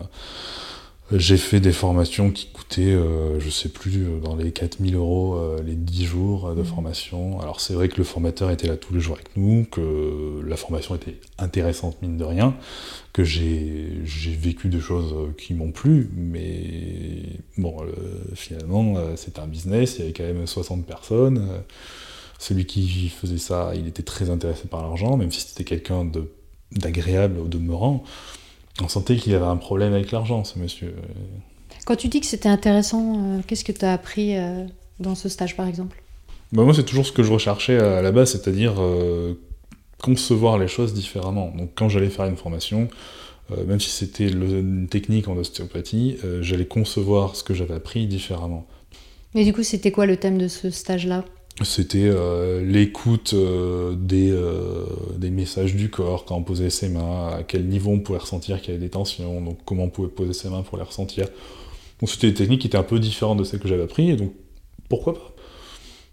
J'ai 1.11 1.38
fait 1.38 1.59
des 1.59 1.73
formations 1.73 2.31
qui 2.31 2.49
coûtaient, 2.53 2.83
euh, 2.92 3.40
je 3.40 3.49
sais 3.49 3.71
plus, 3.71 4.05
euh, 4.05 4.21
dans 4.21 4.37
les 4.37 4.53
4000 4.53 4.94
euros 4.94 5.37
euh, 5.37 5.62
les 5.64 5.75
10 5.75 6.05
jours 6.05 6.55
de 6.55 6.61
Mhm. 6.61 6.66
formation. 6.66 7.40
Alors 7.40 7.62
c'est 7.62 7.73
vrai 7.73 7.88
que 7.88 7.97
le 7.97 8.05
formateur 8.05 8.51
était 8.51 8.66
là 8.66 8.77
tous 8.77 8.92
les 8.92 9.01
jours 9.01 9.14
avec 9.14 9.35
nous, 9.35 9.64
que 9.64 10.42
la 10.47 10.57
formation 10.57 10.94
était 10.94 11.18
intéressante 11.38 12.03
mine 12.03 12.18
de 12.18 12.25
rien, 12.25 12.55
que 13.14 13.25
j'ai 13.25 14.03
vécu 14.38 14.68
des 14.68 14.81
choses 14.81 15.14
qui 15.38 15.55
m'ont 15.55 15.73
plu, 15.73 16.11
mais 16.14 17.23
bon, 17.57 17.75
euh, 17.83 17.87
finalement 18.35 18.97
c'était 19.16 19.40
un 19.40 19.47
business, 19.47 19.94
il 19.97 20.01
y 20.01 20.03
avait 20.05 20.12
quand 20.12 20.25
même 20.25 20.47
60 20.47 20.85
personnes. 20.87 21.49
celui 22.40 22.66
qui 22.66 23.09
faisait 23.09 23.38
ça, 23.38 23.73
il 23.75 23.88
était 23.88 24.05
très 24.05 24.31
intéressé 24.31 24.68
par 24.68 24.83
l'argent, 24.83 25.16
même 25.16 25.33
si 25.33 25.40
c'était 25.40 25.64
quelqu'un 25.64 26.09
d'agréable 26.73 27.40
au 27.40 27.49
demeurant. 27.49 28.05
On 28.83 28.88
sentait 28.88 29.17
qu'il 29.17 29.35
avait 29.35 29.45
un 29.45 29.57
problème 29.57 29.93
avec 29.93 30.12
l'argent, 30.12 30.45
ce 30.45 30.59
monsieur. 30.59 30.95
Quand 31.85 31.97
tu 31.97 32.09
dis 32.09 32.21
que 32.21 32.27
c'était 32.27 32.49
intéressant, 32.49 33.17
euh, 33.17 33.41
qu'est-ce 33.47 33.64
que 33.64 33.73
tu 33.73 33.85
as 33.85 33.93
appris 33.93 34.37
euh, 34.37 34.64
dans 35.01 35.14
ce 35.14 35.29
stage 35.29 35.57
par 35.57 35.67
exemple? 35.67 36.03
Bah, 36.53 36.62
moi, 36.64 36.73
c'est 36.75 36.85
toujours 36.85 37.07
ce 37.07 37.12
que 37.12 37.23
je 37.23 37.33
recherchais 37.33 37.79
à 37.79 38.01
la 38.03 38.12
base, 38.12 38.33
c'est-à-dire 38.33 38.75
euh, 38.79 39.35
concevoir 39.99 40.59
les 40.59 40.69
choses 40.69 40.95
différemment. 40.95 41.53
Donc, 41.57 41.71
quand 41.75 41.88
j'allais 41.88 42.09
faire 42.09 42.27
une 42.27 42.37
formation, 42.37 42.88
euh, 43.51 43.64
même 43.64 43.81
si 43.81 43.91
c'était 43.91 44.29
une 44.29 44.88
technique 44.88 45.29
en 45.29 45.37
ostéopathie, 45.37 46.19
euh, 46.25 46.43
j'allais 46.43 46.67
concevoir 46.67 47.37
ce 47.37 47.45
que 47.45 47.55
j'avais 47.55 47.75
appris 47.75 48.07
différemment. 48.07 48.67
Mais 49.35 49.45
du 49.45 49.53
coup, 49.53 49.62
c'était 49.62 49.91
quoi 49.91 50.07
le 50.07 50.17
thème 50.17 50.38
de 50.38 50.49
ce 50.49 50.71
stage-là? 50.71 51.25
C'était 51.64 52.05
euh, 52.05 52.64
l'écoute 52.64 53.35
euh, 53.35 53.94
des, 53.97 54.31
euh, 54.31 54.85
des 55.16 55.31
messages 55.31 55.75
du 55.75 55.90
corps 55.90 56.25
quand 56.25 56.37
on 56.37 56.44
posait 56.44 56.71
ses 56.71 56.88
mains, 56.88 57.29
à 57.29 57.42
quel 57.42 57.66
niveau 57.66 57.90
on 57.90 57.99
pouvait 57.99 58.18
ressentir 58.18 58.61
qu'il 58.61 58.75
y 58.75 58.77
avait 58.77 58.85
des 58.85 58.90
tensions, 58.90 59.40
donc 59.40 59.59
comment 59.64 59.85
on 59.85 59.90
pouvait 59.90 60.09
poser 60.09 60.33
ses 60.33 60.51
mains 60.51 60.62
pour 60.62 60.79
les 60.79 60.85
ressentir. 60.85 61.27
Donc 62.01 62.11
c'était 62.11 62.29
des 62.29 62.35
techniques 62.35 62.61
qui 62.61 62.68
étaient 62.68 62.79
un 62.79 62.85
peu 62.85 63.01
différentes 63.01 63.38
de 63.38 63.44
celles 63.44 63.59
que 63.59 63.66
j'avais 63.66 63.83
apprises, 63.83 64.11
et 64.11 64.16
donc 64.16 64.33
pourquoi 64.88 65.14
pas? 65.14 65.35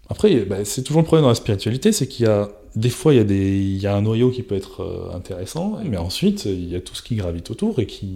Après, 0.08 0.34
bah, 0.40 0.64
c'est 0.64 0.82
toujours 0.82 1.02
le 1.02 1.06
problème 1.06 1.22
dans 1.22 1.28
la 1.28 1.36
spiritualité, 1.36 1.92
c'est 1.92 2.08
qu'il 2.08 2.26
y 2.26 2.28
a 2.28 2.50
des 2.76 2.90
fois 2.90 3.14
il 3.14 3.16
y, 3.16 3.20
a 3.20 3.24
des, 3.24 3.58
il 3.58 3.78
y 3.78 3.86
a 3.86 3.94
un 3.96 4.02
noyau 4.02 4.30
qui 4.30 4.42
peut 4.42 4.54
être 4.54 4.82
euh, 4.82 5.16
intéressant, 5.16 5.78
mais 5.84 5.96
ensuite 5.96 6.44
il 6.44 6.70
y 6.70 6.76
a 6.76 6.80
tout 6.80 6.94
ce 6.94 7.02
qui 7.02 7.16
gravite 7.16 7.50
autour 7.50 7.78
et 7.80 7.86
qui, 7.86 8.06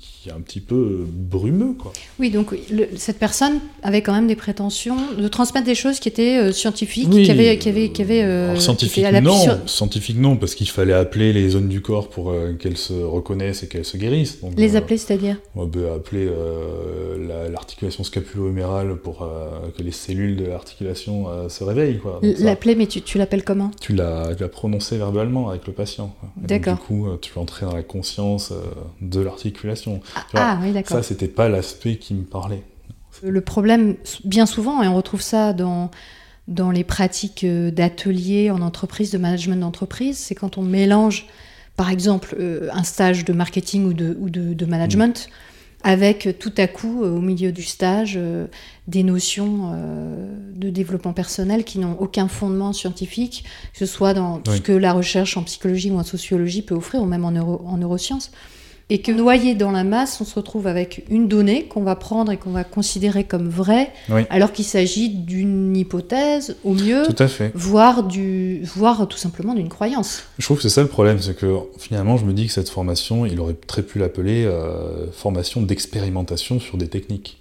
qui 0.00 0.28
est 0.28 0.32
un 0.32 0.40
petit 0.40 0.60
peu 0.60 1.04
brumeux. 1.08 1.74
Quoi. 1.78 1.92
Oui, 2.18 2.30
donc 2.30 2.56
le- 2.70 2.88
cette 2.96 3.18
personne 3.18 3.60
avait 3.82 4.02
quand 4.02 4.12
même 4.14 4.26
des 4.26 4.36
prétentions 4.36 4.96
de 5.18 5.28
transmettre 5.28 5.66
des 5.66 5.74
choses 5.74 6.00
qui 6.00 6.08
étaient 6.08 6.38
euh, 6.38 6.52
scientifiques, 6.52 7.08
Oui, 7.12 7.24
qui 7.24 7.30
avaient, 7.30 7.58
qui 7.58 7.68
avaient, 7.68 7.90
qui 7.90 8.02
avaient, 8.02 8.22
euh, 8.22 8.44
alors, 8.46 8.56
qui 8.56 8.62
scientifique 8.62 9.04
à 9.04 9.10
l'appui 9.12 9.28
non, 9.28 9.38
sur- 9.42 9.68
scientifique 9.68 10.18
non, 10.18 10.36
parce 10.36 10.54
qu'il 10.54 10.68
fallait 10.68 10.92
appeler 10.94 11.32
les 11.32 11.50
zones 11.50 11.68
du 11.68 11.80
corps 11.82 12.08
pour 12.08 12.30
euh, 12.30 12.54
qu'elles 12.54 12.76
se 12.78 12.94
reconnaissent 12.94 13.62
et 13.62 13.68
qu'elles 13.68 13.84
se 13.84 13.96
guérissent. 13.98 14.40
Donc, 14.40 14.54
les 14.56 14.76
appeler, 14.76 14.96
c'est-à-dire 14.98 15.36
on 15.54 15.68
peut 15.68 15.90
appeler 15.92 16.28
la- 17.28 17.48
l'articulation 17.48 18.04
scapulo-humérale 18.04 18.96
pour 18.96 19.28
que 19.76 19.82
les 19.82 19.92
cellules 19.92 20.36
de 20.36 20.44
l'articulation 20.46 21.26
se 21.48 21.64
réveillent. 21.64 22.00
L'appeler, 22.38 22.74
mais 22.74 22.86
tu, 22.86 23.02
tu 23.02 23.18
l'appelles 23.18 23.44
comment? 23.44 23.70
tu 23.80 23.92
l'as 23.98 24.48
prononcé 24.48 24.96
verbalement 24.96 25.50
avec 25.50 25.66
le 25.66 25.72
patient. 25.72 26.14
D'accord. 26.36 26.74
Du 26.74 26.80
coup, 26.80 27.06
euh, 27.06 27.18
tu 27.20 27.36
entrais 27.38 27.66
dans 27.66 27.74
la 27.74 27.82
conscience 27.82 28.52
euh, 28.52 28.62
de 29.00 29.20
l'articulation. 29.20 30.00
Ah, 30.14 30.24
ah, 30.34 30.58
oui, 30.62 30.72
d'accord. 30.72 30.96
Ça, 30.96 31.02
c'était 31.02 31.28
pas 31.28 31.48
l'aspect 31.48 31.96
qui 31.96 32.14
me 32.14 32.24
parlait. 32.24 32.62
Le 33.22 33.40
problème, 33.40 33.96
bien 34.24 34.46
souvent, 34.46 34.82
et 34.82 34.88
on 34.88 34.94
retrouve 34.94 35.22
ça 35.22 35.52
dans, 35.52 35.90
dans 36.46 36.70
les 36.70 36.84
pratiques 36.84 37.44
euh, 37.44 37.70
d'ateliers 37.70 38.50
en 38.50 38.62
entreprise, 38.62 39.10
de 39.10 39.18
management 39.18 39.60
d'entreprise, 39.60 40.16
c'est 40.18 40.34
quand 40.34 40.58
on 40.58 40.62
mélange, 40.62 41.26
par 41.76 41.90
exemple, 41.90 42.36
euh, 42.40 42.68
un 42.72 42.84
stage 42.84 43.24
de 43.24 43.32
marketing 43.32 43.86
ou 43.86 43.92
de, 43.92 44.16
ou 44.18 44.30
de, 44.30 44.54
de 44.54 44.66
management 44.66 45.28
avec 45.84 46.26
euh, 46.26 46.32
tout 46.32 46.52
à 46.56 46.66
coup, 46.66 47.04
euh, 47.04 47.10
au 47.16 47.20
milieu 47.20 47.52
du 47.52 47.62
stage, 47.62 48.14
euh, 48.16 48.46
des 48.88 49.02
notions 49.02 49.72
de 50.56 50.70
développement 50.70 51.12
personnel 51.12 51.62
qui 51.64 51.78
n'ont 51.78 51.96
aucun 52.00 52.26
fondement 52.26 52.72
scientifique, 52.72 53.44
que 53.74 53.78
ce 53.78 53.86
soit 53.86 54.14
dans 54.14 54.40
Oui. 54.48 54.56
ce 54.56 54.60
que 54.62 54.72
la 54.72 54.92
recherche 54.94 55.36
en 55.36 55.42
psychologie 55.42 55.90
ou 55.90 55.98
en 55.98 56.04
sociologie 56.04 56.62
peut 56.62 56.74
offrir, 56.74 57.02
ou 57.02 57.06
même 57.06 57.24
en, 57.26 57.30
neuro- 57.32 57.62
en 57.66 57.76
neurosciences. 57.76 58.30
Et 58.90 59.02
que 59.02 59.12
noyé 59.12 59.54
dans 59.54 59.70
la 59.70 59.84
masse, 59.84 60.18
on 60.20 60.24
se 60.24 60.34
retrouve 60.34 60.66
avec 60.66 61.04
une 61.10 61.28
donnée 61.28 61.64
qu'on 61.66 61.82
va 61.82 61.94
prendre 61.94 62.32
et 62.32 62.38
qu'on 62.38 62.52
va 62.52 62.64
considérer 62.64 63.24
comme 63.24 63.48
vraie, 63.50 63.92
Oui. 64.08 64.22
alors 64.30 64.50
qu'il 64.50 64.64
s'agit 64.64 65.10
d'une 65.10 65.76
hypothèse, 65.76 66.56
au 66.64 66.72
mieux, 66.72 67.02
Tout 67.04 67.22
à 67.22 67.28
fait. 67.28 67.52
voire, 67.54 68.02
du, 68.04 68.62
voire 68.64 69.06
tout 69.06 69.18
simplement 69.18 69.52
d'une 69.54 69.68
croyance. 69.68 70.22
Je 70.38 70.44
trouve 70.46 70.56
que 70.56 70.62
c'est 70.62 70.70
ça 70.70 70.80
le 70.80 70.88
problème, 70.88 71.18
c'est 71.20 71.36
que 71.36 71.54
finalement, 71.76 72.16
je 72.16 72.24
me 72.24 72.32
dis 72.32 72.46
que 72.46 72.52
cette 72.52 72.70
formation, 72.70 73.26
il 73.26 73.38
aurait 73.40 73.56
très 73.66 73.82
pu 73.82 73.98
l'appeler 73.98 74.46
euh, 74.46 75.10
formation 75.12 75.60
d'expérimentation 75.60 76.58
sur 76.58 76.78
des 76.78 76.88
techniques. 76.88 77.36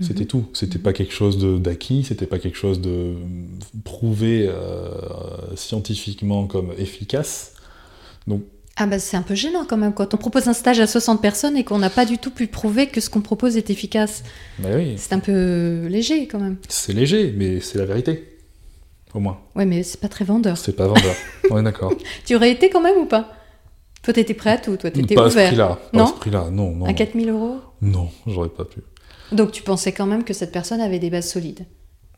C'était 0.00 0.20
Mhm. 0.20 0.26
tout. 0.26 0.44
C'était 0.54 0.78
pas 0.78 0.92
quelque 0.94 1.12
chose 1.12 1.36
d'acquis, 1.60 2.04
c'était 2.04 2.26
pas 2.26 2.38
quelque 2.38 2.56
chose 2.56 2.80
de 2.80 3.14
prouvé 3.84 4.46
euh, 4.48 4.88
scientifiquement 5.56 6.46
comme 6.46 6.70
efficace. 6.78 7.52
Donc, 8.26 8.42
Ah 8.80 8.86
bah 8.86 8.98
c'est 9.00 9.16
un 9.16 9.22
peu 9.22 9.34
gênant 9.34 9.64
quand 9.68 9.76
même 9.76 9.92
quand 9.92 10.14
on 10.14 10.16
propose 10.16 10.46
un 10.46 10.52
stage 10.52 10.78
à 10.78 10.86
60 10.86 11.20
personnes 11.20 11.56
et 11.56 11.64
qu'on 11.64 11.78
n'a 11.78 11.90
pas 11.90 12.04
du 12.06 12.16
tout 12.18 12.30
pu 12.30 12.46
prouver 12.46 12.86
que 12.86 13.00
ce 13.00 13.10
qu'on 13.10 13.20
propose 13.20 13.56
est 13.56 13.70
efficace. 13.70 14.22
bah 14.60 14.68
oui, 14.76 14.94
C'est 14.96 15.12
un 15.14 15.18
peu 15.18 15.86
léger 15.88 16.28
quand 16.28 16.38
même. 16.38 16.56
c'est 16.68 16.92
léger, 16.92 17.34
mais 17.36 17.60
c'est 17.60 17.78
la 17.78 17.86
vérité. 17.86 18.36
Au 19.14 19.18
moins. 19.20 19.38
Ouais 19.56 19.64
mais 19.66 19.82
c'est 19.82 20.00
pas 20.00 20.08
très 20.08 20.24
vendeur. 20.24 20.56
C'est 20.56 20.76
pas 20.76 20.86
vendeur. 20.86 21.14
ouais, 21.50 21.62
d'accord. 21.62 21.92
Tu 22.26 22.36
aurais 22.36 22.52
été 22.52 22.70
quand 22.70 22.80
même 22.80 22.98
ou 22.98 23.06
pas? 23.06 23.32
Toi 24.02 24.14
t'étais 24.14 24.34
prêt 24.34 24.50
à 24.50 24.58
tout, 24.58 24.76
toi 24.76 24.90
t'étais 24.92 25.16
Pas 25.16 25.24
à 25.26 25.30
ce 25.30 25.34
ouvert? 25.34 25.48
prix-là. 25.48 25.78
Pas 25.92 25.98
Non 25.98 26.04
à 26.04 26.06
ce 26.08 26.12
prix-là, 26.14 26.48
non, 26.52 26.70
non. 26.76 26.84
À 26.86 26.92
4000 26.92 27.30
euros? 27.30 27.56
Non, 27.82 28.10
j'aurais 28.28 28.48
pas 28.48 28.64
pu. 28.64 28.80
Donc 29.32 29.50
tu 29.50 29.62
pensais 29.62 29.90
quand 29.92 30.06
même 30.06 30.22
que 30.22 30.32
cette 30.34 30.52
personne 30.52 30.80
avait 30.80 31.00
des 31.00 31.10
bases 31.10 31.28
solides? 31.28 31.66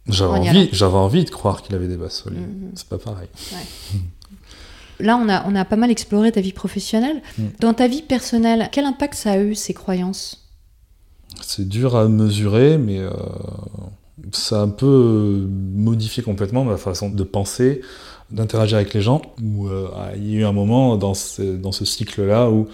J'avais 0.07 0.39
envie, 0.39 0.69
j'avais 0.73 0.97
envie 0.97 1.25
de 1.25 1.31
croire 1.31 1.63
qu'il 1.63 1.75
avait 1.75 1.89
des 1.89 1.97
bases 1.97 2.13
solides. 2.23 2.41
Mhm. 2.41 2.73
C'est 2.75 2.89
pas 2.89 2.99
pareil. 2.99 3.29
Là, 5.01 5.17
on 5.17 5.29
a, 5.29 5.45
on 5.49 5.55
a 5.55 5.65
pas 5.65 5.77
mal 5.77 5.91
exploré 5.91 6.33
ta 6.33 6.41
vie 6.41 6.53
professionnelle. 6.53 7.23
Mm. 7.39 7.43
Dans 7.61 7.75
ta 7.75 7.89
vie 7.89 8.03
personnelle, 8.03 8.69
quel 8.73 8.85
impact 8.85 9.15
ça 9.15 9.33
a 9.33 9.39
eu, 9.39 9.55
ces 9.55 9.75
croyances? 9.75 10.49
C'est 11.43 11.69
dur 11.69 11.97
à 11.97 12.09
mesurer, 12.09 12.77
mais 12.79 12.99
euh, 12.99 13.11
ça 14.33 14.61
a 14.61 14.63
un 14.63 14.69
peu 14.69 14.87
euh, 14.87 15.47
modifié 15.49 16.23
complètement 16.23 16.65
ma 16.65 16.77
façon 16.77 17.09
de 17.09 17.23
penser, 17.23 17.81
d'interagir 18.31 18.77
avec 18.77 18.93
les 18.95 19.01
gens. 19.03 19.23
Où 19.43 19.69
euh, 19.69 19.89
il 20.17 20.31
y 20.31 20.37
a 20.37 20.41
eu 20.41 20.45
un 20.45 20.53
moment 20.53 20.97
dans 20.97 21.15
ce, 21.15 21.57
dans 21.57 21.73
ce 21.73 21.85
cycle-là 21.85 22.51
où 22.51 22.69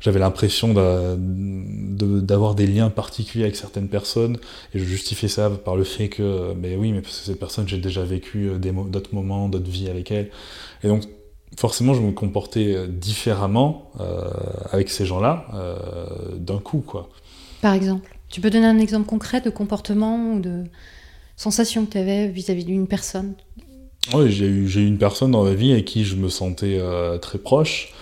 j'avais 0.00 0.20
l'impression 0.20 0.74
de- 0.74 2.20
d'avoir 2.20 2.54
des 2.54 2.68
liens 2.68 2.88
particuliers 2.88 3.44
avec 3.44 3.56
certaines 3.56 3.88
personnes, 3.88 4.38
et 4.72 4.78
je 4.78 4.84
justifiais 4.84 5.28
ça 5.28 5.50
par 5.50 5.74
le 5.74 5.82
fait 5.82 6.08
que, 6.08 6.54
mais 6.54 6.76
oui, 6.76 6.92
mais 6.92 7.00
parce 7.00 7.18
que 7.18 7.26
ces 7.26 7.34
personnes, 7.34 7.66
j'ai 7.66 7.78
déjà 7.78 8.04
vécu 8.04 8.48
d'autres 8.60 9.12
moments, 9.12 9.48
d'autres 9.48 9.68
vies 9.68 9.88
avec 9.88 10.12
elles. 10.12 10.30
Et 10.84 10.88
donc, 10.88 11.02
forcément, 11.58 11.92
je 11.94 12.00
me 12.00 12.12
comportais 12.12 12.74
euh, 12.74 12.86
différemment 12.86 13.90
euh, 14.00 14.22
avec 14.70 14.88
ces 14.90 15.04
gens-là 15.04 15.46
euh, 15.54 15.76
d'un 16.36 16.58
coup, 16.58 16.82
quoi. 16.86 17.08
Par 17.60 17.74
exemple 17.74 18.08
Tu 18.30 18.40
peux 18.40 18.50
donner 18.50 18.66
un 18.66 18.78
exemple 18.78 19.06
concret 19.06 19.40
de 19.40 19.50
comportement 19.50 20.34
ou 20.34 20.40
de 20.40 20.64
sensation 21.36 21.84
que 21.86 21.92
tu 21.92 21.98
avais 21.98 22.28
vis-à-vis 22.28 22.64
d'une 22.64 22.86
personne? 22.86 23.32
Oui, 24.14 24.30
j'ai 24.30 24.46
eu, 24.46 24.68
j'ai 24.68 24.80
eu 24.82 24.86
une 24.86 24.98
personne 24.98 25.32
dans 25.32 25.44
ma 25.44 25.54
vie 25.54 25.72
avec 25.72 25.84
qui 25.84 26.04
je 26.04 26.16
me 26.16 26.28
sentais 26.28 26.78
euh, 26.80 27.18
très 27.18 27.38
proche. 27.38 27.92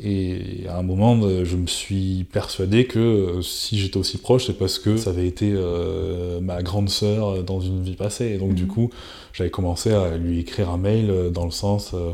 Et 0.00 0.64
à 0.68 0.78
un 0.78 0.82
moment, 0.82 1.20
je 1.44 1.56
me 1.56 1.68
suis 1.68 2.24
persuadé 2.32 2.84
que 2.86 3.40
si 3.42 3.78
j'étais 3.78 3.96
aussi 3.96 4.18
proche, 4.18 4.46
c'est 4.46 4.58
parce 4.58 4.78
que 4.80 4.96
ça 4.96 5.10
avait 5.10 5.28
été 5.28 5.52
euh, 5.54 6.40
ma 6.40 6.62
grande 6.62 6.88
sœur 6.90 7.44
dans 7.44 7.60
une 7.60 7.80
vie 7.82 7.94
passée. 7.94 8.26
Et 8.34 8.38
donc, 8.38 8.54
du 8.54 8.64
Mhm. 8.64 8.68
coup, 8.74 8.90
j'avais 9.32 9.50
commencé 9.50 9.92
à 9.92 10.16
lui 10.16 10.40
écrire 10.40 10.70
un 10.70 10.78
mail 10.78 11.30
dans 11.32 11.44
le 11.44 11.52
sens 11.52 11.92
euh, 11.94 12.10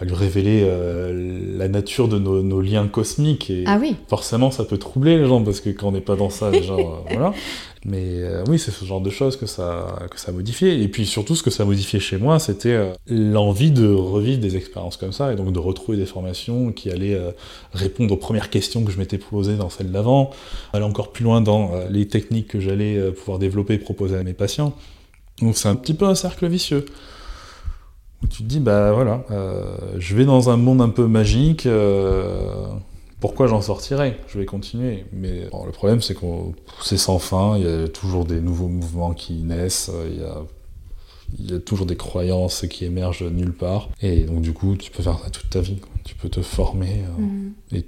à 0.00 0.04
lui 0.04 0.14
révéler 0.14 0.62
euh, 0.64 1.56
la 1.56 1.68
nature 1.68 2.08
de 2.08 2.18
nos, 2.18 2.42
nos 2.42 2.60
liens 2.60 2.88
cosmiques. 2.88 3.50
Et 3.50 3.64
Ah 3.66 3.78
oui, 3.80 3.96
forcément, 4.08 4.50
ça 4.50 4.64
peut 4.64 4.78
troubler 4.78 5.18
les 5.18 5.26
gens 5.26 5.42
parce 5.42 5.60
que 5.60 5.70
quand 5.70 5.88
on 5.88 5.92
n'est 5.92 6.00
pas 6.00 6.16
dans 6.16 6.30
ça, 6.30 6.50
déjà, 6.50 6.74
euh, 6.74 6.82
voilà. 7.10 7.32
Mais 7.84 8.02
euh, 8.02 8.42
oui, 8.48 8.58
c'est 8.58 8.70
ce 8.70 8.84
genre 8.84 9.02
de 9.02 9.10
choses 9.10 9.36
que 9.36 9.46
ça, 9.46 10.06
que 10.10 10.18
ça 10.18 10.30
a 10.30 10.34
modifié. 10.34 10.82
Et 10.82 10.88
puis 10.88 11.06
surtout, 11.06 11.36
ce 11.36 11.42
que 11.42 11.50
ça 11.50 11.62
a 11.62 11.66
modifié 11.66 12.00
chez 12.00 12.16
moi, 12.16 12.38
c'était 12.38 12.72
euh, 12.72 12.92
l'envie 13.06 13.70
de 13.70 13.86
revivre 13.86 14.40
des 14.40 14.56
expériences 14.56 14.96
comme 14.96 15.12
ça 15.12 15.32
et 15.32 15.36
donc 15.36 15.52
de 15.52 15.58
retrouver 15.58 15.98
des 15.98 16.06
formations 16.06 16.72
qui 16.72 16.90
allaient 16.90 17.20
répondre 17.72 18.14
aux 18.14 18.16
premières 18.16 18.50
questions 18.50 18.82
que 18.84 18.90
je 18.90 18.98
m'étais 18.98 19.18
posées 19.18 19.56
dans 19.56 19.68
celles 19.68 19.92
d'avant, 19.92 20.30
aller 20.72 20.84
encore 20.84 21.12
plus 21.12 21.24
loin 21.24 21.40
dans 21.40 21.72
les 21.90 22.08
techniques 22.08 22.48
que 22.48 22.58
j'allais 22.58 22.98
pouvoir 23.12 23.38
développer 23.38 23.74
et 23.74 23.78
proposer 23.78 24.16
à 24.16 24.22
mes 24.22 24.32
patients. 24.32 24.74
Donc 25.40 25.56
c'est 25.56 25.68
un 25.68 25.76
petit 25.76 25.94
peu 25.94 26.06
un 26.06 26.14
cercle 26.14 26.46
vicieux. 26.48 26.86
Où 28.24 28.26
tu 28.26 28.42
te 28.42 28.48
dis, 28.48 28.58
bah 28.60 28.92
voilà, 28.92 29.22
euh, 29.30 29.76
je 29.98 30.16
vais 30.16 30.24
dans 30.24 30.48
un 30.50 30.56
monde 30.56 30.80
un 30.80 30.88
peu 30.88 31.06
magique. 31.06 31.66
euh, 31.66 32.66
pourquoi 33.20 33.46
j'en 33.46 33.60
sortirai 33.60 34.16
Je 34.28 34.38
vais 34.38 34.46
continuer. 34.46 35.04
Mais 35.12 35.46
bon, 35.52 35.64
le 35.66 35.72
problème, 35.72 36.00
c'est 36.02 36.14
que 36.14 36.24
c'est 36.82 36.96
sans 36.96 37.18
fin. 37.18 37.56
Il 37.58 37.64
y 37.64 37.68
a 37.68 37.88
toujours 37.88 38.24
des 38.24 38.40
nouveaux 38.40 38.68
mouvements 38.68 39.12
qui 39.14 39.34
naissent. 39.42 39.90
euh, 39.92 40.08
Il 40.10 40.20
y 40.20 40.24
a, 40.24 40.36
il 41.38 41.50
y 41.50 41.54
a 41.54 41.58
toujours 41.60 41.86
des 41.86 41.96
croyances 41.96 42.66
qui 42.68 42.84
émergent 42.84 43.22
nulle 43.24 43.52
part. 43.54 43.88
Et 44.00 44.22
donc, 44.24 44.40
du 44.42 44.52
coup, 44.52 44.76
tu 44.76 44.90
peux 44.90 45.02
faire 45.02 45.18
ça 45.22 45.30
toute 45.30 45.50
ta 45.50 45.60
vie. 45.60 45.76
quoi. 45.76 45.90
Tu 46.04 46.14
peux 46.14 46.28
te 46.28 46.40
former. 46.42 47.02
euh, 47.18 47.22
Mhm. 47.22 47.82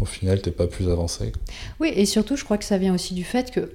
Au 0.00 0.04
final, 0.04 0.40
t'es 0.40 0.52
pas 0.52 0.68
plus 0.68 0.88
avancé. 0.88 1.32
Oui, 1.80 1.90
et 1.94 2.06
surtout, 2.06 2.36
je 2.36 2.44
crois 2.44 2.56
que 2.56 2.64
ça 2.64 2.78
vient 2.78 2.94
aussi 2.94 3.14
du 3.14 3.24
fait 3.24 3.50
que 3.50 3.72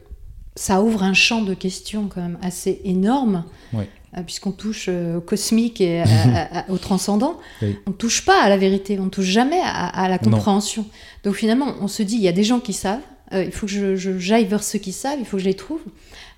ça 0.55 0.81
ouvre 0.81 1.03
un 1.03 1.13
champ 1.13 1.41
de 1.41 1.53
questions 1.53 2.07
quand 2.07 2.21
même 2.21 2.37
assez 2.41 2.79
énorme, 2.85 3.43
Ouais. 3.73 3.89
Euh, 4.17 4.21
puisqu'on 4.23 4.51
touche 4.51 4.85
euh, 4.89 5.17
au 5.17 5.21
cosmique 5.21 5.81
et 5.81 6.01
à- 6.01 6.03
à- 6.35 6.59
à- 6.59 6.69
au 6.71 6.77
transcendant. 6.77 7.37
Oui. 7.61 7.75
On 7.87 7.91
ne 7.91 7.95
touche 7.95 8.25
pas 8.25 8.41
à 8.41 8.49
la 8.49 8.57
vérité, 8.57 8.97
on 8.99 9.05
ne 9.05 9.09
touche 9.09 9.25
jamais 9.25 9.59
à, 9.63 9.87
à 9.87 10.07
la 10.09 10.15
Non. 10.17 10.31
compréhension. 10.31 10.85
Donc 11.23 11.35
finalement, 11.35 11.73
on 11.81 11.87
se 11.87 12.03
dit, 12.03 12.15
il 12.15 12.21
y 12.21 12.27
a 12.27 12.31
des 12.33 12.43
gens 12.43 12.59
qui 12.59 12.73
savent, 12.73 12.99
euh, 13.33 13.43
il 13.43 13.51
faut 13.51 13.65
que 13.65 13.71
je- 13.71 13.95
je- 13.95 14.17
j'aille 14.19 14.45
vers 14.45 14.63
ceux 14.63 14.79
qui 14.79 14.91
savent, 14.91 15.17
il 15.19 15.25
faut 15.25 15.37
que 15.37 15.43
je 15.43 15.47
les 15.47 15.53
trouve. 15.55 15.79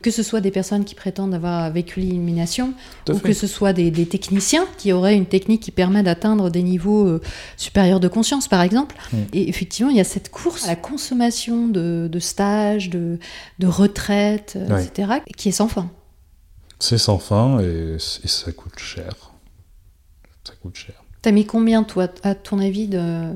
Que 0.04 0.12
ce 0.12 0.22
soit 0.22 0.40
des 0.42 0.52
personnes 0.52 0.84
qui 0.86 0.94
prétendent 0.94 1.34
avoir 1.34 1.72
vécu 1.72 2.00
l'illumination, 2.00 2.74
ou 3.10 3.14
fait. 3.16 3.30
que 3.30 3.34
ce 3.34 3.48
soit 3.48 3.74
des, 3.74 3.90
des 3.90 4.06
techniciens 4.06 4.66
qui 4.78 4.92
auraient 4.94 5.16
une 5.16 5.26
technique 5.26 5.62
qui 5.64 5.72
permet 5.72 6.04
d'atteindre 6.04 6.52
des 6.52 6.62
niveaux 6.62 7.08
euh, 7.08 7.22
supérieurs 7.58 8.00
de 8.00 8.08
conscience, 8.08 8.48
par 8.48 8.62
exemple. 8.62 8.96
Et 9.34 9.50
effectivement, 9.50 9.90
il 9.90 9.98
y 9.98 10.02
a 10.02 10.04
cette 10.04 10.30
course 10.30 10.66
à 10.66 10.68
la 10.68 10.76
consommation 10.76 11.68
de, 11.68 12.08
de 12.12 12.20
stages, 12.20 12.90
de, 12.92 13.18
de 13.58 13.68
retraites, 13.68 14.58
etc., 14.70 15.22
qui 15.36 15.50
est 15.50 15.54
sans 15.54 15.70
fin. 15.70 15.90
C'est 16.80 16.98
sans 16.98 17.20
fin 17.20 17.60
et, 17.62 17.96
et 17.96 18.28
ça 18.28 18.52
coûte 18.52 18.78
cher. 18.80 19.32
Ça 20.44 20.54
coûte 20.62 20.76
cher. 20.76 20.96
T'as 21.22 21.32
mis 21.32 21.46
combien, 21.46 21.84
toi, 21.84 22.08
à 22.24 22.36
ton 22.36 22.60
avis, 22.60 22.88
de- 22.88 23.34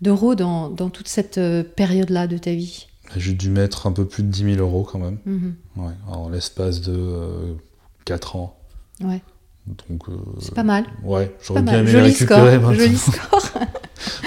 d'euros 0.00 0.34
dans, 0.34 0.70
dans 0.70 0.88
toute 0.88 1.08
cette 1.08 1.38
euh, 1.38 1.62
période-là 1.64 2.26
de 2.26 2.38
ta 2.38 2.52
vie? 2.52 2.86
J'ai 3.16 3.32
dû 3.34 3.50
mettre 3.50 3.86
un 3.86 3.92
peu 3.92 4.04
plus 4.06 4.22
de 4.22 4.28
10 4.28 4.54
000 4.54 4.66
euros 4.66 4.82
quand 4.90 4.98
même. 4.98 5.18
Mhm. 5.26 5.54
Ouais, 5.76 5.92
en 6.08 6.28
l'espace 6.28 6.80
de 6.80 7.56
4 8.04 8.36
ans. 8.36 8.58
Ouais, 9.02 9.20
Donc, 9.66 10.08
euh, 10.08 10.12
c'est 10.40 10.54
pas 10.54 10.62
mal. 10.64 10.84
Ouais, 11.04 11.34
j'aurais 11.42 11.62
bien 11.62 11.80
aimé 11.80 11.90
Joli 11.90 12.04
récupérer 12.06 12.56
score. 12.56 12.60
maintenant. 12.70 12.72
Joli 12.84 12.96
score. 12.96 13.50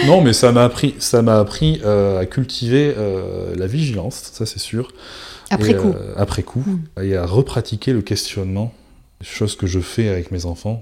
Non, 0.06 0.22
mais 0.22 0.34
ça 0.34 0.52
m'a 0.52 0.64
appris, 0.64 0.96
ça 1.00 1.22
m'a 1.22 1.40
appris 1.40 1.82
euh, 1.84 2.20
à 2.20 2.26
cultiver 2.26 2.94
euh, 2.98 3.56
la 3.56 3.68
vigilance, 3.68 4.32
ça 4.34 4.46
c'est 4.46 4.60
sûr. 4.60 4.92
Après 5.50 5.72
Et, 5.72 5.76
coup. 5.76 5.94
euh, 5.96 6.14
après 6.18 6.44
coup. 6.44 6.64
Mm. 6.66 7.02
Et 7.04 7.16
à 7.16 7.26
repratiquer 7.26 7.94
le 7.94 8.02
questionnement, 8.02 8.74
chose 9.22 9.56
que 9.56 9.68
je 9.68 9.80
fais 9.80 10.08
avec 10.10 10.32
mes 10.32 10.46
enfants. 10.46 10.82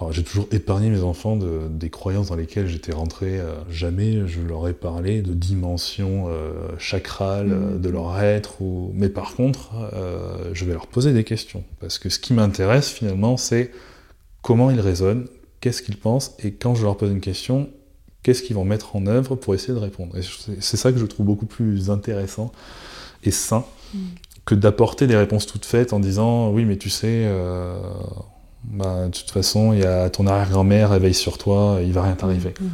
Alors 0.00 0.12
j'ai 0.12 0.22
toujours 0.22 0.46
épargné 0.52 0.90
mes 0.90 1.02
enfants 1.02 1.34
de, 1.36 1.62
des 1.68 1.90
croyances 1.90 2.28
dans 2.28 2.36
lesquelles 2.36 2.68
j'étais 2.68 2.92
rentré. 2.92 3.40
euh, 3.40 3.54
jamais 3.68 4.28
je 4.28 4.40
leur 4.40 4.68
ai 4.68 4.72
parlé 4.72 5.22
de 5.22 5.34
dimension 5.34 6.26
euh, 6.28 6.52
chakrale 6.78 7.50
euh, 7.52 7.74
Mm. 7.76 7.80
de 7.80 7.88
leur 7.88 8.20
être. 8.20 8.62
Ou... 8.62 8.92
Mais 8.94 9.08
par 9.08 9.34
contre, 9.34 9.70
euh, 9.94 10.50
je 10.52 10.64
vais 10.64 10.72
leur 10.72 10.86
poser 10.86 11.12
des 11.12 11.24
questions. 11.24 11.64
Parce 11.80 11.98
que 11.98 12.08
ce 12.10 12.18
qui 12.20 12.32
m'intéresse 12.32 12.88
finalement, 12.90 13.36
c'est 13.36 13.72
comment 14.42 14.70
ils 14.70 14.80
raisonnent, 14.80 15.26
qu'est-ce 15.60 15.82
qu'ils 15.82 15.96
pensent, 15.98 16.34
et 16.44 16.52
quand 16.52 16.76
je 16.76 16.84
leur 16.84 16.96
pose 16.96 17.10
une 17.10 17.20
question, 17.20 17.68
qu'est-ce 18.22 18.42
qu'ils 18.44 18.54
vont 18.54 18.64
mettre 18.64 18.94
en 18.94 19.04
œuvre 19.06 19.34
pour 19.34 19.54
essayer 19.54 19.74
de 19.74 19.78
répondre. 19.80 20.16
Et 20.16 20.22
c'est 20.60 20.76
ça 20.76 20.92
que 20.92 20.98
je 20.98 21.06
trouve 21.06 21.26
beaucoup 21.26 21.46
plus 21.46 21.90
intéressant 21.90 22.52
et 23.24 23.32
sain 23.32 23.64
Mm. 23.94 23.98
que 24.44 24.54
d'apporter 24.54 25.06
des 25.06 25.16
réponses 25.16 25.46
toutes 25.46 25.64
faites 25.64 25.92
en 25.92 26.00
disant 26.00 26.50
oui 26.50 26.64
mais 26.64 26.76
tu 26.76 26.90
sais 26.90 27.24
euh, 27.26 27.78
bah, 28.64 29.06
de 29.06 29.10
toute 29.10 29.30
façon 29.30 29.72
il 29.72 29.80
y 29.80 29.84
a 29.84 30.10
ton 30.10 30.26
arrière-grand-mère 30.26 30.92
elle 30.92 31.02
veille 31.02 31.14
sur 31.14 31.38
toi 31.38 31.78
il 31.82 31.92
va 31.92 32.02
rien 32.02 32.14
t'arriver. 32.14 32.54
Mhm. 32.60 32.70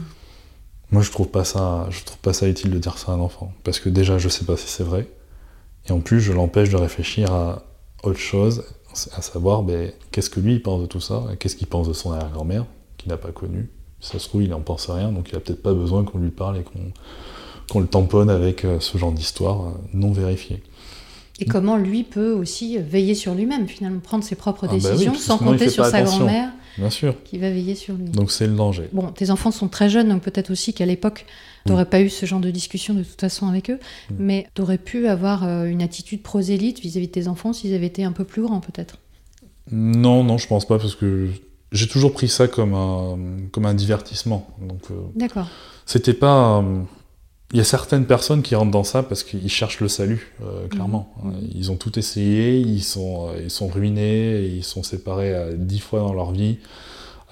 moi 0.91 1.03
je 1.03 1.11
trouve 1.11 1.29
pas 1.29 1.45
ça 1.45 1.87
je 1.91 2.03
trouve 2.05 2.19
pas 2.19 2.33
ça 2.33 2.49
utile 2.49 2.71
de 2.71 2.79
dire 2.79 2.99
ça 2.99 3.13
à 3.13 3.15
un 3.15 3.21
enfant. 3.21 3.53
Parce 3.65 3.81
que 3.81 3.89
déjà 3.89 4.19
je 4.19 4.29
sais 4.29 4.45
pas 4.45 4.57
si 4.57 4.69
c'est 4.69 4.85
vrai. 4.85 5.09
Et 5.89 5.93
en 5.93 6.01
plus 6.01 6.21
je 6.21 6.33
l'empêche 6.33 6.71
de 6.71 6.77
réfléchir 6.77 7.33
à 7.33 7.65
autre 8.03 8.19
chose 8.19 8.65
à 9.17 9.23
savoir 9.23 9.65
ben, 9.65 9.93
qu'est-ce 10.13 10.31
que 10.31 10.39
lui 10.39 10.55
il 10.55 10.63
pense 10.63 10.81
de 10.81 10.87
tout 10.87 11.01
ça 11.01 11.25
et 11.33 11.37
qu'est-ce 11.37 11.57
qu'il 11.57 11.67
pense 11.67 11.89
de 11.89 11.93
son 11.93 12.13
arrière-grand-mère 12.13 12.65
qu'il 12.97 13.09
n'a 13.09 13.17
pas 13.17 13.33
connu. 13.33 13.69
Si 14.01 14.11
ça 14.13 14.19
se 14.19 14.29
trouve 14.29 14.43
il 14.43 14.55
en 14.55 14.61
pense 14.61 14.89
rien 14.89 15.11
donc 15.11 15.31
il 15.31 15.37
a 15.37 15.41
peut-être 15.41 15.63
pas 15.63 15.75
besoin 15.75 16.05
qu'on 16.05 16.19
lui 16.19 16.31
parle 16.31 16.59
et 16.59 16.63
qu'on 16.63 16.93
qu'on 17.71 17.81
le 17.81 17.87
tamponne 17.87 18.29
avec 18.29 18.65
euh, 18.65 18.79
ce 18.81 18.99
genre 18.99 19.13
d'histoire 19.13 19.63
euh, 19.63 19.71
non 19.95 20.13
vérifiée 20.13 20.63
Et 21.41 21.47
comment 21.47 21.77
lui 21.77 22.05
peut 22.05 22.31
aussi 22.33 22.79
veiller 22.79 23.15
sur 23.15 23.35
lui-même, 23.35 23.67
finalement, 23.67 23.99
prendre 24.01 24.23
ses 24.23 24.37
propres 24.37 24.67
Ah 24.69 24.73
bah 24.73 24.75
décisions 24.77 25.15
sans 25.15 25.39
compter 25.39 25.69
sur 25.69 25.85
sa 25.85 26.03
grand-mère 26.03 26.51
bien 26.77 26.91
sûr 26.91 27.15
qui 27.25 27.39
va 27.39 27.51
veiller 27.51 27.77
sur 27.77 27.95
lui. 27.95 28.05
donc 28.07 28.33
c'est 28.33 28.49
le 28.49 28.55
danger 28.55 28.89
Bon, 28.93 29.07
tes 29.13 29.31
enfants 29.31 29.53
sont 29.53 29.69
très 29.69 29.89
jeunes, 29.89 30.09
donc 30.09 30.23
peut-être 30.23 30.51
aussi 30.51 30.75
qu'à 30.75 30.87
l'époque, 30.87 31.25
tu 31.67 31.71
n'aurais 31.73 31.85
pas 31.87 32.01
eu 32.01 32.09
ce 32.11 32.27
genre 32.27 32.41
de 32.41 32.51
discussion 32.51 32.95
de 32.95 33.03
toute 33.05 33.21
façon 33.21 33.47
avec 33.49 33.71
eux, 33.71 33.79
Mm. 34.11 34.15
mais 34.19 34.47
tu 34.55 34.63
aurais 34.63 34.79
pu 34.79 35.07
avoir 35.07 35.45
euh, 35.45 35.67
une 35.67 35.83
attitude 35.83 36.23
prosélyte 36.23 36.81
vis-à-vis 36.81 37.07
de 37.09 37.13
tes 37.13 37.29
enfants 37.29 37.53
s'ils 37.53 37.75
avaient 37.75 37.87
été 37.87 38.03
un 38.05 38.13
peu 38.13 38.25
plus 38.25 38.43
grands, 38.43 38.61
peut-être. 38.61 38.99
Non, 39.71 40.25
non, 40.25 40.37
je 40.39 40.47
pense 40.47 40.67
pas, 40.67 40.79
parce 40.79 40.95
que 40.97 41.29
j'ai 41.73 41.87
toujours 41.89 42.13
pris 42.13 42.29
ça 42.29 42.49
comme 42.49 42.75
un, 42.75 43.17
comme 43.53 43.67
un 43.67 43.75
divertissement. 43.75 44.47
Donc, 44.61 44.83
euh, 44.91 44.95
D'accord. 45.17 45.49
c'était 45.87 46.13
pas. 46.15 46.59
euh, 46.59 46.81
Il 47.55 47.59
y 47.59 47.61
a 47.61 47.65
certaines 47.65 48.05
personnes 48.05 48.43
qui 48.43 48.57
rentrent 48.57 48.73
dans 48.73 48.83
ça 48.83 49.05
parce 49.05 49.23
qu'ils 49.23 49.49
cherchent 49.49 49.79
le 49.79 49.87
salut, 49.87 50.33
euh, 50.43 50.67
clairement. 50.67 51.15
Mhm. 51.23 51.35
Ils 51.55 51.71
ont 51.71 51.77
tout 51.77 51.97
essayé, 51.97 52.59
ils 52.59 52.83
sont, 52.83 53.29
euh, 53.29 53.43
ils 53.45 53.51
sont 53.51 53.69
ruinés, 53.69 54.41
ils 54.41 54.65
sont 54.65 54.83
séparés 54.83 55.33
euh, 55.33 55.53
dix 55.57 55.79
fois 55.79 56.01
dans 56.01 56.13
leur 56.13 56.33
vie, 56.33 56.59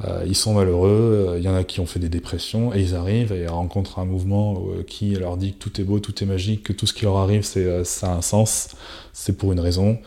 euh, 0.05 0.23
ils 0.25 0.37
sont 0.37 0.55
malheureux, 0.55 1.35
il 1.39 1.43
y 1.43 1.49
en 1.49 1.57
a 1.57 1.65
qui 1.65 1.81
ont 1.81 1.87
fait 1.87 1.99
des 1.99 2.09
dépressions, 2.09 2.73
et 2.73 2.81
ils 2.81 2.95
arrivent 2.95 3.33
et 3.33 3.49
rencontrent 3.49 3.99
un 3.99 4.05
mouvement 4.05 4.63
qui 4.87 5.17
leur 5.17 5.37
dit 5.37 5.55
que 5.55 5.59
tout 5.59 5.81
est 5.81 5.85
beau, 5.85 5.99
tout 5.99 6.23
est 6.23 6.27
magique, 6.27 6.63
que 6.63 6.73
tout 6.73 6.87
ce 6.87 6.93
qui 6.93 7.05
leur 7.05 7.17
arrive, 7.17 7.43
c'est, 7.43 7.83
ça 7.83 8.13
a 8.13 8.15
un 8.15 8.23
sens, 8.23 8.69
c'est 9.13 9.37
pour 9.37 9.51
une 9.51 9.61
raison, 9.61 9.99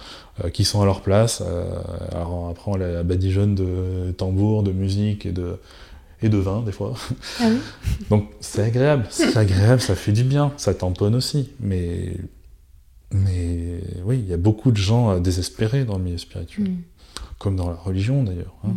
euh, 0.46 0.50
qui 0.50 0.64
sont 0.64 0.82
à 0.82 0.86
leur 0.86 1.02
place. 1.02 1.44
alors 2.14 2.48
après, 2.50 2.72
on 2.72 2.78
la 2.78 3.04
badigeonne 3.04 3.54
de 3.54 4.14
tambour, 4.14 4.64
de 4.64 4.72
musique 4.72 5.26
et 5.26 5.34
de, 5.34 5.60
et 6.26 6.30
de 6.30 6.38
vin, 6.38 6.62
des 6.62 6.72
fois. 6.72 6.94
Ah 7.40 7.46
oui 7.50 7.58
Donc 8.10 8.30
c'est 8.42 8.64
agréable, 8.64 9.06
c'est 9.10 9.38
agréable, 9.38 9.82
ça 9.82 9.96
fait 9.96 10.12
du 10.12 10.24
bien, 10.24 10.52
ça 10.58 10.74
tamponne 10.74 11.16
aussi. 11.16 11.50
Mais, 11.60 12.18
mais 13.12 13.80
oui, 14.06 14.20
il 14.24 14.30
y 14.30 14.34
a 14.34 14.38
beaucoup 14.38 14.72
de 14.72 14.78
gens 14.78 15.12
euh, 15.12 15.20
désespérés 15.20 15.86
dans 15.86 15.98
le 15.98 16.04
milieu 16.04 16.18
spirituel, 16.18 16.66
Mm. 16.70 16.76
comme 17.38 17.56
dans 17.56 17.70
la 17.70 17.76
religion 17.76 18.24
d'ailleurs. 18.24 18.54
hein. 18.66 18.70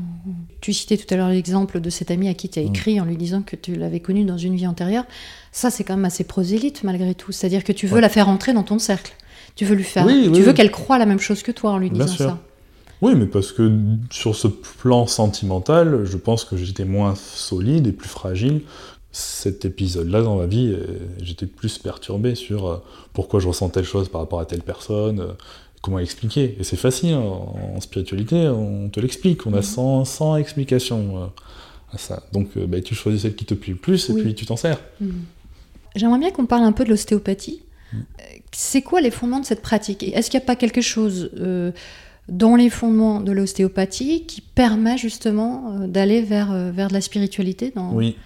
Tu 0.61 0.73
citais 0.73 0.97
tout 0.97 1.13
à 1.13 1.17
l'heure 1.17 1.29
l'exemple 1.29 1.81
de 1.81 1.91
cet 1.91 2.11
ami 2.11 2.29
à 2.29 2.35
qui 2.35 2.49
tu 2.49 2.59
as 2.59 2.63
Mm. 2.63 2.67
écrit 2.67 3.01
en 3.01 3.05
lui 3.05 3.17
disant 3.17 3.43
que 3.43 3.57
tu 3.57 3.75
l'avais 3.75 4.01
connu 4.01 4.25
dans 4.25 4.39
une 4.39 4.55
vie 4.57 4.67
antérieure. 4.67 5.05
Ça, 5.53 5.71
c'est 5.71 5.85
quand 5.85 5.97
même 5.97 6.05
assez 6.05 6.25
prosélyte 6.25 6.85
malgré 6.85 7.15
tout. 7.15 7.33
C'est-à-dire 7.33 7.65
que 7.65 7.73
tu 7.73 7.87
veux 7.87 7.97
Ouais. 7.97 8.01
la 8.01 8.09
faire 8.09 8.29
entrer 8.29 8.53
dans 8.53 8.63
ton 8.65 8.79
cercle. 8.79 9.13
Tu 9.57 9.65
veux 9.65 9.75
lui 9.75 9.85
faire. 9.85 10.07
Oui, 10.07 10.25
tu 10.27 10.31
oui, 10.31 10.41
veux 10.41 10.53
qu'elle 10.53 10.71
croie 10.71 10.99
la 10.99 11.07
même 11.07 11.19
chose 11.19 11.43
que 11.43 11.51
toi 11.51 11.73
en 11.73 11.79
lui 11.79 11.91
Bien 11.91 12.05
disant 12.05 12.17
sûr. 12.17 12.27
ça. 12.27 12.39
Oui, 13.01 13.15
mais 13.15 13.27
parce 13.27 13.53
que 13.53 13.71
sur 14.11 14.35
ce 14.35 14.49
plan 14.49 15.07
sentimental, 15.07 16.05
je 16.05 16.17
pense 16.17 16.45
que 16.45 16.57
j'étais 16.57 16.85
moins 16.85 17.15
solide 17.15 17.87
et 17.87 17.93
plus 17.93 18.09
fragile. 18.09 18.63
Cet 19.13 19.65
épisode-là 19.65 20.23
dans 20.23 20.37
ma 20.37 20.47
vie, 20.47 20.73
euh, 20.73 20.85
j'étais 21.23 21.47
plus 21.47 21.79
perturbé 21.79 22.35
sur 22.35 22.67
euh, 22.67 22.77
pourquoi 23.13 23.41
je 23.41 23.49
ressens 23.49 23.69
telle 23.71 23.85
chose 23.85 24.09
par 24.09 24.21
rapport 24.21 24.41
à 24.41 24.47
telle 24.47 24.63
personne, 24.63 25.21
euh, 25.21 25.27
comment 25.81 25.99
expliquer. 26.01 26.57
Et 26.59 26.65
c'est 26.65 26.77
facile, 26.77 27.15
hein, 27.15 27.21
en 27.77 27.81
spiritualité, 27.81 28.49
on 28.49 28.89
te 28.89 29.01
l'explique, 29.01 29.47
on 29.47 29.53
a 29.55 29.59
Mhm. 29.59 29.63
100, 29.63 30.05
100 30.05 30.37
explications 30.37 31.31
à 31.93 31.99
ça. 31.99 32.23
Donc 32.33 32.59
bah, 32.59 32.81
tu 32.81 32.95
choisis 32.95 33.23
celle 33.23 33.35
qui 33.37 33.45
te 33.45 33.55
plaît 33.55 33.73
le 33.73 33.79
plus 33.79 34.11
et 34.11 34.13
Oui. 34.13 34.23
puis 34.23 34.35
tu 34.35 34.45
t'en 34.45 34.57
sers. 34.57 34.79
Mm. 35.01 35.11
J'aimerais 35.97 36.19
bien 36.19 36.31
qu'on 36.31 36.47
parle 36.47 36.65
un 36.65 36.73
peu 36.73 36.85
de 36.85 36.91
l'ostéopathie. 36.91 37.63
C'est 38.53 38.83
quoi 38.83 39.01
les 39.01 39.11
fondements 39.11 39.41
de 39.41 39.47
cette 39.47 39.63
pratique? 39.63 40.03
Est-ce 40.03 40.31
qu'il 40.31 40.39
n'y 40.39 40.45
a 40.45 40.47
pas 40.47 40.57
quelque 40.57 40.83
chose 40.83 41.31
euh, 41.39 41.73
dans 42.29 42.57
les 42.57 42.71
fondements 42.71 43.21
de 43.21 43.33
l'ostéopathie 43.33 44.25
qui 44.27 44.41
permet 44.41 44.99
justement 44.99 45.73
euh, 45.73 45.87
d'aller 45.87 46.23
vers, 46.23 46.53
euh, 46.53 46.71
vers 46.71 46.89
de 46.89 46.95
la 46.95 47.01
spiritualité. 47.01 47.73
Oui. 47.93 48.17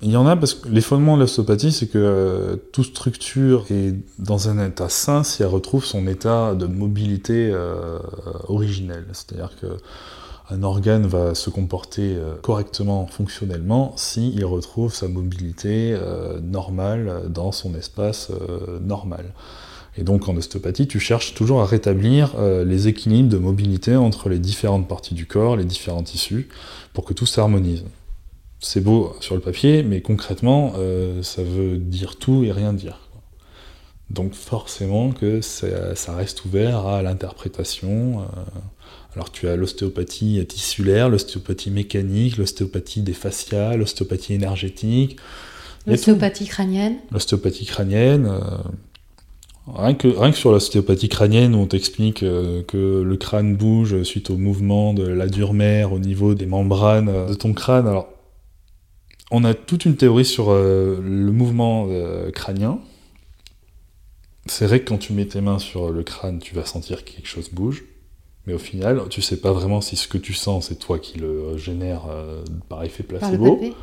Il 0.00 0.10
y 0.10 0.16
en 0.16 0.28
a 0.28 0.36
parce 0.36 0.54
que 0.54 0.68
les 0.68 0.80
fondements 0.80 1.16
de 1.16 1.22
l'ostéopathie, 1.22 1.72
c'est 1.72 1.88
que 1.88 1.98
euh, 1.98 2.56
toute 2.72 2.86
structure 2.86 3.64
est 3.70 3.94
dans 4.20 4.48
un 4.48 4.64
état 4.64 4.88
sain 4.88 5.24
si 5.24 5.42
elle 5.42 5.48
retrouve 5.48 5.84
son 5.84 6.06
état 6.06 6.54
de 6.54 6.66
mobilité 6.66 7.50
euh, 7.52 7.98
originel. 8.46 9.06
C'est-à-dire 9.12 9.50
que 9.60 9.66
un 10.50 10.62
organe 10.62 11.06
va 11.06 11.34
se 11.34 11.50
comporter 11.50 12.16
correctement, 12.40 13.06
fonctionnellement, 13.06 13.92
s'il 13.96 14.42
retrouve 14.46 14.94
sa 14.94 15.06
mobilité 15.06 15.94
normale 16.42 17.24
dans 17.28 17.52
son 17.52 17.74
espace 17.74 18.32
normal. 18.80 19.26
Et 19.98 20.04
donc 20.04 20.28
en 20.28 20.36
ostéopathie, 20.36 20.86
tu 20.86 21.00
cherches 21.00 21.34
toujours 21.34 21.60
à 21.60 21.66
rétablir 21.66 22.36
euh, 22.38 22.64
les 22.64 22.86
équilibres 22.86 23.28
de 23.28 23.36
mobilité 23.36 23.96
entre 23.96 24.28
les 24.28 24.38
différentes 24.38 24.86
parties 24.86 25.14
du 25.14 25.26
corps, 25.26 25.56
les 25.56 25.64
différents 25.64 26.04
tissus, 26.04 26.48
pour 26.92 27.04
que 27.04 27.12
tout 27.12 27.26
s'harmonise. 27.26 27.84
C'est 28.60 28.80
beau 28.80 29.16
sur 29.20 29.34
le 29.34 29.40
papier, 29.40 29.82
mais 29.82 30.00
concrètement, 30.00 30.74
euh, 30.76 31.22
ça 31.24 31.42
veut 31.42 31.78
dire 31.78 32.16
tout 32.16 32.44
et 32.44 32.52
rien 32.52 32.72
dire. 32.72 33.00
Donc 34.10 34.34
forcément 34.34 35.10
que 35.10 35.40
ça, 35.40 35.96
ça 35.96 36.14
reste 36.14 36.44
ouvert 36.44 36.86
à 36.86 37.02
l'interprétation. 37.02 38.20
euh. 38.20 38.24
alors 39.14 39.32
tu 39.32 39.48
as 39.48 39.56
l'ostéopathie 39.56 40.46
tissulaire, 40.46 41.08
l'ostéopathie 41.08 41.70
mécanique, 41.70 42.36
l'ostéopathie 42.36 43.02
des 43.02 43.14
fascias, 43.14 43.76
l'ostéopathie 43.76 44.34
énergétique. 44.34 45.18
L'ostéopathie 45.86 46.46
crânienne 46.46 46.96
l'ostéopathie 47.10 47.66
crânienne. 47.66 48.30
Rien 49.74 49.94
que, 49.94 50.08
rien 50.08 50.30
que 50.30 50.36
sur 50.36 50.52
l'ostéopathie 50.52 51.08
crânienne, 51.08 51.54
où 51.54 51.58
on 51.58 51.66
t'explique 51.66 52.22
euh, 52.22 52.62
que 52.62 53.02
le 53.02 53.16
crâne 53.16 53.56
bouge 53.56 54.02
suite 54.02 54.30
au 54.30 54.36
mouvement 54.36 54.94
de 54.94 55.06
la 55.06 55.26
dure-mère 55.26 55.92
au 55.92 55.98
niveau 55.98 56.34
des 56.34 56.46
membranes 56.46 57.08
euh, 57.08 57.28
de 57.28 57.34
ton 57.34 57.52
crâne. 57.52 57.86
Alors, 57.86 58.08
on 59.30 59.44
a 59.44 59.54
toute 59.54 59.84
une 59.84 59.96
théorie 59.96 60.24
sur 60.24 60.50
euh, 60.50 60.98
le 61.02 61.32
mouvement 61.32 61.86
crânien. 62.32 62.78
C'est 64.46 64.66
vrai 64.66 64.80
que 64.80 64.88
quand 64.88 64.96
tu 64.96 65.12
mets 65.12 65.26
tes 65.26 65.42
mains 65.42 65.58
sur 65.58 65.90
le 65.90 66.02
crâne, 66.02 66.38
tu 66.38 66.54
vas 66.54 66.64
sentir 66.64 67.04
que 67.04 67.10
quelque 67.10 67.28
chose 67.28 67.50
bouge. 67.50 67.84
Mais 68.46 68.54
au 68.54 68.58
final, 68.58 69.02
tu 69.10 69.20
sais 69.20 69.36
pas 69.36 69.52
vraiment 69.52 69.82
si 69.82 69.96
ce 69.96 70.08
que 70.08 70.16
tu 70.16 70.32
sens, 70.32 70.68
c'est 70.68 70.78
toi 70.78 70.98
qui 70.98 71.18
le 71.18 71.58
génère 71.58 72.04
par 72.70 72.82
effet 72.82 73.02
par 73.02 73.12
le 73.12 73.18
placebo 73.18 73.56
palpé 73.56 73.74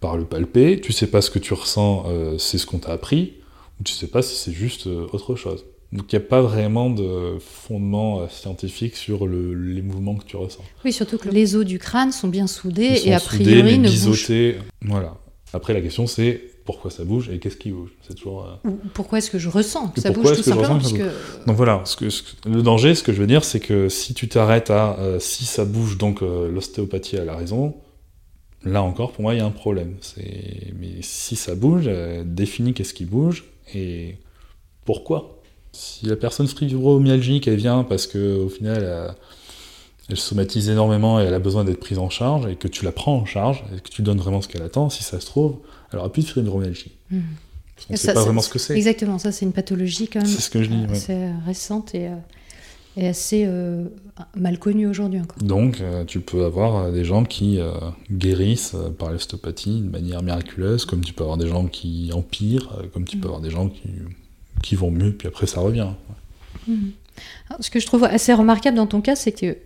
par 0.00 0.16
le 0.16 0.24
palper, 0.24 0.80
tu 0.80 0.92
sais 0.92 1.08
pas 1.08 1.20
ce 1.20 1.30
que 1.30 1.38
tu 1.38 1.54
ressens, 1.54 2.06
c'est 2.38 2.58
ce 2.58 2.66
qu'on 2.66 2.78
t'a 2.78 2.92
appris, 2.92 3.34
ou 3.80 3.84
tu 3.84 3.92
sais 3.92 4.06
pas 4.08 4.22
si 4.22 4.36
c'est 4.36 4.52
juste 4.52 4.86
euh, 4.86 5.06
autre 5.12 5.34
chose. 5.36 5.64
Donc 5.92 6.12
il 6.12 6.18
n'y 6.18 6.24
a 6.24 6.28
pas 6.28 6.42
vraiment 6.42 6.90
de 6.90 7.38
fondement 7.40 8.20
euh, 8.20 8.26
scientifique 8.28 8.94
sur 8.96 9.26
le- 9.26 9.54
les 9.54 9.80
mouvements 9.82 10.16
que 10.16 10.24
tu 10.24 10.36
ressens. 10.36 10.62
Oui, 10.84 10.92
surtout 10.92 11.16
que 11.16 11.30
les 11.30 11.56
os 11.56 11.64
du 11.64 11.78
crâne 11.78 12.12
sont 12.12 12.28
bien 12.28 12.46
soudés 12.46 12.90
Ils 12.92 12.98
sont 12.98 13.06
et 13.08 13.14
a 13.14 13.18
soudés, 13.18 13.44
priori 13.44 13.78
ne 13.78 13.84
bougent 13.88 13.90
biseautés. 13.90 14.56
Voilà. 14.82 15.16
Après 15.54 15.72
la 15.72 15.80
question 15.80 16.06
c'est 16.06 16.42
pourquoi 16.66 16.90
ça 16.90 17.04
bouge 17.04 17.30
et 17.30 17.38
qu'est-ce 17.38 17.56
qui 17.56 17.70
bouge? 17.70 17.88
C'est 18.06 18.12
toujours. 18.14 18.44
euh, 18.44 18.68
Ou 18.68 18.78
Pourquoi 18.92 19.16
est-ce 19.16 19.30
que 19.30 19.38
je 19.38 19.48
ressens 19.48 19.88
que 19.88 20.02
ça 20.02 20.10
bouge 20.10 20.36
tout 20.36 20.42
simplement 20.42 20.76
parce 20.78 20.92
que 20.92 21.04
Donc 21.46 21.56
voilà, 21.56 21.80
ce 21.86 21.96
que, 21.96 22.10
ce 22.10 22.22
que- 22.22 22.48
le 22.50 22.62
danger, 22.62 22.94
ce 22.94 23.02
que 23.02 23.14
je 23.14 23.20
veux 23.20 23.26
dire, 23.26 23.42
c'est 23.42 23.60
que 23.60 23.88
si 23.88 24.12
tu 24.12 24.28
t'arrêtes 24.28 24.68
à 24.68 24.98
euh, 24.98 25.18
si 25.18 25.46
ça 25.46 25.64
bouge, 25.64 25.96
donc 25.96 26.20
euh, 26.22 26.50
l'ostéopathie 26.50 27.16
a 27.16 27.24
la 27.24 27.34
raison, 27.34 27.76
là 28.62 28.82
encore, 28.82 29.12
pour 29.12 29.22
moi, 29.22 29.32
il 29.34 29.38
y 29.38 29.40
a 29.40 29.46
un 29.46 29.50
problème. 29.50 29.94
Mais 30.78 30.96
si 31.00 31.34
ça 31.36 31.54
bouge, 31.54 31.88
définis 32.26 32.74
qu'est-ce 32.74 32.92
qui 32.92 33.06
bouge 33.06 33.44
et 33.74 34.16
pourquoi? 34.84 35.40
Si 35.72 36.06
la 36.06 36.16
personne 36.16 36.48
fibromyalgique, 36.48 37.46
elle 37.48 37.56
vient 37.56 37.84
parce 37.84 38.06
que 38.06 38.38
au 38.38 38.48
final, 38.48 38.82
elle, 38.82 39.14
elle 40.10 40.16
somatise 40.16 40.68
énormément 40.70 41.20
et 41.20 41.24
elle 41.24 41.34
a 41.34 41.38
besoin 41.38 41.64
d'être 41.64 41.80
prise 41.80 41.98
en 41.98 42.08
charge 42.10 42.46
et 42.46 42.56
que 42.56 42.68
tu 42.68 42.84
la 42.84 42.92
prends 42.92 43.16
en 43.16 43.24
charge 43.26 43.62
et 43.76 43.80
que 43.80 43.88
tu 43.90 44.02
donnes 44.02 44.18
vraiment 44.18 44.40
ce 44.40 44.48
qu'elle 44.48 44.62
attend, 44.62 44.88
si 44.90 45.02
ça 45.04 45.20
se 45.20 45.26
trouve, 45.26 45.56
elle 45.92 45.98
aura 45.98 46.10
plus 46.10 46.22
de 46.24 46.28
fibromyalgie. 46.30 46.92
Parce 47.10 47.86
qu'on 47.86 47.92
ne 47.92 47.98
sait 47.98 48.06
pas 48.08 48.14
c'est- 48.20 48.24
vraiment 48.24 48.40
ce 48.40 48.48
que 48.48 48.58
c'est. 48.58 48.76
Exactement, 48.76 49.18
ça 49.18 49.30
c'est 49.30 49.44
une 49.44 49.52
pathologie 49.52 50.08
quand 50.08 50.20
même 50.20 50.28
C'est 50.28 50.40
ce 50.40 50.50
que 50.50 50.62
je 50.62 50.68
dis. 50.70 50.86
ouais. 50.86 50.98
euh, 51.10 51.32
récente 51.46 51.94
et, 51.94 52.08
euh, 52.08 52.14
et 52.96 53.06
assez 53.06 53.44
euh, 53.46 53.84
mal 54.36 54.58
connue 54.58 54.86
aujourd'hui 54.86 55.20
encore. 55.20 55.38
Donc, 55.42 55.80
euh, 55.80 56.04
tu 56.04 56.20
peux 56.20 56.44
avoir 56.44 56.76
euh, 56.76 56.92
des 56.92 57.04
gens 57.04 57.24
qui 57.24 57.60
euh, 57.60 57.70
guérissent 58.10 58.74
par 58.98 59.12
l'ostéopathie 59.12 59.80
de 59.82 59.88
manière 59.90 60.22
miraculeuse, 60.22 60.84
comme 60.84 61.02
tu 61.04 61.12
peux 61.12 61.22
avoir 61.22 61.36
des 61.38 61.46
gens 61.48 61.66
qui 61.66 62.10
empirent, 62.12 62.82
comme 62.92 63.04
tu 63.04 63.16
peux 63.18 63.26
Mm. 63.28 63.30
avoir 63.30 63.40
des 63.40 63.50
gens 63.50 63.68
qui, 63.68 63.82
qui 64.62 64.74
vont 64.74 64.90
mieux, 64.90 65.12
puis 65.12 65.28
après 65.28 65.46
ça 65.46 65.60
revient. 65.60 65.88
Alors, 67.48 67.62
ce 67.62 67.70
que 67.70 67.80
je 67.80 67.86
trouve 67.86 68.04
assez 68.04 68.32
remarquable 68.32 68.76
dans 68.76 68.86
ton 68.86 69.00
cas, 69.00 69.16
c'est 69.16 69.32
que 69.32 69.56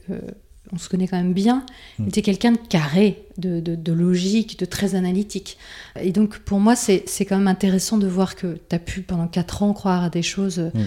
on 0.74 0.78
se 0.78 0.88
connaît 0.88 1.06
quand 1.06 1.18
même 1.18 1.34
bien. 1.34 1.66
Mm. 1.98 2.08
Tu 2.08 2.18
es 2.20 2.22
quelqu'un 2.22 2.52
de 2.52 2.58
carré, 2.68 3.26
de, 3.36 3.60
de- 3.60 3.74
de 3.74 3.92
logique, 3.92 4.58
de 4.58 4.64
très 4.64 4.94
analytique. 4.94 5.58
Et 6.00 6.12
donc 6.12 6.38
pour 6.38 6.60
moi, 6.60 6.76
c'est 6.76 7.04
quand 7.26 7.36
même 7.36 7.48
intéressant 7.48 7.98
de 7.98 8.06
voir 8.06 8.36
que 8.36 8.58
tu 8.68 8.74
as 8.74 8.78
pu 8.78 9.02
pendant 9.02 9.26
4 9.26 9.62
ans 9.64 9.72
croire 9.74 10.04
à 10.04 10.08
des 10.10 10.22
choses 10.22 10.58
Mm. 10.74 10.80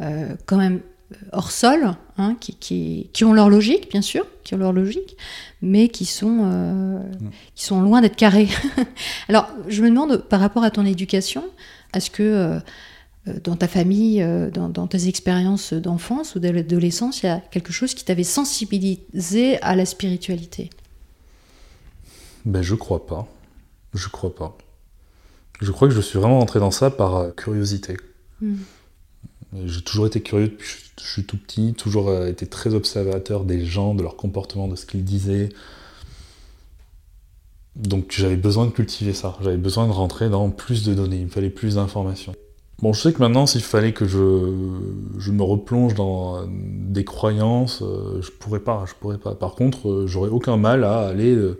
euh, 0.00 0.34
quand 0.46 0.58
même 0.58 0.80
hors 1.32 1.50
sol, 1.50 1.94
hein, 2.18 2.36
qui, 2.40 2.54
qui- 2.54 3.10
qui 3.12 3.24
ont 3.24 3.32
leur 3.32 3.48
logique, 3.48 3.90
bien 3.90 4.02
sûr, 4.02 4.26
qui 4.44 4.54
ont 4.54 4.58
leur 4.58 4.72
logique, 4.72 5.16
mais 5.60 5.88
qui 5.88 6.04
sont, 6.06 6.40
euh, 6.44 6.98
qui 7.54 7.64
sont 7.64 7.80
loin 7.82 8.00
d'être 8.00 8.16
carrés. 8.16 8.48
Alors, 9.28 9.48
je 9.68 9.82
me 9.82 9.88
demande, 9.88 10.18
par 10.28 10.40
rapport 10.40 10.64
à 10.64 10.70
ton 10.70 10.84
éducation, 10.84 11.44
est-ce 11.94 12.10
que 12.10 12.22
euh, 12.22 12.58
euh, 13.28 13.34
dans 13.44 13.56
ta 13.56 13.68
famille, 13.68 14.24
dans, 14.52 14.68
dans 14.68 14.86
tes 14.86 15.08
expériences 15.08 15.72
d'enfance 15.74 16.34
ou 16.34 16.38
d'adolescence, 16.40 17.22
il 17.22 17.26
y 17.26 17.28
a 17.28 17.38
quelque 17.38 17.72
chose 17.72 17.94
qui 17.94 18.04
t'avait 18.04 18.24
sensibilisé 18.24 19.60
à 19.62 19.76
la 19.76 19.86
spiritualité? 19.86 20.70
Ben, 22.44 22.62
je 22.62 22.74
crois 22.74 23.06
pas. 23.06 23.28
Je 23.94 24.08
crois 24.08 24.34
pas. 24.34 24.56
Je 25.60 25.70
crois 25.70 25.86
que 25.86 25.94
je 25.94 26.00
suis 26.00 26.18
vraiment 26.18 26.40
entré 26.40 26.58
dans 26.58 26.72
ça 26.72 26.90
par 26.90 27.34
curiosité. 27.36 27.96
Mm. 28.40 28.54
Et 29.56 29.68
J'ai 29.68 29.82
toujours 29.82 30.06
été 30.06 30.20
curieux 30.20 30.48
depuis 30.48 30.66
que 30.96 31.02
je 31.02 31.10
suis 31.10 31.24
tout 31.24 31.36
petit, 31.36 31.74
toujours 31.74 32.08
euh, 32.08 32.28
été 32.28 32.46
très 32.46 32.74
observateur 32.74 33.44
des 33.44 33.64
gens, 33.64 33.94
de 33.94 34.02
leur 34.02 34.16
comportement, 34.16 34.68
de 34.68 34.76
ce 34.76 34.86
qu'ils 34.86 35.04
disaient. 35.04 35.50
Donc 37.76 38.06
j'avais 38.10 38.36
besoin 38.36 38.66
de 38.66 38.70
cultiver 38.70 39.14
ça, 39.14 39.36
j'avais 39.40 39.56
besoin 39.56 39.86
de 39.86 39.92
rentrer 39.92 40.28
dans 40.28 40.50
plus 40.50 40.84
de 40.84 40.92
données, 40.94 41.16
il 41.16 41.24
me 41.24 41.30
fallait 41.30 41.50
plus 41.50 41.76
d'informations. 41.76 42.34
Bon, 42.82 42.92
je 42.92 43.00
sais 43.00 43.12
que 43.12 43.18
maintenant, 43.20 43.46
s'il 43.46 43.62
fallait 43.62 43.92
que 43.92 44.06
je, 44.06 44.50
je 45.18 45.30
me 45.30 45.42
replonge 45.44 45.94
dans 45.94 46.36
euh, 46.36 46.46
des 46.48 47.04
croyances, 47.04 47.80
euh, 47.80 48.20
je 48.20 48.30
pourrais 48.30 48.60
pas, 48.60 48.84
je 48.88 48.94
pourrais 48.94 49.18
pas. 49.18 49.36
Par 49.36 49.54
contre, 49.54 49.88
euh, 49.88 50.06
j'aurais 50.08 50.30
aucun 50.30 50.56
mal 50.56 50.82
à 50.82 51.06
aller 51.06 51.32
euh, 51.32 51.58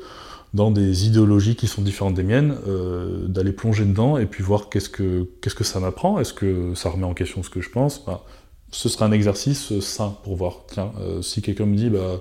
dans 0.55 0.71
des 0.71 1.07
idéologies 1.07 1.57
qui 1.57 1.67
sont 1.67 1.83
différentes 1.83 2.15
des 2.15 2.23
miennes, 2.25 2.57
euh, 2.69 3.27
d'aller 3.27 3.53
plonger 3.53 3.85
dedans 3.85 4.19
et 4.19 4.27
puis 4.27 4.43
voir 4.43 4.69
qu'est-ce 4.69 4.91
que, 4.91 5.29
qu'est-ce 5.41 5.55
que 5.55 5.65
ça 5.65 5.81
m'apprend, 5.81 6.19
est-ce 6.21 6.35
que 6.35 6.75
ça 6.75 6.91
remet 6.91 7.05
en 7.05 7.15
question 7.15 7.43
ce 7.43 7.51
que 7.51 7.61
je 7.61 7.71
pense? 7.71 8.05
Bah, 8.05 8.25
ce 8.71 8.89
sera 8.89 9.07
un 9.07 9.13
exercice 9.13 9.79
sain 9.81 10.17
pour 10.25 10.37
voir. 10.37 10.65
Tiens, 10.69 10.93
euh, 11.01 11.23
si 11.23 11.43
quelqu'un 11.43 11.67
me 11.67 11.77
dit 11.77 11.89
bah, 11.91 11.99
euh, 11.99 12.19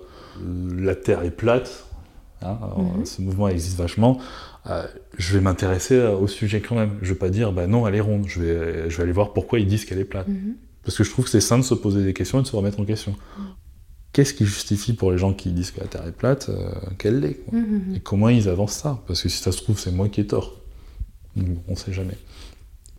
la 0.78 0.96
Terre 0.96 1.24
est 1.24 1.32
plate, 1.32 1.86
hein, 2.42 2.58
alors, 2.62 2.80
Mhm. 2.98 3.06
ce 3.06 3.22
mouvement 3.22 3.48
existe 3.50 3.78
vachement, 3.78 4.18
euh, 4.70 4.86
je 5.18 5.34
vais 5.34 5.42
m'intéresser 5.42 5.98
au 6.00 6.28
sujet 6.28 6.62
quand 6.62 6.76
même. 6.76 6.92
Je 7.02 7.10
vais 7.14 7.20
pas 7.20 7.30
dire 7.30 7.52
bah 7.52 7.68
non, 7.68 7.88
elle 7.88 7.96
est 7.96 8.02
ronde. 8.02 8.26
Je 8.28 8.42
vais, 8.42 8.90
je 8.90 8.98
vais 8.98 9.04
aller 9.04 9.12
voir 9.12 9.34
pourquoi 9.34 9.60
ils 9.60 9.68
disent 9.68 9.86
qu'elle 9.86 10.00
est 10.00 10.06
plate. 10.06 10.28
Mhm. 10.28 10.56
Parce 10.84 10.98
que 10.98 11.04
je 11.04 11.12
trouve 11.12 11.26
que 11.26 11.32
c'est 11.32 11.42
sain 11.42 11.58
de 11.58 11.64
se 11.64 11.74
poser 11.76 12.04
des 12.04 12.14
questions 12.14 12.40
et 12.40 12.42
de 12.44 12.48
se 12.48 12.56
remettre 12.56 12.80
en 12.80 12.86
question. 12.86 13.16
Qu'est-ce 14.14 14.34
qui 14.34 14.46
justifie 14.46 14.94
pour 14.94 15.12
les 15.12 15.18
gens 15.18 15.34
qui 15.34 15.52
disent 15.52 15.72
que 15.72 15.80
la 15.80 15.88
Terre 15.88 16.06
est 16.06 16.12
plate 16.12 16.50
euh, 16.50 16.70
qu'elle 16.98 17.20
l'est 17.22 17.36
quoi 17.36 17.58
Mhm. 17.60 17.96
Et 17.96 18.00
comment 18.02 18.30
ils 18.30 18.50
avancent 18.50 18.74
ça? 18.74 19.00
Parce 19.08 19.22
que 19.22 19.30
si 19.30 19.38
ça 19.42 19.52
se 19.52 19.58
trouve, 19.62 19.80
c'est 19.80 19.92
moi 19.92 20.10
qui 20.10 20.22
ai 20.22 20.28
tort. 20.28 20.56
Donc, 21.38 21.58
on 21.70 21.76
sait 21.78 21.94
jamais. 21.94 22.18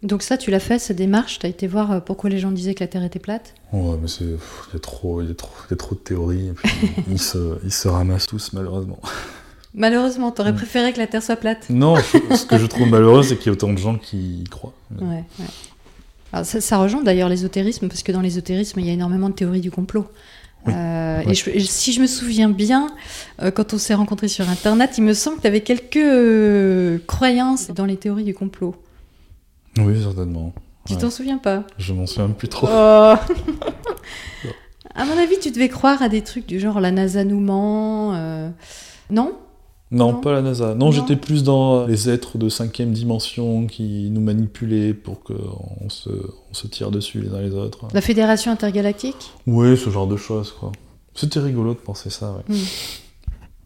Donc 0.03 0.23
ça, 0.23 0.37
tu 0.39 0.51
l'as 0.51 0.59
fait, 0.59 0.79
cette 0.79 0.97
démarche? 0.97 1.39
Tu 1.39 1.47
as 1.47 1.49
été 1.51 1.67
voir 1.69 1.93
euh, 1.93 2.01
pourquoi 2.01 2.29
les 2.31 2.39
gens 2.39 2.51
disaient 2.51 2.75
que 2.75 2.83
la 2.83 2.89
Terre 2.89 3.05
était 3.05 3.19
plate? 3.21 3.55
Ouais, 3.73 3.97
mais 4.01 4.09
c'est. 4.09 4.25
Il 4.25 4.31
y, 4.73 4.77
a 4.77 4.79
trop, 4.81 5.23
y 5.23 5.31
a 5.31 5.35
trop, 5.35 5.51
y 5.71 5.75
a 5.75 5.77
trop 5.77 5.95
de 5.95 6.01
théories, 6.01 6.49
et 6.49 6.53
puis 6.53 6.71
ils, 7.11 7.21
se, 7.21 7.59
ils 7.63 7.73
se 7.73 7.87
ramassent 7.89 8.27
tous, 8.27 8.53
malheureusement. 8.55 8.99
Malheureusement, 9.75 10.33
t'aurais 10.33 10.53
Mm. 10.53 10.57
préféré 10.57 10.93
que 10.93 10.99
la 10.99 11.07
Terre 11.07 11.23
soit 11.23 11.37
plate 11.37 11.69
Non, 11.71 11.97
ce 11.97 12.45
que 12.47 12.59
je 12.59 12.67
trouve 12.67 12.89
malheureux, 12.89 13.23
c'est 13.23 13.37
qu'il 13.37 13.47
y 13.47 13.51
a 13.51 13.53
autant 13.53 13.73
de 13.73 13.79
gens 13.79 13.97
qui 13.97 14.41
y 14.41 14.45
croient. 14.45 14.75
Ouais, 15.01 15.07
ouais. 15.39 15.47
Alors 16.33 16.47
ça, 16.47 16.61
ça 16.61 16.79
rejoint 16.79 17.03
d'ailleurs 17.03 17.29
l'ésotérisme, 17.29 17.89
parce 17.89 18.03
que 18.03 18.13
dans 18.13 18.21
l'ésotérisme, 18.23 18.81
il 18.81 18.87
y 18.87 18.91
a 18.91 18.95
énormément 18.95 19.29
de 19.29 19.35
théories 19.35 19.61
du 19.61 19.71
complot. 19.71 20.07
Oui. 20.67 20.73
Euh, 20.75 21.03
Ouais. 21.25 21.31
Et 21.31 21.35
je- 21.35 21.51
et 21.51 21.61
si 21.61 21.93
je 21.93 22.01
me 22.01 22.07
souviens 22.07 22.49
bien, 22.49 22.89
euh, 23.43 23.51
quand 23.51 23.75
on 23.75 23.79
s'est 23.79 23.95
rencontrés 23.95 24.29
sur 24.29 24.49
Internet, 24.49 24.95
il 24.99 25.05
me 25.05 25.13
semble 25.15 25.37
que 25.37 25.43
tu 25.43 25.47
avais 25.47 25.61
quelques 25.61 25.97
euh, 25.97 26.99
croyances 27.07 27.69
dans 27.69 27.85
les 27.85 27.97
théories 27.97 28.25
du 28.25 28.35
complot. 28.35 28.75
Oui, 29.79 30.03
certainement. 30.03 30.53
Tu 30.87 30.95
Ouais. 30.95 30.99
t'en 31.01 31.11
souviens 31.11 31.39
pas? 31.39 31.65
Je 31.79 31.93
m'en 31.93 32.07
souviens 32.07 32.31
plus 32.31 32.49
trop. 32.49 32.67
Oh. 32.71 33.15
À 34.95 35.05
mon 35.07 35.17
avis, 35.17 35.39
tu 35.39 35.51
devais 35.51 35.69
croire 35.69 36.03
à 36.03 36.09
des 36.09 36.23
trucs 36.23 36.47
du 36.47 36.61
genre 36.61 36.79
la 36.81 36.91
NASA 36.91 37.25
nous 37.25 37.41
ment. 37.41 38.13
Non? 39.11 39.33
Non, 39.93 40.13
Non. 40.13 40.21
pas 40.21 40.33
la 40.33 40.43
NASA. 40.43 40.75
Non, 40.75 40.87
Non. 40.87 40.91
j'étais 40.93 41.17
plus 41.17 41.45
dans 41.45 41.87
les 41.87 42.09
êtres 42.09 42.39
de 42.39 42.49
cinquième 42.49 42.93
dimension 42.93 43.67
qui 43.67 44.09
nous 44.11 44.21
manipulaient 44.23 44.95
pour 44.95 45.23
qu'on 45.23 45.89
se, 45.91 46.09
on 46.11 46.55
se 46.55 46.67
tire 46.67 46.91
dessus 46.91 47.21
les 47.21 47.29
uns 47.35 47.41
les 47.43 47.53
autres. 47.53 47.87
La 47.93 48.01
Fédération 48.01 48.51
intergalactique? 48.51 49.33
Oui, 49.47 49.77
ce 49.77 49.91
genre 49.91 50.07
de 50.07 50.17
choses, 50.17 50.51
quoi. 50.59 50.73
C'était 51.15 51.41
rigolo 51.41 51.75
de 51.75 51.79
penser 51.79 52.09
ça, 52.11 52.33
ouais. 52.33 52.57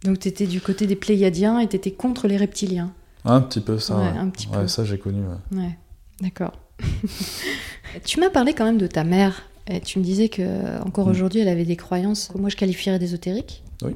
Donc 0.05 0.19
t'étais 0.19 0.47
du 0.47 0.61
côté 0.61 0.87
des 0.87 0.97
Pléiadiens 0.97 1.61
et 1.61 1.67
t'étais 1.69 1.93
contre 1.93 2.27
les 2.29 2.37
reptiliens. 2.37 2.93
Un 3.25 3.41
petit 3.41 3.61
peu 3.61 3.79
ça, 3.79 3.97
Ouais, 3.97 4.03
ouais. 4.11 4.19
un 4.19 4.29
petit 4.29 4.49
Ouais, 4.49 4.63
peu. 4.63 4.67
ça 4.69 4.85
j'ai 4.85 4.99
connu, 4.99 5.21
ouais. 5.23 5.59
Ouais, 5.59 5.79
d'accord. 6.21 6.53
tu 8.05 8.21
m'as 8.21 8.31
parlé 8.31 8.53
quand 8.53 8.65
même 8.65 8.79
de 8.79 8.87
ta 8.87 9.05
mère. 9.05 9.43
Et 9.69 9.81
tu 9.81 9.99
me 9.99 10.05
disais 10.05 10.29
que 10.29 10.81
encore 10.85 11.07
Mm. 11.09 11.11
aujourd'hui, 11.11 11.41
elle 11.41 11.49
avait 11.49 11.65
des 11.65 11.75
croyances 11.77 12.29
que 12.33 12.39
moi 12.39 12.49
je 12.51 12.57
qualifierais 12.57 12.99
d'ésotériques. 13.01 13.63
Oui. 13.83 13.93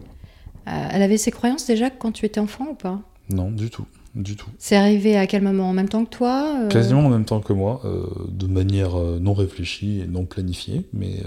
Euh, 0.69 0.89
elle 0.93 1.03
avait 1.03 1.17
ces 1.19 1.31
croyances 1.31 1.67
déjà 1.67 1.91
quand 1.91 2.13
tu 2.13 2.27
étais 2.27 2.41
enfant 2.41 2.67
ou 2.71 2.75
pas? 2.75 3.01
Non, 3.29 3.51
du 3.51 3.71
tout. 3.71 3.87
Du 4.17 4.35
tout. 4.35 4.49
C'est 4.59 4.75
arrivé 4.75 5.17
à 5.17 5.27
quel 5.29 5.41
moment? 5.43 5.69
En 5.71 5.73
même 5.73 5.89
temps 5.89 6.05
que 6.05 6.11
toi 6.11 6.57
euh, 6.63 6.69
Quasiment 6.69 7.07
en 7.07 7.11
même 7.11 7.25
temps 7.25 7.41
que 7.41 7.53
moi, 7.53 7.81
euh, 7.85 8.05
de 8.29 8.47
manière 8.49 8.97
non 8.97 9.35
réfléchie 9.35 10.01
et 10.01 10.07
non 10.09 10.25
planifiée, 10.25 10.89
mais 10.93 11.23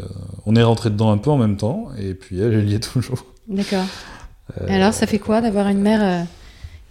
on 0.46 0.56
est 0.58 0.64
rentré 0.64 0.90
dedans 0.90 1.10
un 1.12 1.18
peu 1.18 1.30
en 1.30 1.38
même 1.38 1.56
temps, 1.56 1.88
et 1.98 2.14
puis 2.14 2.40
elle, 2.42 2.54
elle 2.54 2.70
y 2.70 2.76
est 2.76 2.92
toujours. 2.92 3.26
D'accord. 3.48 3.86
Et 4.68 4.74
alors, 4.74 4.94
ça 4.94 5.08
fait 5.08 5.20
quoi 5.20 5.40
d'avoir 5.40 5.70
une 5.70 5.80
mère 5.80 6.28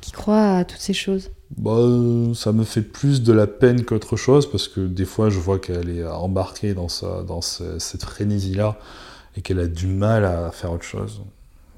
qui 0.00 0.10
croit 0.12 0.56
à 0.56 0.64
toutes 0.64 0.80
ces 0.80 0.94
choses? 0.94 1.30
Bah, 1.58 1.76
ça 2.34 2.52
me 2.52 2.64
fait 2.64 2.80
plus 2.80 3.22
de 3.22 3.30
la 3.34 3.46
peine 3.46 3.84
qu'autre 3.84 4.16
chose 4.16 4.50
parce 4.50 4.68
que 4.68 4.80
des 4.80 5.04
fois 5.04 5.28
je 5.28 5.38
vois 5.38 5.58
qu'elle 5.58 5.90
est 5.90 6.06
embarquée 6.06 6.72
dans, 6.72 6.88
sa, 6.88 7.22
dans 7.22 7.42
ce- 7.42 7.78
cette 7.78 8.02
frénésie-là 8.04 8.78
et 9.36 9.42
qu'elle 9.42 9.60
a 9.60 9.66
du 9.66 9.86
mal 9.86 10.24
à 10.24 10.50
faire 10.50 10.72
autre 10.72 10.84
chose. 10.84 11.20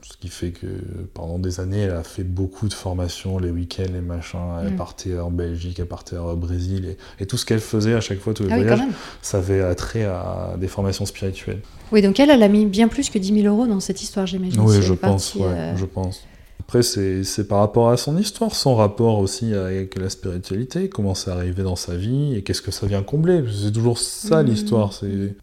Ce 0.07 0.19
qui 0.19 0.29
fait 0.29 0.51
que 0.51 0.67
pendant 1.15 1.39
des 1.39 1.61
années, 1.61 1.81
elle 1.81 1.93
a 1.95 2.03
fait 2.03 2.25
beaucoup 2.25 2.69
de 2.69 2.75
formations, 2.75 3.39
les 3.39 3.51
week-ends, 3.51 3.91
les 3.93 4.03
machins. 4.03 4.39
Elle 4.63 4.75
Mm. 4.75 4.77
partait 4.77 5.19
en 5.19 5.31
Belgique, 5.31 5.79
elle 5.79 5.87
partait 5.87 6.19
au 6.19 6.37
Brésil 6.37 6.85
et, 7.19 7.23
et 7.23 7.27
tout 7.27 7.39
ce 7.39 7.47
qu'elle 7.47 7.59
faisait 7.61 7.95
à 7.95 8.01
chaque 8.03 8.19
fois, 8.19 8.35
tous 8.35 8.43
les 8.45 8.53
Ah 8.53 8.57
voyages, 8.59 8.81
ça 9.23 9.39
avait 9.39 9.63
attrait 9.63 10.05
à 10.05 10.57
des 10.61 10.69
formations 10.69 11.07
spirituelles. 11.07 11.61
Oui, 11.91 12.03
donc 12.03 12.21
elle, 12.21 12.29
elle 12.29 12.43
a 12.43 12.49
mis 12.49 12.67
bien 12.67 12.89
plus 12.89 13.09
que 13.09 13.19
10 13.19 13.43
000 13.43 13.47
euros 13.55 13.67
dans 13.67 13.81
cette 13.81 14.03
histoire, 14.03 14.27
j'imagine. 14.27 14.61
Oui, 14.61 14.77
je 14.83 14.93
pense, 14.93 15.35
ouais, 15.37 15.43
euh, 15.47 15.77
je 15.77 15.87
pense. 15.87 16.23
Après, 16.61 16.83
c'est 16.83 17.49
par 17.49 17.61
rapport 17.61 17.89
à 17.91 17.97
son 17.97 18.17
histoire, 18.19 18.55
son 18.55 18.75
rapport 18.75 19.19
aussi 19.19 19.55
avec 19.55 19.99
la 19.99 20.09
spiritualité, 20.11 20.89
comment 20.91 21.15
c'est 21.15 21.31
arrivé 21.31 21.63
dans 21.63 21.77
sa 21.77 21.97
vie 21.97 22.35
et 22.37 22.43
qu'est-ce 22.43 22.63
que 22.63 22.71
ça 22.71 22.87
vient 22.87 23.03
combler. 23.03 23.43
C'est 23.53 23.73
toujours 23.73 23.99
ça 23.99 24.43
Mhm. 24.43 24.49
l'histoire, 24.51 24.93
c'est 24.93 25.35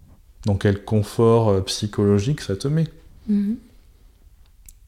dans 0.46 0.56
quel 0.56 0.84
confort 0.84 1.50
euh, 1.50 1.62
psychologique 1.62 2.42
ça 2.42 2.56
te 2.56 2.68
met. 2.68 2.86
mhm. 3.28 3.56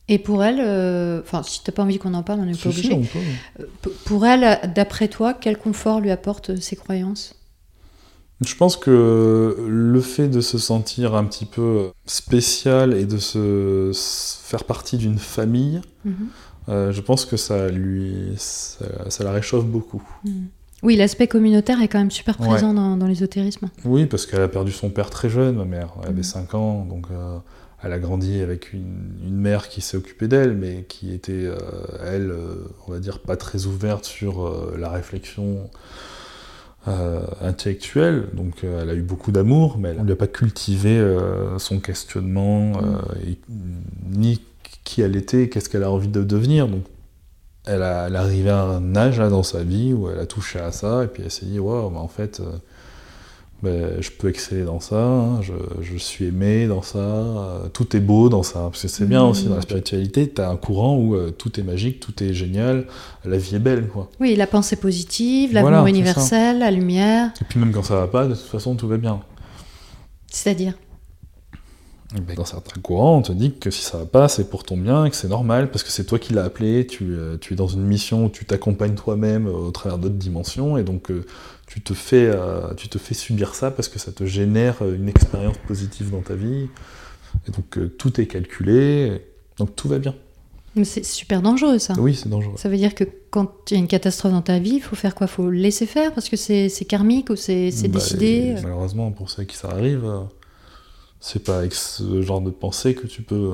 Et 0.09 0.19
pour 0.19 0.43
elle, 0.43 0.59
euh, 0.59 1.21
enfin, 1.21 1.43
si 1.43 1.63
t'as 1.63 1.71
pas 1.71 1.83
envie 1.83 1.97
qu'on 1.97 2.13
en 2.13 2.23
parle, 2.23 2.41
on 2.41 2.45
n'est 2.45 2.51
pas 2.51 2.57
si, 2.57 2.67
obligé. 2.67 2.99
Euh, 3.59 3.65
Pour 4.05 4.25
elle, 4.25 4.59
d'après 4.75 5.07
toi, 5.07 5.33
quel 5.33 5.57
confort 5.57 6.01
lui 6.01 6.11
apportent 6.11 6.49
euh, 6.51 6.57
ces 6.57 6.75
croyances? 6.75 7.35
Je 8.45 8.55
pense 8.55 8.75
que 8.75 9.55
le 9.65 10.01
fait 10.01 10.27
de 10.27 10.41
se 10.41 10.57
sentir 10.57 11.15
un 11.15 11.23
petit 11.23 11.45
peu 11.45 11.91
spécial 12.05 12.93
et 12.93 13.05
de 13.05 13.17
se 13.17 13.91
faire 14.43 14.65
partie 14.65 14.97
d'une 14.97 15.17
famille, 15.19 15.79
Mhm. 16.03 16.15
euh, 16.67 16.91
je 16.91 16.99
pense 16.99 17.23
que 17.25 17.37
ça 17.37 17.69
lui, 17.69 18.33
ça, 18.35 18.85
ça 19.09 19.23
la 19.23 19.31
réchauffe 19.31 19.65
beaucoup. 19.65 20.03
Mhm. 20.25 20.47
Oui, 20.81 20.97
l'aspect 20.97 21.27
communautaire 21.27 21.81
est 21.81 21.87
quand 21.87 21.99
même 21.99 22.11
super 22.11 22.37
Ouais. 22.41 22.47
présent 22.49 22.73
dans, 22.73 22.97
dans 22.97 23.07
l'ésotérisme. 23.07 23.69
Oui, 23.85 24.05
parce 24.05 24.25
qu'elle 24.25 24.41
a 24.41 24.49
perdu 24.49 24.73
son 24.73 24.89
père 24.89 25.09
très 25.09 25.29
jeune, 25.29 25.55
ma 25.55 25.63
mère. 25.63 25.93
Elle 26.01 26.09
avait 26.09 26.17
Mhm. 26.17 26.23
5 26.23 26.53
ans, 26.55 26.83
donc 26.83 27.05
euh, 27.11 27.37
elle 27.83 27.91
a 27.93 27.99
grandi 27.99 28.39
avec 28.41 28.71
une, 28.73 29.17
une 29.25 29.35
mère 29.35 29.67
qui 29.67 29.81
s'est 29.81 29.97
occupée 29.97 30.27
d'elle, 30.27 30.53
mais 30.55 30.85
qui 30.87 31.13
était, 31.13 31.31
euh, 31.33 31.57
elle, 32.05 32.31
euh, 32.31 32.55
on 32.87 32.91
va 32.91 32.99
dire, 32.99 33.19
pas 33.19 33.35
très 33.35 33.65
ouverte 33.65 34.05
sur 34.05 34.45
euh, 34.45 34.75
la 34.77 34.89
réflexion 34.89 35.69
intellectuelle. 37.41 38.25
Donc 38.33 38.63
elle 38.65 38.89
a 38.89 38.93
eu 38.93 39.01
beaucoup 39.01 39.31
d'amour, 39.31 39.77
mais 39.77 39.89
elle 39.89 39.99
ne 39.99 40.03
lui 40.03 40.11
a 40.11 40.17
pas 40.17 40.27
cultivé 40.27 41.01
son 41.57 41.79
questionnement, 41.79 42.73
et- 43.25 43.37
ni 44.11 44.41
qui 44.83 45.01
elle 45.01 45.15
était, 45.15 45.47
qu'est-ce 45.47 45.69
qu'elle 45.69 45.83
a 45.83 45.91
envie 45.91 46.09
de 46.09 46.23
devenir. 46.23 46.67
Donc 46.67 46.83
elle, 47.65 47.83
a, 47.83 48.07
elle 48.07 48.15
est 48.15 48.17
arrivée 48.17 48.49
à 48.49 48.63
un 48.63 48.97
âge 48.97 49.17
là, 49.17 49.29
dans 49.29 49.43
sa 49.43 49.63
vie 49.63 49.93
où 49.93 50.09
elle 50.09 50.19
a 50.19 50.25
touché 50.25 50.59
à 50.59 50.73
ça, 50.73 51.05
et 51.05 51.07
puis 51.07 51.23
elle 51.23 51.31
s'est 51.31 51.45
dit, 51.45 51.57
waouh, 51.57 51.89
mais 51.89 51.99
en 51.99 52.09
fait, 52.09 52.41
ben, 53.63 54.01
je 54.01 54.11
peux 54.11 54.27
exceller 54.27 54.65
dans 54.65 54.81
ça, 54.81 55.01
hein, 55.01 55.41
je, 55.41 55.53
je 55.81 55.97
suis 55.97 56.25
aimé 56.25 56.67
dans 56.67 56.81
ça, 56.81 56.97
euh, 56.97 57.67
tout 57.71 57.95
est 57.95 58.01
beau 58.01 58.27
dans 58.27 58.43
ça. 58.43 58.59
Parce 58.69 58.81
que 58.81 58.87
c'est 58.89 59.05
bien 59.05 59.23
aussi 59.23 59.45
dans 59.45 59.55
la 59.55 59.61
spiritualité, 59.61 60.29
tu 60.29 60.41
as 60.41 60.49
un 60.49 60.57
courant 60.57 60.97
où 60.97 61.15
euh, 61.15 61.31
tout 61.31 61.57
est 61.57 61.63
magique, 61.63 62.01
tout 62.01 62.21
est 62.21 62.33
génial, 62.33 62.87
la 63.23 63.37
vie 63.37 63.55
est 63.55 63.59
belle, 63.59 63.87
quoi. 63.87 64.09
Oui, 64.19 64.35
la 64.35 64.47
pensée 64.47 64.75
positive, 64.75 65.53
l'amour 65.53 65.69
Voilà, 65.69 65.89
universel, 65.89 66.59
la 66.59 66.71
lumière, 66.71 67.31
Et 67.41 67.45
puis 67.45 67.57
même 67.57 67.71
quand 67.71 67.83
ça 67.83 67.95
va 67.95 68.07
pas, 68.07 68.27
de 68.27 68.33
toute 68.35 68.43
façon, 68.43 68.75
tout 68.75 68.89
va 68.89 68.97
bien. 68.97 69.21
c'est-à-dire? 70.27 70.73
Ben, 72.27 72.35
dans 72.35 72.45
certains 72.45 72.79
courants, 72.81 73.17
on 73.17 73.21
te 73.23 73.31
dit 73.31 73.53
que 73.53 73.71
si 73.71 73.81
ça 73.81 73.97
va 73.97 74.05
pas, 74.05 74.27
c'est 74.27 74.49
pour 74.49 74.63
ton 74.65 74.75
bien 74.77 75.05
et 75.05 75.09
que 75.09 75.15
c'est 75.15 75.29
normal, 75.29 75.71
parce 75.71 75.83
que 75.83 75.89
c'est 75.89 76.03
toi 76.03 76.19
qui 76.19 76.33
l'as 76.33 76.43
appelé, 76.43 76.85
tu, 76.85 77.05
euh, 77.15 77.37
tu 77.39 77.53
es 77.53 77.55
dans 77.55 77.67
une 77.67 77.81
mission 77.81 78.25
où 78.25 78.29
tu 78.29 78.45
t'accompagnes 78.45 78.93
toi-même 78.95 79.47
au 79.47 79.71
travers 79.71 79.97
d'autres 79.97 80.13
dimensions, 80.15 80.77
et 80.77 80.83
donc 80.83 81.09
tu, 81.73 81.81
te 81.81 81.95
fais, 81.95 82.27
euh, 82.27 82.71
tu 82.75 82.87
te 82.87 82.99
fais 82.99 83.15
subir 83.15 83.55
ça 83.55 83.71
parce 83.71 83.87
que 83.87 83.97
ça 83.97 84.11
te 84.11 84.25
génère 84.25 84.83
euh, 84.83 84.95
une 84.95 85.09
expérience 85.09 85.57
positive 85.67 86.11
dans 86.11 86.21
ta 86.21 86.35
vie, 86.35 86.69
et 87.47 87.51
donc 87.51 87.79
euh, 87.79 87.87
tout 87.87 88.21
est 88.21 88.27
calculé, 88.27 89.25
donc 89.57 89.75
tout 89.75 89.87
va 89.87 89.97
bien. 89.97 90.13
Mais 90.75 90.83
c'est 90.83 91.03
super 91.03 91.41
dangereux, 91.41 91.79
ça. 91.79 91.95
Oui, 91.97 92.13
c'est 92.13 92.29
dangereux. 92.29 92.53
Ça 92.57 92.69
veut 92.69 92.77
dire 92.77 92.93
que 92.93 93.03
quand 93.31 93.71
il 93.71 93.73
y 93.73 93.77
a 93.77 93.79
une 93.79 93.87
catastrophe 93.87 94.33
dans 94.33 94.43
ta 94.43 94.59
vie, 94.59 94.75
il 94.75 94.81
faut 94.81 94.95
faire 94.95 95.15
quoi? 95.15 95.25
Il 95.25 95.33
faut 95.33 95.49
laisser 95.49 95.87
faire 95.87 96.13
parce 96.13 96.29
que 96.29 96.37
c'est 96.37 96.69
c'est 96.69 96.85
karmique 96.85 97.31
ou 97.31 97.35
c'est 97.35 97.71
c'est 97.71 97.87
Bah, 97.87 97.97
décidé? 97.97 98.55
Malheureusement, 98.61 99.11
pour 99.11 99.31
ceux 99.31 99.43
qui 99.43 99.57
ça 99.57 99.69
arrive, 99.69 100.07
c'est 101.19 101.43
pas 101.43 101.57
avec 101.57 101.73
ce 101.73 102.21
genre 102.21 102.41
de 102.41 102.51
pensée 102.51 102.93
que 102.93 103.07
tu 103.07 103.23
peux 103.23 103.53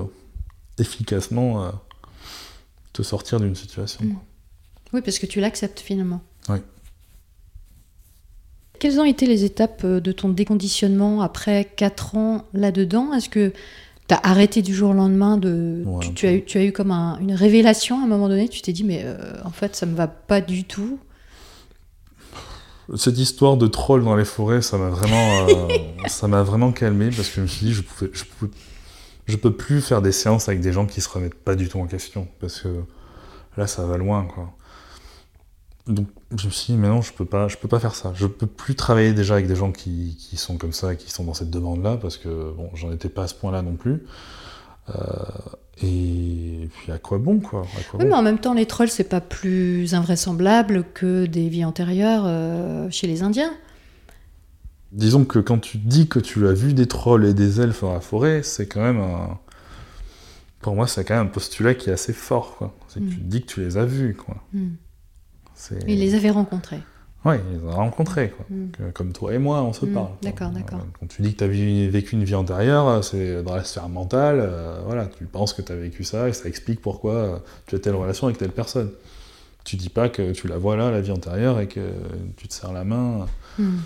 efficacement 0.77 1.71
te 2.91 3.01
sortir 3.01 3.39
d'une 3.39 3.55
situation. 3.55 4.01
Oui, 4.91 5.01
parce 5.01 5.19
que 5.19 5.25
tu 5.25 5.39
l'acceptes 5.39 5.79
finalement. 5.79 6.21
Oui. 6.49 6.57
Quelles 8.79 8.99
ont 8.99 9.03
été 9.05 9.25
les 9.25 9.43
étapes 9.43 9.81
euh, 9.83 9.99
de 9.99 10.11
ton 10.11 10.29
déconditionnement 10.29 11.21
après 11.21 11.65
4 11.75 12.15
ans 12.15 12.45
là-dedans? 12.53 13.13
Est-ce 13.13 13.29
que 13.29 13.51
tu 14.07 14.15
as 14.15 14.19
arrêté 14.23 14.61
du 14.61 14.73
jour 14.73 14.91
au 14.91 14.93
lendemain 14.93 15.37
de... 15.37 15.83
Ouais, 15.85 16.05
tu, 16.15 16.25
as 16.27 16.33
eu, 16.33 16.43
tu 16.45 16.57
as 16.57 16.63
eu 16.63 16.71
comme 16.71 16.91
un- 16.91 17.17
une 17.19 17.33
révélation 17.33 17.99
à 17.99 18.03
un 18.05 18.07
moment 18.07 18.29
donné? 18.29 18.47
Tu 18.49 18.61
t'es 18.61 18.71
dit, 18.73 18.83
mais 18.83 19.01
euh, 19.03 19.17
en 19.43 19.51
fait, 19.51 19.75
ça 19.75 19.85
me 19.85 19.95
va 19.95 20.07
pas 20.07 20.41
du 20.41 20.63
tout. 20.63 20.97
Cette 22.95 23.19
histoire 23.19 23.55
de 23.57 23.67
troll 23.67 24.03
dans 24.03 24.15
les 24.15 24.25
forêts, 24.25 24.61
ça 24.63 24.77
m'a 24.77 24.89
vraiment, 24.89 25.47
euh, 25.47 25.67
ça 26.07 26.27
m'a 26.27 26.41
vraiment 26.41 26.71
calmé 26.71 27.09
parce 27.15 27.29
que 27.29 27.35
je 27.35 27.41
me 27.41 27.47
suis 27.47 27.65
dit, 27.67 27.73
je 27.73 27.83
pouvais, 27.83 28.09
je 28.13 28.23
pouvais- 28.23 28.51
je 29.27 29.35
peux 29.35 29.51
plus 29.53 29.81
faire 29.81 30.01
des 30.01 30.11
séances 30.11 30.49
avec 30.49 30.59
des 30.59 30.71
gens 30.73 30.87
qui 30.87 31.01
se 31.01 31.09
remettent 31.09 31.35
pas 31.35 31.53
du 31.55 31.69
tout 31.69 31.79
en 31.79 31.85
question 31.85 32.27
parce 32.39 32.61
que 32.61 32.69
là, 33.57 33.67
ça 33.67 33.85
va 33.85 33.97
loin, 33.97 34.25
quoi. 34.25 34.51
Donc, 35.89 36.07
je 36.37 36.45
me 36.45 36.51
suis 36.51 36.73
dit, 36.73 36.79
mais 36.79 36.87
non, 36.87 37.01
je 37.01 37.11
peux 37.11 37.25
pas, 37.25 37.47
je 37.47 37.57
peux 37.57 37.67
pas 37.67 37.79
faire 37.79 37.95
ça. 37.95 38.11
Je 38.15 38.27
peux 38.27 38.45
plus 38.47 38.75
travailler 38.75 39.13
déjà 39.13 39.33
avec 39.33 39.47
des 39.47 39.55
gens 39.55 39.71
qui, 39.71 40.15
qui 40.19 40.37
sont 40.37 40.57
comme 40.57 40.71
ça, 40.71 40.95
qui 40.95 41.11
sont 41.11 41.23
dans 41.23 41.33
cette 41.33 41.49
demande-là 41.49 41.97
parce 41.97 42.17
que 42.17 42.53
bon, 42.55 42.69
j'en 42.75 42.91
étais 42.91 43.09
pas 43.09 43.23
à 43.23 43.27
ce 43.27 43.33
point-là 43.35 43.61
non 43.63 43.75
plus. 43.75 44.03
Euh, 44.89 44.93
et 45.81 46.69
puis 46.77 46.91
à 46.91 46.97
quoi 46.97 47.17
bon, 47.17 47.39
quoi? 47.39 47.61
À 47.61 47.83
quoi 47.89 47.99
Oui, 47.99 48.05
bon? 48.05 48.09
mais 48.09 48.15
en 48.15 48.21
même 48.21 48.39
temps, 48.39 48.53
les 48.53 48.65
trolls, 48.65 48.89
c'est 48.89 49.03
pas 49.09 49.21
plus 49.21 49.93
invraisemblable 49.95 50.83
que 50.93 51.25
des 51.25 51.49
vies 51.49 51.65
antérieures 51.65 52.23
euh, 52.25 52.87
chez 52.91 53.07
les 53.07 53.23
Indiens. 53.23 53.51
Disons 54.91 55.23
que 55.25 55.39
quand 55.39 55.59
tu 55.59 55.77
dis 55.77 56.07
que 56.07 56.19
tu 56.19 56.47
as 56.47 56.53
vu 56.53 56.73
des 56.73 56.87
trolls 56.87 57.25
et 57.25 57.33
des 57.33 57.61
elfes 57.61 57.81
dans 57.81 57.93
la 57.93 57.99
forêt, 58.01 58.41
c'est 58.43 58.67
quand 58.67 58.81
même 58.81 58.99
un... 58.99 59.37
Pour 60.61 60.75
moi, 60.75 60.87
c'est 60.87 61.05
quand 61.05 61.15
même 61.15 61.27
un 61.27 61.29
postulat 61.29 61.73
qui 61.75 61.89
est 61.89 61.93
assez 61.93 62.11
fort, 62.13 62.57
quoi. 62.57 62.75
C'est 62.89 62.99
que 62.99 63.05
Mm. 63.05 63.09
tu 63.09 63.15
te 63.17 63.21
dis 63.23 63.41
que 63.41 63.47
tu 63.47 63.61
les 63.61 63.77
as 63.77 63.85
vus, 63.85 64.15
quoi. 64.15 64.35
Hmm. 64.53 64.71
Il 65.87 65.99
les 65.99 66.15
avait 66.15 66.29
rencontrés. 66.29 66.79
Ouais, 67.25 67.39
il 67.51 67.59
les 67.59 67.67
a 67.67 67.75
rencontrés, 67.75 68.29
quoi. 68.29 68.45
Hmm. 68.49 68.69
Que- 68.71 68.91
comme 68.91 69.11
toi 69.11 69.33
et 69.33 69.39
moi, 69.39 69.61
on 69.61 69.73
se 69.73 69.85
Mm, 69.85 69.93
parle. 69.93 70.07
d'accord, 70.21 70.51
d'accord. 70.51 70.79
Euh, 70.79 70.83
Quand 70.99 71.07
tu 71.07 71.21
dis 71.21 71.33
que 71.33 71.39
tu 71.39 71.43
as 71.43 71.47
vécu 71.91 72.15
une 72.15 72.23
vie 72.23 72.35
antérieure, 72.35 73.03
c'est 73.03 73.43
dans 73.43 73.55
la 73.55 73.63
sphère 73.65 73.89
mentale, 73.89 74.39
euh, 74.41 74.79
voilà, 74.85 75.05
tu 75.07 75.25
penses 75.25 75.51
que 75.53 75.61
tu 75.61 75.71
as 75.71 75.75
vécu 75.75 76.05
ça 76.05 76.29
et 76.29 76.33
ça 76.33 76.47
explique 76.47 76.81
pourquoi 76.81 77.13
euh, 77.13 77.37
tu 77.67 77.75
as 77.75 77.79
telle 77.79 77.95
relation 77.95 78.27
avec 78.27 78.37
telle 78.39 78.51
personne. 78.53 78.89
Tu 79.65 79.75
dis 79.75 79.89
pas 79.89 80.07
que 80.07 80.31
tu 80.31 80.47
la 80.47 80.57
vois 80.57 80.77
là, 80.77 80.91
la 80.91 81.01
vie 81.01 81.11
antérieure, 81.11 81.59
et 81.59 81.67
que 81.67 81.91
tu 82.37 82.47
te 82.47 82.53
serres 82.53 82.71
la 82.73 82.85
main. 82.85 83.25
Hmm. 83.57 83.79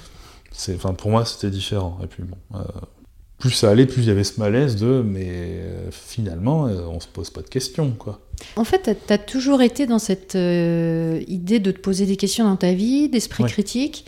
C'est, 0.51 0.75
enfin, 0.75 0.93
pour 0.93 1.09
moi, 1.09 1.25
c'était 1.25 1.49
différent. 1.49 1.97
Et 2.03 2.07
puis 2.07 2.21
bon, 2.21 2.37
euh, 2.59 2.63
plus 3.39 3.49
ça 3.49 3.71
allait, 3.71 3.87
plus 3.87 4.03
il 4.03 4.07
y 4.07 4.11
avait 4.11 4.23
ce 4.23 4.39
malaise 4.39 4.75
de, 4.75 5.01
mais 5.01 5.25
euh, 5.27 5.89
finalement, 5.89 6.67
euh, 6.67 6.81
on 6.87 6.99
se 6.99 7.07
pose 7.07 7.31
pas 7.31 7.41
de 7.41 7.47
questions, 7.49 7.89
quoi. 7.97 8.19
En 8.55 8.63
fait, 8.63 8.97
tu 9.07 9.13
as 9.13 9.17
toujours 9.17 9.61
été 9.61 9.85
dans 9.85 9.99
cette 9.99 10.35
euh, 10.35 11.21
idée 11.27 11.59
de 11.59 11.71
te 11.71 11.79
poser 11.79 12.05
des 12.05 12.15
questions 12.17 12.45
dans 12.45 12.55
ta 12.57 12.73
vie, 12.73 13.09
d'esprit 13.09 13.43
Ouais. 13.43 13.49
critique. 13.49 14.05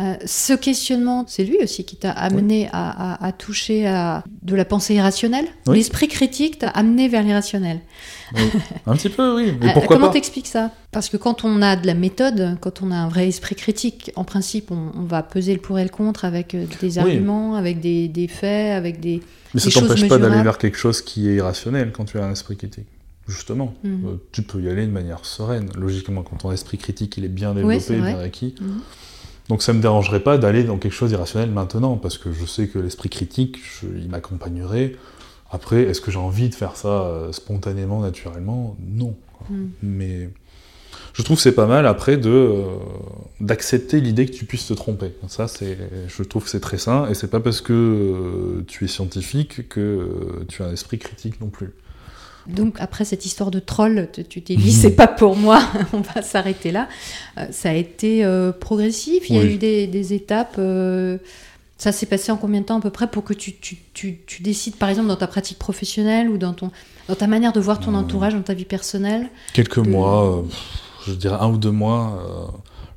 Euh, 0.00 0.14
ce 0.26 0.52
questionnement, 0.54 1.24
c'est 1.28 1.44
lui 1.44 1.56
aussi 1.62 1.84
qui 1.84 1.94
t'a 1.94 2.10
amené 2.10 2.68
à, 2.72 3.12
à- 3.14 3.26
à 3.26 3.30
toucher 3.30 3.86
à 3.86 4.24
de 4.42 4.56
la 4.56 4.64
pensée 4.64 4.94
irrationnelle. 4.94 5.46
Oui. 5.68 5.76
L'esprit 5.76 6.08
critique 6.08 6.58
t'a 6.58 6.68
amené 6.70 7.06
vers 7.06 7.22
l'irrationnel. 7.22 7.78
Un 8.86 8.96
petit 8.96 9.08
peu, 9.08 9.36
oui. 9.36 9.52
Mais 9.60 9.68
Euh, 9.68 9.72
pourquoi 9.72 9.96
Comment 9.98 10.10
t'expliques 10.10 10.48
ça? 10.48 10.72
Parce 10.90 11.08
que 11.08 11.16
quand 11.16 11.44
on 11.44 11.62
a 11.62 11.76
de 11.76 11.86
la 11.86 11.94
méthode, 11.94 12.58
quand 12.60 12.82
on 12.82 12.90
a 12.90 12.96
un 12.96 13.08
vrai 13.08 13.28
esprit 13.28 13.54
critique, 13.54 14.10
en 14.16 14.24
principe, 14.24 14.72
on, 14.72 14.90
on 14.96 15.02
va 15.04 15.22
peser 15.22 15.52
le 15.54 15.60
pour 15.60 15.78
et 15.78 15.84
le 15.84 15.90
contre 15.90 16.24
avec 16.24 16.56
des 16.80 16.98
arguments, 16.98 17.54
avec 17.54 17.80
des, 17.80 18.08
des 18.08 18.26
faits, 18.26 18.72
avec 18.74 18.98
des. 18.98 19.20
Mais 19.54 19.60
ça 19.60 19.70
t'empêche 19.70 20.08
pas 20.08 20.18
d'aller 20.18 20.42
vers 20.42 20.58
quelque 20.58 20.76
chose 20.76 21.02
qui 21.02 21.28
est 21.28 21.34
irrationnel 21.36 21.92
quand 21.92 22.04
tu 22.04 22.18
as 22.18 22.24
un 22.24 22.32
esprit 22.32 22.56
critique. 22.56 22.86
Justement, 23.26 23.74
Mhm. 23.84 24.06
Euh, 24.06 24.16
tu 24.32 24.42
peux 24.42 24.60
y 24.60 24.68
aller 24.68 24.86
de 24.86 24.90
manière 24.92 25.24
sereine. 25.24 25.70
Logiquement, 25.78 26.22
quand 26.22 26.36
ton 26.36 26.52
esprit 26.52 26.76
critique 26.78 27.16
il 27.16 27.24
est 27.24 27.28
bien 27.28 27.54
développé, 27.54 27.74
bien 28.12 28.18
acquis. 28.18 28.54
Mhm. 28.60 28.80
Donc 29.48 29.62
ça 29.62 29.72
me 29.72 29.80
dérangerait 29.80 30.20
pas 30.20 30.36
d'aller 30.38 30.64
dans 30.64 30.78
quelque 30.78 30.92
chose 30.92 31.10
d'irrationnel 31.10 31.50
maintenant, 31.50 31.96
parce 31.96 32.18
que 32.18 32.32
je 32.32 32.44
sais 32.46 32.68
que 32.68 32.78
l'esprit 32.78 33.08
critique, 33.08 33.58
je- 33.62 33.86
il 33.98 34.08
m'accompagnerait. 34.08 34.96
Après, 35.50 35.82
est-ce 35.82 36.00
que 36.00 36.10
j'ai 36.10 36.18
envie 36.18 36.48
de 36.48 36.54
faire 36.54 36.76
ça 36.76 36.88
euh, 37.04 37.32
spontanément, 37.32 38.00
naturellement? 38.00 38.76
Non. 38.80 39.14
Mhm. 39.50 39.70
Mais 39.82 40.30
je 41.14 41.22
trouve 41.22 41.36
que 41.36 41.42
c'est 41.42 41.52
pas 41.52 41.66
mal 41.66 41.86
après 41.86 42.16
de 42.16 42.28
euh, 42.30 42.64
d'accepter 43.40 44.00
l'idée 44.00 44.26
que 44.26 44.32
tu 44.32 44.44
puisses 44.46 44.66
te 44.66 44.74
tromper. 44.74 45.12
Ça, 45.28 45.48
c'est, 45.48 45.76
je 46.08 46.22
trouve 46.22 46.44
que 46.44 46.50
c'est 46.50 46.60
très 46.60 46.78
sain, 46.78 47.08
et 47.08 47.14
c'est 47.14 47.28
pas 47.30 47.40
parce 47.40 47.60
que 47.60 48.64
tu 48.66 48.84
es 48.84 48.88
scientifique 48.88 49.68
que 49.68 50.44
tu 50.48 50.62
as 50.62 50.66
un 50.66 50.72
esprit 50.72 50.98
critique 50.98 51.40
non 51.40 51.48
plus. 51.48 51.70
Donc 52.46 52.76
après 52.78 53.04
cette 53.04 53.24
histoire 53.26 53.50
de 53.50 53.58
troll, 53.58 54.08
tu 54.28 54.42
t'es 54.42 54.56
dit 54.56 54.70
c'est 54.72 54.90
pas 54.96 55.06
pour 55.06 55.34
moi, 55.36 55.62
on 55.92 56.00
va 56.00 56.20
s'arrêter 56.22 56.70
là. 56.72 56.88
Euh, 57.38 57.46
ça 57.50 57.70
a 57.70 57.72
été 57.74 58.24
euh, 58.24 58.52
progressif, 58.52 59.30
il 59.30 59.36
y 59.36 59.38
a 59.38 59.44
eu 59.44 59.56
des, 59.56 59.86
des 59.86 60.12
étapes. 60.12 60.56
euh, 60.58 61.18
ça 61.78 61.90
s'est 61.90 62.06
passé 62.06 62.30
en 62.30 62.36
combien 62.36 62.60
de 62.60 62.66
temps 62.66 62.78
à 62.78 62.80
peu 62.80 62.90
près 62.90 63.08
pour 63.08 63.24
que 63.24 63.34
tu, 63.34 63.56
tu, 63.56 63.76
tu, 63.94 64.20
tu 64.26 64.42
décides 64.42 64.76
par 64.76 64.88
exemple 64.88 65.08
dans 65.08 65.16
ta 65.16 65.26
pratique 65.26 65.58
professionnelle 65.58 66.28
ou 66.30 66.38
dans, 66.38 66.52
ton, 66.52 66.70
dans 67.08 67.14
ta 67.16 67.26
manière 67.26 67.52
de 67.52 67.60
voir 67.60 67.80
ton 67.80 67.94
entourage, 67.94 68.32
dans 68.34 68.42
ta 68.42 68.54
vie 68.54 68.64
personnelle 68.64 69.28
Quelques 69.54 69.82
De- 69.82 69.88
mois, 69.90 70.44
je 71.06 71.12
dirais 71.14 71.36
un 71.40 71.48
ou 71.48 71.56
deux 71.58 71.72
mois, 71.72 72.52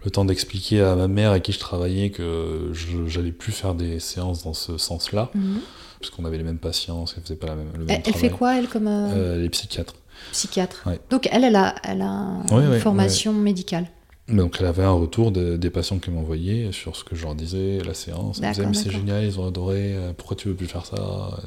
le 0.06 0.12
temps 0.12 0.26
d'expliquer 0.26 0.82
à 0.82 0.96
ma 0.96 1.08
mère 1.08 1.32
à 1.32 1.40
qui 1.40 1.52
je 1.54 1.60
travaillais 1.60 2.12
que 2.12 2.72
j'allais 3.08 3.32
plus 3.32 3.52
faire 3.52 3.74
des 3.74 4.00
séances 4.00 4.44
dans 4.44 4.54
ce 4.54 4.78
sens-là, 4.78 5.32
Mhm. 5.34 5.60
Parce 6.00 6.10
qu'on 6.12 6.26
avait 6.26 6.38
les 6.38 6.44
mêmes 6.44 6.58
patients, 6.60 7.06
elle 7.16 7.24
faisait 7.24 7.36
pas 7.36 7.48
la 7.48 7.56
même, 7.56 7.68
le 7.74 7.86
même 7.86 7.90
Elle, 7.90 8.02
elle 8.06 8.14
fait 8.14 8.30
quoi 8.30 8.58
elle 8.58 8.68
comme 8.68 8.88
euh, 8.88 9.36
Euh, 9.38 9.42
Les 9.42 9.50
psychiatres. 9.50 9.96
psychiatre 10.32 10.84
ouais. 10.88 11.00
Donc 11.10 11.28
elle, 11.32 11.44
elle 11.44 11.56
a, 11.56 11.76
elle 11.84 12.02
a 12.02 12.40
Ouais, 12.52 12.64
une 12.64 12.70
ouais, 12.72 12.80
formation 12.80 13.34
médicale. 13.34 13.88
Donc 14.30 14.58
elle 14.60 14.66
avait 14.66 14.84
un 14.84 14.92
retour 14.92 15.32
de- 15.32 15.56
des 15.56 15.70
patients 15.70 16.00
qui 16.00 16.12
m'envoyaient 16.12 16.74
sur 16.74 16.98
ce 16.98 17.06
que 17.06 17.16
je 17.16 17.24
leur 17.24 17.34
disais, 17.34 17.80
la 17.86 17.94
séance. 17.94 18.40
Elle 18.44 18.50
me 18.50 18.54
D'accord, 18.56 18.72
mais 18.72 18.78
c'est 18.78 18.92
génial, 18.92 19.24
ils 19.24 19.40
ont 19.40 19.48
adoré, 19.48 19.96
euh, 19.96 20.12
pourquoi 20.12 20.36
tu 20.36 20.50
veux 20.50 20.54
plus 20.54 20.68
faire 20.68 20.86
ça? 20.86 21.40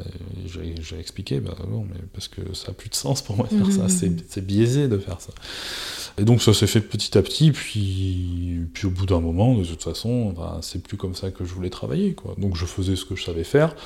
J'ai 0.46 0.98
expliqué, 0.98 1.40
bah 1.40 1.54
non, 1.70 1.82
mais 1.88 2.00
parce 2.14 2.28
que 2.28 2.54
ça 2.54 2.70
a 2.70 2.72
plus 2.72 2.88
de 2.88 2.94
sens 2.94 3.20
pour 3.20 3.36
moi 3.36 3.46
de 3.52 3.56
faire 3.58 3.70
ça, 3.70 3.82
mhm. 3.82 3.88
c'est 3.90 4.30
c'est 4.30 4.46
biaisé 4.46 4.88
de 4.88 4.96
faire 4.96 5.20
ça. 5.20 5.32
Et 6.18 6.24
donc 6.24 6.40
ça 6.42 6.54
s'est 6.54 6.66
fait 6.66 6.80
petit 6.80 7.18
à 7.18 7.22
petit, 7.22 7.52
puis, 7.52 8.60
puis 8.72 8.86
au 8.86 8.90
bout 8.90 9.04
d'un 9.06 9.20
moment, 9.20 9.54
de 9.54 9.64
toute 9.64 9.82
façon, 9.82 10.30
bah, 10.30 10.58
c'est 10.62 10.82
plus 10.82 10.96
comme 10.96 11.14
ça 11.14 11.30
que 11.30 11.44
je 11.44 11.52
voulais 11.52 11.70
travailler. 11.70 12.14
Quoi. 12.14 12.34
Donc 12.38 12.56
je 12.56 12.64
faisais 12.64 12.96
ce 12.96 13.04
que 13.04 13.14
je 13.14 13.24
savais 13.24 13.44
faire, 13.44 13.76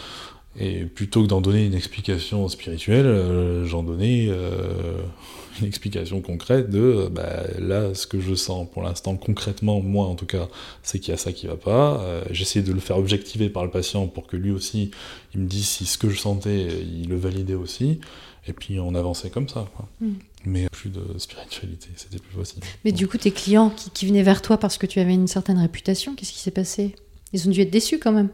et 0.59 0.84
plutôt 0.84 1.22
que 1.22 1.28
d'en 1.28 1.40
donner 1.40 1.66
une 1.66 1.74
explication 1.74 2.48
spirituelle, 2.48 3.07
euh, 3.07 3.66
j'en 3.66 3.82
donnais 3.82 4.26
euh, 4.28 4.98
une 5.61 5.66
explication 5.66 6.20
concrète 6.20 6.70
de 6.70 6.78
euh, 6.78 7.09
bah, 7.09 7.42
là, 7.59 7.94
ce 7.94 8.07
que 8.07 8.20
je 8.20 8.34
sens 8.34 8.68
pour 8.70 8.82
l'instant, 8.82 9.16
concrètement, 9.16 9.80
moi 9.80 10.07
en 10.07 10.14
tout 10.14 10.26
cas, 10.26 10.48
c'est 10.82 11.00
qu'il 11.00 11.11
y 11.11 11.14
a 11.14 11.18
ça 11.18 11.32
qui 11.32 11.46
va 11.46 11.57
pas. 11.57 12.22
J'essayais 12.30 12.64
de 12.64 12.72
le 12.72 12.80
faire 12.80 12.98
objectiver 12.98 13.48
par 13.48 13.64
le 13.64 13.70
patient 13.70 14.07
pour 14.07 14.26
que 14.26 14.36
lui 14.36 14.52
aussi, 14.52 14.92
il 15.34 15.40
me 15.40 15.46
dise 15.46 15.66
si 15.66 15.86
ce 15.86 15.98
que 15.98 16.09
je 16.09 16.18
sentais, 16.18 16.66
il 16.82 17.09
le 17.09 17.16
validait 17.16 17.55
aussi. 17.55 18.00
Et 18.46 18.52
puis 18.52 18.78
on 18.78 18.94
avançait 18.94 19.30
comme 19.30 19.48
ça. 19.48 19.66
Quoi. 19.74 19.88
Mm. 20.00 20.12
Mais 20.44 20.68
plus 20.70 20.90
de 20.90 21.02
spiritualité, 21.16 21.88
c'était 21.96 22.18
plus 22.18 22.36
possible. 22.36 22.66
Mais 22.84 22.92
du 22.92 23.09
coup, 23.09 23.16
tes 23.16 23.30
clients 23.30 23.70
qui, 23.70 23.90
qui 23.90 24.07
venaient 24.07 24.22
vers 24.22 24.42
toi 24.42 24.59
parce 24.59 24.76
que 24.76 24.86
tu 24.86 25.00
avais 25.00 25.14
une 25.14 25.26
certaine 25.26 25.59
réputation, 25.59 26.14
qu'est-ce 26.14 26.32
qui 26.32 26.40
s'est 26.40 26.50
passé? 26.50 26.94
Ils 27.32 27.48
ont 27.48 27.50
dû 27.50 27.62
être 27.62 27.70
déçus 27.70 27.98
quand 27.98 28.12
même. 28.12 28.28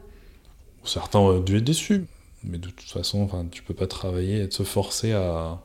Certains 0.85 1.19
ont 1.19 1.39
dû 1.41 1.57
être 1.59 1.65
déçus, 1.65 2.05
mais 2.45 2.59
de 2.59 2.69
toute 2.69 2.89
façon, 2.89 3.21
enfin, 3.23 3.45
tu 3.51 3.63
peux 3.63 3.75
pas 3.75 3.87
travailler 3.87 4.43
et 4.43 4.49
te 4.49 4.63
forcer 4.65 5.13
à, 5.13 5.61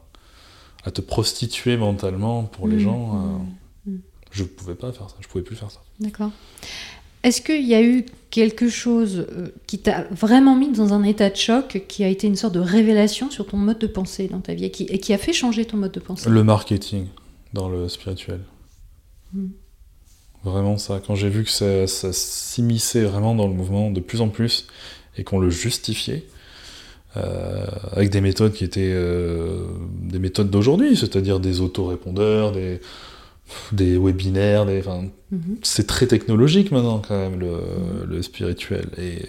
à 0.83 0.91
te 0.91 1.01
prostituer 1.01 1.77
mentalement 1.77 2.43
pour 2.43 2.67
les 2.67 2.75
Mm, 2.77 2.79
gens. 2.79 3.07
mm, 3.13 3.47
euh, 3.87 3.91
mm. 3.91 3.99
Je 4.31 4.43
pouvais 4.43 4.75
pas 4.75 4.91
faire 4.91 5.09
ça, 5.09 5.15
je 5.21 5.27
pouvais 5.27 5.43
plus 5.43 5.55
faire 5.55 5.71
ça. 5.71 5.81
D'accord. 5.99 6.31
Est-ce 7.23 7.41
qu'il 7.41 7.65
y 7.65 7.73
a 7.73 7.81
eu 7.81 8.05
quelque 8.29 8.69
chose 8.69 9.25
euh, 9.31 9.47
qui 9.65 9.79
t'a 9.79 10.03
vraiment 10.11 10.55
mis 10.55 10.71
dans 10.71 10.93
un 10.93 11.03
état 11.03 11.29
de 11.29 11.35
choc, 11.35 11.83
qui 11.87 12.03
a 12.03 12.07
été 12.09 12.27
une 12.27 12.35
sorte 12.35 12.53
de 12.53 12.59
révélation 12.59 13.31
sur 13.31 13.47
ton 13.47 13.57
mode 13.57 13.79
de 13.79 13.87
pensée 13.87 14.27
dans 14.27 14.41
ta 14.41 14.53
vie 14.53 14.65
et 14.65 14.71
qui, 14.71 14.83
et 14.83 14.99
qui 14.99 15.11
a 15.13 15.17
fait 15.17 15.33
changer 15.33 15.65
ton 15.65 15.77
mode 15.77 15.93
de 15.93 15.99
pensée? 16.01 16.29
Le 16.29 16.43
marketing 16.43 17.07
dans 17.53 17.69
le 17.69 17.87
spirituel. 17.87 18.41
Mm. 19.33 19.47
Vraiment 20.43 20.77
ça, 20.77 21.01
quand 21.05 21.15
j'ai 21.15 21.29
vu 21.29 21.43
que 21.43 21.49
ça, 21.49 21.87
ça 21.87 22.13
s'immisçait 22.13 23.03
vraiment 23.05 23.33
dans 23.33 23.47
le 23.47 23.53
mouvement 23.55 23.89
de 23.89 23.99
plus 24.01 24.21
en 24.21 24.29
plus 24.29 24.67
et 25.17 25.23
qu'on 25.23 25.39
le 25.39 25.49
justifiait, 25.49 26.23
euh, 27.17 27.65
avec 27.93 28.09
des 28.09 28.21
méthodes 28.21 28.53
qui 28.53 28.63
étaient 28.63 28.91
euh, 28.93 29.59
des 30.01 30.19
méthodes 30.19 30.49
d'aujourd'hui, 30.49 30.97
c'est-à-dire 30.97 31.39
des 31.39 31.61
autorépondeurs, 31.61 32.51
des, 32.51 32.81
des 33.71 33.97
webinaires, 33.97 34.65
des, 34.65 34.81
Mhm. 35.31 35.57
c'est 35.63 35.87
très 35.87 36.05
technologique 36.05 36.71
maintenant 36.71 37.01
quand 37.05 37.17
même 37.17 37.39
le, 37.39 37.57
le 38.07 38.21
spirituel. 38.21 38.87
Et, 38.97 39.23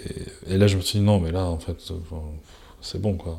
et 0.53 0.59
là 0.59 0.67
je 0.67 0.77
me 0.77 0.83
suis 0.83 0.99
dit 0.99 1.05
non 1.05 1.19
mais 1.21 1.33
là 1.33 1.45
en 1.47 1.59
fait 1.59 1.77
c'est 2.83 3.01
bon 3.01 3.15
quoi. 3.15 3.39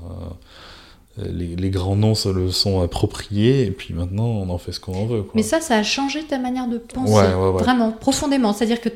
Les, 1.17 1.55
les 1.55 1.69
grands 1.71 1.95
noms 1.95 2.13
se 2.13 2.29
le 2.29 2.51
sont 2.51 2.81
appropriés 2.81 3.65
et 3.65 3.71
puis 3.71 3.93
maintenant 3.95 4.25
on 4.27 4.49
en 4.49 4.57
fait 4.59 4.71
ce 4.71 4.79
qu'on 4.79 4.93
en 4.93 5.05
veut. 5.07 5.23
Quoi. 5.23 5.31
Mais 5.33 5.41
ça, 5.41 5.61
ça 5.61 5.75
a 5.77 5.81
changé 5.83 6.23
ta 6.23 6.37
manière 6.37 6.67
de 6.67 6.77
penser, 6.77 7.11
Ouais, 7.13 7.33
ouais, 7.33 7.49
ouais. 7.51 7.63
vraiment, 7.63 7.91
profondément. 7.91 8.53
C'est-à-dire 8.53 8.79
que 8.81 8.89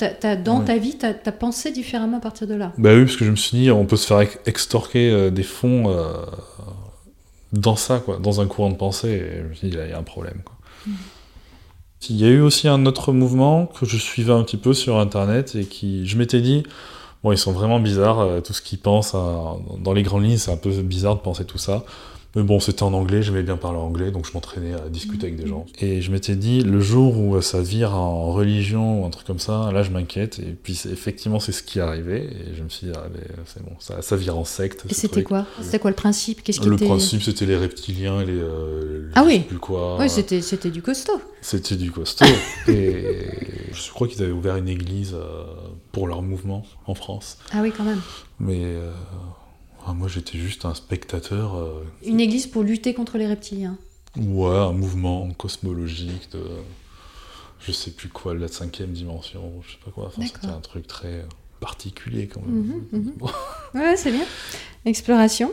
dans 0.44 0.62
ta 0.62 0.78
vie, 0.78 0.98
tu 1.00 1.06
as, 1.08 1.14
pensé 1.32 1.72
différemment 1.72 2.18
à 2.18 2.22
partir 2.22 2.46
de 2.48 2.54
là. 2.54 2.74
Bah 2.78 2.92
oui, 2.94 3.06
parce 3.06 3.16
que 3.18 3.26
je 3.26 3.32
me 3.32 3.36
suis 3.36 3.58
dit, 3.58 3.72
on 3.72 3.86
peut 3.86 3.96
se 3.98 4.06
faire 4.06 4.22
ex- 4.22 4.38
extorquer 4.46 5.10
euh, 5.10 5.30
des 5.32 5.42
fonds 5.44 5.90
euh, 5.90 6.14
dans 7.54 7.76
ça, 7.76 8.00
quoi, 8.00 8.18
dans 8.18 8.40
un 8.40 8.46
courant 8.48 8.70
de 8.70 8.76
pensée. 8.76 9.10
Et 9.10 9.42
je 9.44 9.48
me 9.48 9.54
suis 9.56 9.70
dit, 9.70 9.76
là, 9.76 9.86
il 9.86 9.90
y 9.90 9.94
a 9.94 9.98
un 9.98 10.04
problème. 10.04 10.42
Quoi. 10.46 10.56
Il 12.10 12.18
y 12.18 12.26
a 12.26 12.30
eu 12.30 12.42
aussi 12.42 12.68
un 12.68 12.86
autre 12.86 13.14
mouvement 13.14 13.66
que 13.68 13.86
je 13.86 13.98
suivais 13.98 14.34
un 14.34 14.44
petit 14.44 14.58
peu 14.58 14.74
sur 14.74 14.98
Internet 15.00 15.56
et 15.56 15.66
qui, 15.66 16.08
je 16.08 16.18
m'étais 16.18 16.42
dit, 16.42 16.64
bon, 17.24 17.32
ils 17.32 17.38
sont 17.38 17.52
vraiment 17.52 17.80
bizarres, 17.80 18.20
euh, 18.20 18.42
tout 18.42 18.54
ce 18.54 18.62
qu'ils 18.62 18.80
pensent. 18.80 19.14
hein, 19.16 19.58
dans 19.80 19.94
les 19.94 20.04
grandes 20.04 20.24
lignes, 20.24 20.38
c'est 20.38 20.52
un 20.52 20.58
peu 20.58 20.70
bizarre 20.82 21.16
de 21.16 21.22
penser 21.22 21.46
tout 21.46 21.58
ça. 21.60 21.84
Mais 22.36 22.44
bon, 22.44 22.62
c'était 22.62 22.84
en 22.84 22.94
anglais, 22.94 23.22
j'aimais 23.22 23.44
bien 23.44 23.58
parler 23.58 23.78
anglais, 23.78 24.10
donc 24.10 24.26
je 24.26 24.32
m'entraînais 24.34 24.74
à 24.74 24.88
discuter 24.88 25.28
avec 25.28 25.36
des 25.36 25.48
gens. 25.48 25.66
Et 25.80 26.02
je 26.02 26.12
m'étais 26.12 26.36
dit, 26.38 26.62
le 26.62 26.80
jour 26.80 27.18
où 27.20 27.42
ça 27.42 27.62
vire 27.62 27.94
en 27.96 28.32
religion 28.32 29.02
ou 29.02 29.06
un 29.06 29.10
truc 29.10 29.28
comme 29.28 29.40
ça, 29.40 29.70
là 29.74 29.84
je 29.84 29.90
m'inquiète. 29.92 30.40
Et 30.40 30.54
puis 30.62 30.80
effectivement, 30.90 31.42
c'est 31.42 31.52
ce 31.52 31.62
qui 31.62 31.80
est 31.80 31.82
arrivé. 31.82 32.24
Et 32.24 32.56
je 32.56 32.64
me 32.64 32.70
suis 32.70 32.88
dit, 32.88 32.94
ah, 32.96 33.04
c'est 33.46 33.62
bon, 33.62 33.72
ça, 33.80 34.02
ça 34.02 34.16
vire 34.16 34.38
en 34.38 34.46
secte. 34.46 34.86
Et 34.90 34.94
c'était 34.94 35.24
quoi 35.24 35.46
C'était 35.62 35.80
quoi 35.80 35.90
le 35.92 35.96
principe? 35.98 36.42
Qu'est-ce 36.42 36.62
qui 36.62 36.70
Le 36.70 36.76
était- 36.76 36.86
principe, 36.86 37.22
c'était 37.22 37.46
les 37.46 37.58
reptiliens 37.58 38.22
et 38.22 38.26
les. 38.26 38.40
euh, 38.40 39.10
Ah 39.16 39.24
je 39.24 39.28
oui. 39.28 39.40
plus 39.42 39.60
quoi. 39.60 39.98
Oui, 40.00 40.10
c'était 40.10 40.42
c'était 40.42 40.72
du 40.72 40.82
costaud. 40.82 41.20
C'était 41.42 41.76
du 41.76 41.92
costaud. 41.92 42.26
et 42.70 43.28
je 43.74 43.90
crois 43.92 44.08
qu'ils 44.08 44.24
avaient 44.24 44.32
ouvert 44.32 44.56
une 44.56 44.70
église 44.70 45.14
euh, 45.16 45.44
pour 45.92 46.08
leur 46.08 46.22
mouvement 46.22 46.64
en 46.88 46.96
France. 46.96 47.38
Ah 47.52 47.58
oui, 47.62 47.74
quand 47.76 47.84
même. 47.84 48.00
Mais 48.40 48.62
euh, 48.64 48.92
ah, 49.92 49.94
moi, 49.94 50.08
j'étais 50.08 50.38
juste 50.38 50.66
un 50.66 50.74
spectateur. 50.74 51.56
euh, 51.56 51.84
Une 52.06 52.20
église 52.20 52.48
pour 52.48 52.64
lutter 52.64 52.94
contre 52.94 53.18
les 53.18 53.28
reptiliens. 53.28 53.78
Ouais, 54.18 54.56
un 54.58 54.72
mouvement 54.74 55.30
cosmologique 55.32 56.32
de. 56.34 56.44
Je 57.60 57.72
sais 57.72 57.92
plus 57.92 58.10
quoi, 58.10 58.34
la 58.34 58.48
cinquième 58.48 58.92
dimension, 58.92 59.42
je 59.66 59.72
sais 59.74 59.78
pas 59.86 59.92
quoi. 59.92 60.08
Enfin, 60.08 60.24
c'était 60.26 60.48
un 60.48 60.60
truc 60.62 60.88
très 60.88 61.08
euh, 61.14 61.24
particulier 61.60 62.28
quand 62.28 62.42
même. 62.42 62.84
Mhm, 62.92 63.00
mhm. 63.00 63.14
Ouais, 63.76 63.96
c'est 63.96 64.12
bien. 64.12 64.26
Exploration. 64.84 65.52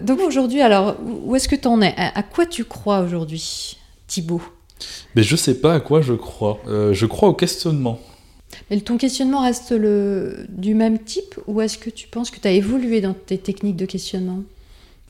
Donc 0.00 0.20
aujourd'hui, 0.20 0.62
alors, 0.62 0.96
où 1.04 1.36
est-ce 1.36 1.48
que 1.48 1.54
tu 1.56 1.68
en 1.68 1.82
es? 1.82 1.94
À, 1.96 2.18
à 2.18 2.22
quoi 2.22 2.46
tu 2.46 2.64
crois 2.64 3.00
aujourd'hui, 3.00 3.76
Thibaut? 4.06 4.40
Mais 5.14 5.22
je 5.22 5.36
sais 5.36 5.60
pas 5.60 5.74
à 5.74 5.80
quoi 5.80 6.00
je 6.00 6.14
crois. 6.14 6.58
Euh, 6.66 6.92
je 6.94 7.06
crois 7.06 7.28
au 7.28 7.34
questionnement. 7.34 8.00
Et 8.70 8.80
ton 8.80 8.96
questionnement 8.96 9.42
reste 9.42 9.72
le, 9.72 10.46
du 10.48 10.74
même 10.74 10.98
type 10.98 11.38
ou 11.46 11.60
est-ce 11.60 11.78
que 11.78 11.90
tu 11.90 12.08
penses 12.08 12.30
que 12.30 12.40
tu 12.40 12.48
as 12.48 12.52
évolué 12.52 13.00
dans 13.00 13.14
tes 13.14 13.38
techniques 13.38 13.76
de 13.76 13.86
questionnement? 13.86 14.42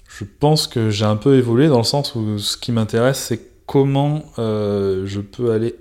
Je 0.09 0.25
pense 0.25 0.67
que 0.67 0.91
j'ai 0.91 1.05
un 1.05 1.17
peu 1.17 1.37
évolué 1.37 1.69
dans 1.69 1.79
le 1.79 1.85
sens 1.85 2.15
où 2.15 2.39
ce 2.39 2.57
qui 2.57 2.73
m'intéresse, 2.73 3.19
c'est 3.19 3.41
comment 3.67 4.25
euh, 4.39 5.07
je 5.07 5.21
peux 5.21 5.53
aller 5.53 5.75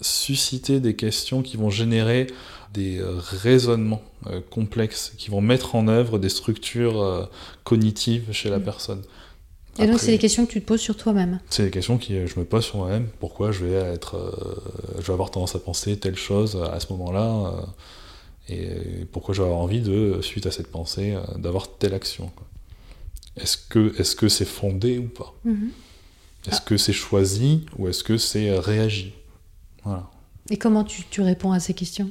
susciter 0.00 0.80
des 0.80 0.94
questions 0.96 1.42
qui 1.42 1.56
vont 1.56 1.70
générer 1.70 2.26
des 2.72 2.98
euh, 2.98 3.14
raisonnements 3.16 4.02
euh, 4.26 4.40
complexes, 4.50 5.12
qui 5.18 5.30
vont 5.30 5.40
mettre 5.40 5.74
en 5.74 5.88
œuvre 5.88 6.18
des 6.18 6.28
structures 6.28 7.02
euh, 7.02 7.24
cognitives 7.64 8.32
chez 8.32 8.50
la 8.50 8.58
Mm. 8.58 8.64
personne. 8.64 9.02
Et 9.78 9.86
donc, 9.86 9.98
c'est 10.00 10.10
les 10.10 10.18
questions 10.18 10.44
que 10.46 10.52
tu 10.52 10.60
te 10.60 10.66
poses 10.66 10.80
sur 10.80 10.96
toi-même. 10.96 11.40
C'est 11.48 11.64
des 11.64 11.70
questions 11.70 11.96
que 11.98 12.26
je 12.26 12.38
me 12.38 12.44
pose 12.44 12.64
sur 12.64 12.76
moi-même. 12.76 13.08
Pourquoi 13.20 13.52
je 13.52 13.64
vais 13.64 13.72
être, 13.72 14.16
euh, 14.16 15.00
je 15.00 15.06
vais 15.06 15.12
avoir 15.14 15.30
tendance 15.30 15.54
à 15.54 15.58
penser 15.58 15.96
telle 15.98 16.16
chose 16.16 16.62
à 16.72 16.78
ce 16.78 16.92
moment-là, 16.92 17.54
euh, 18.50 18.52
et 18.54 19.04
pourquoi 19.12 19.34
je 19.34 19.40
vais 19.40 19.46
avoir 19.46 19.62
envie 19.62 19.80
de, 19.80 20.20
suite 20.20 20.46
à 20.46 20.50
cette 20.50 20.66
pensée, 20.70 21.12
euh, 21.14 21.22
d'avoir 21.38 21.68
telle 21.78 21.94
action. 21.94 22.30
Est-ce 23.36 23.56
que, 23.56 23.98
est-ce 23.98 24.14
que 24.14 24.28
c'est 24.28 24.44
fondé 24.44 24.98
ou 24.98 25.08
pas? 25.08 25.32
Est-ce 26.50 26.60
que 26.60 26.76
c'est 26.76 26.92
choisi 26.92 27.64
ou 27.78 27.88
est-ce 27.88 28.04
que 28.04 28.18
c'est 28.18 28.50
euh, 28.50 28.60
réagi? 28.60 29.14
Voilà. 29.84 30.10
Et 30.50 30.58
comment 30.58 30.84
tu, 30.84 31.04
tu 31.08 31.22
réponds 31.22 31.52
à 31.52 31.60
ces 31.60 31.72
questions? 31.72 32.10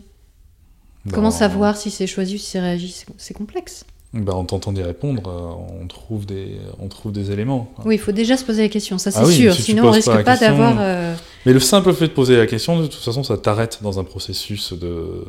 Ben, 1.05 1.11
Comment 1.13 1.31
savoir 1.31 1.77
si 1.77 1.91
c'est 1.91 2.07
choisi 2.07 2.35
ou 2.35 2.37
si 2.39 2.45
c'est 2.47 2.59
réagi? 2.59 2.89
C'est- 2.91 3.05
C'est 3.17 3.33
complexe. 3.35 3.85
Ben, 4.13 4.33
En 4.33 4.43
tentant 4.45 4.73
d'y 4.73 4.81
répondre, 4.83 5.23
euh, 5.27 5.81
on 5.81 5.87
trouve 5.87 6.25
des, 6.25 6.57
on 6.79 6.87
trouve 6.89 7.11
des 7.13 7.31
éléments. 7.31 7.71
quoi. 7.75 7.85
Oui, 7.87 7.95
il 7.95 7.97
faut 7.97 8.11
déjà 8.11 8.35
se 8.37 8.43
poser 8.43 8.63
la 8.63 8.69
question, 8.69 8.97
ça 8.97 9.09
c'est 9.11 9.19
Ah 9.19 9.25
oui, 9.25 9.33
sûr. 9.35 9.53
si 9.53 9.61
Sinon, 9.61 9.87
on 9.87 9.91
risque 9.91 10.23
pas 10.23 10.37
d'avoir. 10.37 10.75
euh, 10.79 11.15
Mais 11.45 11.53
le 11.53 11.59
simple 11.61 11.93
fait 11.93 12.07
de 12.09 12.13
poser 12.13 12.35
la 12.35 12.45
question, 12.45 12.79
de 12.79 12.87
toute 12.87 13.01
façon, 13.01 13.23
ça 13.23 13.37
t'arrête 13.37 13.79
dans 13.81 13.99
un 13.99 14.03
processus 14.03 14.73
de 14.73 15.23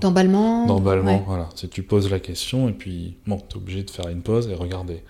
d'emballement. 0.00 0.66
d'emballement. 0.66 1.16
Ouais. 1.18 1.24
Voilà. 1.26 1.48
Si 1.54 1.68
tu 1.68 1.82
poses 1.82 2.10
la 2.10 2.20
question 2.20 2.68
et 2.68 2.72
puis 2.72 3.16
bon, 3.26 3.38
t'es 3.38 3.56
obligé 3.56 3.82
de 3.82 3.90
faire 3.90 4.08
une 4.08 4.20
pause 4.22 4.48
et 4.48 4.54
regarder. 4.54 5.02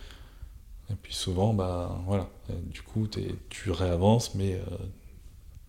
Et 0.90 0.94
puis 1.02 1.14
souvent, 1.14 1.54
bah 1.54 1.98
voilà, 2.06 2.28
Et 2.50 2.72
du 2.72 2.82
coup, 2.82 3.08
tu 3.48 3.70
réavances, 3.70 4.34
mais 4.34 4.52
euh, 4.54 4.58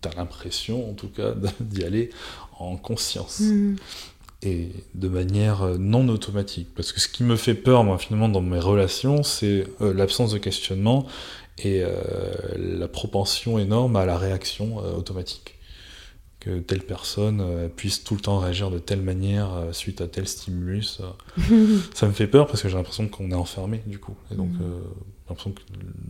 t'as 0.02 0.10
l'impression, 0.16 0.90
en 0.90 0.92
tout 0.92 1.08
cas, 1.08 1.32
d'y 1.60 1.82
aller 1.84 2.10
en 2.58 2.76
conscience 2.76 3.40
Mhm. 3.40 3.76
Et 4.46 4.68
de 4.94 5.08
manière 5.08 5.62
euh, 5.62 5.76
non 5.78 6.08
automatique. 6.08 6.68
Parce 6.74 6.92
que 6.92 7.00
ce 7.00 7.08
qui 7.08 7.24
me 7.24 7.36
fait 7.36 7.54
peur, 7.54 7.84
moi, 7.84 7.98
finalement, 7.98 8.28
dans 8.28 8.40
mes 8.40 8.60
relations, 8.60 9.22
c'est 9.22 9.66
euh, 9.80 9.92
l'absence 9.92 10.32
de 10.32 10.38
questionnement 10.38 11.06
et 11.58 11.82
euh, 11.82 11.92
la 12.56 12.88
propension 12.88 13.58
énorme 13.58 13.96
à 13.96 14.06
la 14.06 14.18
réaction 14.18 14.78
euh, 14.84 14.92
automatique. 14.92 15.54
Que 16.38 16.60
telle 16.60 16.82
personne 16.82 17.68
puisse 17.74 18.04
tout 18.04 18.14
le 18.14 18.20
temps 18.20 18.38
réagir 18.38 18.70
de 18.70 18.78
telle 18.78 19.02
manière 19.02 19.50
suite 19.72 20.00
à 20.00 20.06
tel 20.06 20.28
stimulus. 20.28 21.00
ça 21.94 22.06
me 22.06 22.12
fait 22.12 22.28
peur 22.28 22.46
parce 22.46 22.62
que 22.62 22.68
j'ai 22.68 22.76
l'impression 22.76 23.08
qu'on 23.08 23.32
est 23.32 23.34
enfermé, 23.34 23.82
du 23.86 23.98
coup. 23.98 24.14
Et 24.30 24.36
donc, 24.36 24.50
euh, 24.60 24.78
j'ai 25.24 25.30
l'impression 25.30 25.52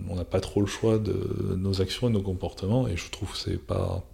qu'on 0.07 0.15
n'a 0.15 0.27
pas 0.27 0.41
trop 0.41 0.61
le 0.61 0.67
choix 0.67 0.99
de 0.99 1.57
nos 1.57 1.81
actions 1.81 2.09
et 2.09 2.11
nos 2.11 2.21
comportements. 2.21 2.87
Et 2.87 2.99
je 2.99 3.11
trouve 3.11 3.33
que 3.33 3.39
c'est 3.39 3.57
pas 3.57 4.05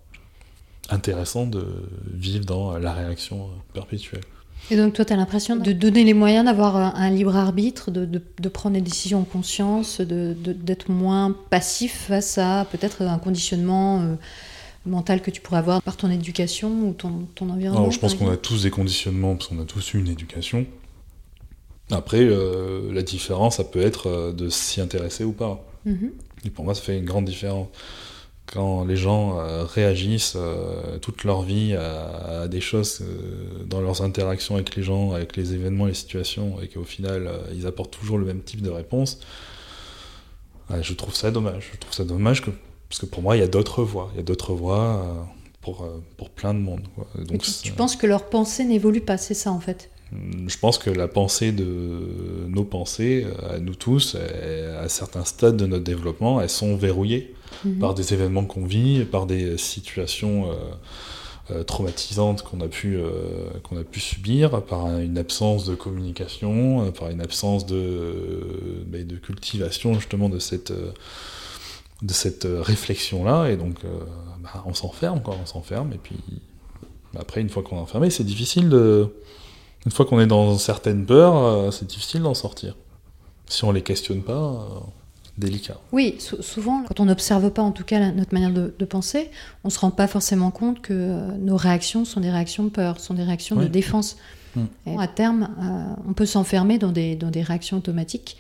intéressant 0.91 1.47
de 1.47 1.65
vivre 2.13 2.45
dans 2.45 2.77
la 2.79 2.93
réaction 2.93 3.45
euh, 3.45 3.49
perpétuelle. 3.75 4.23
Et 4.71 4.77
donc, 4.77 4.93
toi, 4.95 5.05
tu 5.05 5.13
as 5.13 5.17
l'impression 5.17 5.57
de 5.57 5.73
donner 5.73 6.05
les 6.05 6.15
moyens 6.15 6.45
d'avoir 6.45 6.77
un, 6.77 6.93
un 6.95 7.11
libre 7.11 7.35
arbitre, 7.37 7.91
de, 7.91 8.05
de- 8.05 8.23
de 8.41 8.49
prendre 8.49 8.75
des 8.75 8.81
décisions 8.81 9.21
en 9.21 9.25
conscience, 9.25 10.01
d'être 10.01 10.89
moins 10.91 11.37
passif 11.51 12.07
face 12.09 12.39
à 12.39 12.65
peut-être 12.71 13.03
un 13.03 13.19
conditionnement 13.19 14.01
euh, 14.03 14.15
mental 14.87 15.21
que 15.21 15.31
tu 15.33 15.41
pourrais 15.41 15.59
avoir 15.59 15.83
par 15.83 15.97
ton 15.97 16.11
éducation 16.11 16.71
ou 16.89 16.93
ton, 16.93 17.27
ton 17.35 17.51
environnement. 17.51 17.81
Alors, 17.81 17.93
je 17.93 17.99
pense 17.99 18.15
qu'on 18.15 18.31
a 18.31 18.37
tous 18.37 18.63
des 18.63 18.71
conditionnements, 18.71 19.35
parce 19.35 19.49
qu'on 19.49 19.61
a 19.61 19.65
tous 19.65 19.95
eu 19.95 19.99
une 19.99 20.09
éducation. 20.09 20.65
Après, 21.91 22.21
euh, 22.21 22.93
la 22.93 23.03
différence, 23.03 23.57
ça 23.57 23.65
peut 23.65 23.81
être 23.83 24.07
euh, 24.09 24.33
de 24.33 24.49
s'y 24.49 24.81
intéresser 24.81 25.25
ou 25.25 25.33
pas. 25.33 25.65
Mhm. 25.85 26.13
Et 26.45 26.51
pour 26.51 26.65
moi, 26.65 26.75
ça 26.75 26.83
fait 26.83 26.97
une 26.99 27.05
grande 27.05 27.25
différence. 27.27 27.67
Quand 28.53 28.85
les 28.85 28.97
gens 28.97 29.39
euh, 29.39 29.65
réagissent 29.65 30.35
euh, 30.37 30.99
toute 30.99 31.25
leur 31.25 31.41
vie 31.41 31.75
à, 31.75 32.43
à 32.43 32.49
des 32.49 32.61
choses 32.61 33.01
euh, 33.01 33.65
dans 33.65 33.81
leurs 33.81 34.03
interactions 34.03 34.57
avec 34.57 34.77
les 34.77 34.83
gens, 34.83 35.13
avec 35.13 35.39
les 35.39 35.55
événements, 35.55 35.87
les 35.87 35.95
situations, 35.95 36.61
et 36.61 36.69
qu'au 36.69 36.85
final, 36.85 37.31
ils 37.55 37.67
apportent 37.67 37.97
toujours 37.99 38.19
le 38.19 38.27
même 38.27 38.43
type 38.43 38.61
de 38.61 38.69
réponse, 38.69 39.21
je 40.81 40.95
trouve 40.95 41.15
ça 41.15 41.31
dommage. 41.31 41.71
Je 41.73 41.79
trouve 41.79 41.95
ça 41.95 42.05
dommage 42.05 42.43
que, 42.43 42.51
parce 42.89 42.99
que 42.99 43.07
pour 43.07 43.23
moi, 43.23 43.37
il 43.37 43.41
y 43.41 43.43
a 43.43 43.47
d'autres 43.49 43.83
voies. 43.83 44.11
Il 44.15 44.19
y 44.19 44.21
a 44.21 44.23
d'autres 44.23 44.55
voies 44.55 45.27
pour, 45.61 45.87
pour 46.17 46.31
plein 46.31 46.55
de 46.55 46.61
monde. 46.61 46.83
quoi. 46.95 47.07
Donc, 47.25 47.43
tu, 47.63 47.73
penses 47.73 47.97
que 47.97 48.07
leur 48.07 48.29
pensée 48.29 48.65
n'évolue 48.65 49.03
pas, 49.03 49.19
c'est 49.19 49.35
ça 49.35 49.51
en 49.51 49.61
fait? 49.61 49.91
Je 50.47 50.59
pense 50.59 50.77
que 50.77 50.91
la 50.91 51.09
pensée 51.09 51.53
de 51.53 52.47
nos 52.49 52.65
pensées, 52.65 53.27
à 53.49 53.59
nous 53.59 53.75
tous, 53.75 54.17
à 54.79 54.89
certains 54.89 55.25
stades 55.25 55.57
de 55.57 55.67
notre 55.67 55.85
développement, 55.85 56.41
elles 56.41 56.51
sont 56.51 56.77
verrouillées 56.77 57.35
Mhm. 57.65 57.79
par 57.79 57.95
des 57.95 58.13
événements 58.15 58.45
qu'on 58.45 58.65
vit, 58.65 59.05
par 59.05 59.27
des 59.27 59.57
situations 59.59 60.51
euh, 60.51 60.55
euh, 61.51 61.63
traumatisantes 61.65 62.43
qu'on 62.43 62.61
a, 62.61 62.69
pu, 62.69 62.97
euh, 62.97 63.51
qu'on 63.65 63.77
a 63.79 63.85
pu 63.85 64.01
subir, 64.01 64.63
par 64.63 64.87
un- 64.87 65.01
une 65.01 65.19
absence 65.19 65.65
de 65.65 65.75
communication, 65.75 66.91
par 66.93 67.11
une 67.11 67.21
absence 67.21 67.67
de, 67.67 68.85
de 68.87 69.17
cultivation 69.17 69.95
justement 69.95 70.29
de 70.29 70.39
cette, 70.39 70.73
de 70.73 72.13
cette 72.13 72.47
réflexion-là. 72.49 73.51
Et 73.51 73.57
donc, 73.57 73.77
bah, 74.43 74.63
on 74.67 74.75
s'enferme, 74.75 75.21
quoi, 75.23 75.37
on 75.43 75.47
s'enferme. 75.47 75.93
Et 75.93 75.99
puis, 75.99 76.17
après, 77.19 77.41
une 77.41 77.49
fois 77.49 77.63
qu'on 77.63 77.77
est 77.77 77.81
enfermé, 77.81 78.11
c'est 78.11 78.25
difficile. 78.25 78.73
Une 79.85 79.91
fois 79.93 80.07
qu'on 80.07 80.21
est 80.21 80.27
dans 80.29 80.57
certaines 80.59 81.05
peurs, 81.07 81.73
c'est 81.73 81.87
difficile 81.89 82.23
d'en 82.23 82.35
sortir. 82.35 82.77
Si 83.47 83.65
on 83.65 83.73
les 83.73 83.83
questionne 83.83 84.23
pas, 84.23 84.67
délicat. 85.39 85.79
Oui, 85.93 86.17
sou- 86.19 86.43
souvent, 86.43 86.83
quand 86.85 87.01
on 87.01 87.07
n'observe 87.07 87.51
pas 87.51 87.63
en 87.63 87.73
tout 87.73 87.85
cas 87.85 87.99
la- 87.99 88.13
notre 88.13 88.33
manière 88.35 88.53
de, 88.53 88.75
de 88.79 88.85
penser, 88.85 89.31
on 89.65 89.71
se 89.71 89.79
rend 89.79 89.91
pas 89.91 90.07
forcément 90.07 90.51
compte 90.51 90.83
que 90.83 90.93
euh, 90.93 91.37
nos 91.39 91.57
réactions 91.57 92.05
sont 92.05 92.21
des 92.21 92.31
réactions 92.31 92.65
de 92.65 92.69
peur, 92.71 93.01
sont 93.01 93.15
des 93.15 93.23
réactions 93.25 93.57
de 93.57 93.67
défense. 93.67 94.17
Mm. 94.55 94.61
Et 94.87 94.97
à 94.99 95.07
terme, 95.09 95.49
euh, 95.61 96.03
on 96.09 96.13
peut 96.13 96.27
s'enfermer 96.27 96.79
dans 96.79 96.93
des, 96.93 97.17
dans 97.17 97.31
des 97.31 97.43
réactions 97.43 97.79
automatiques 97.79 98.37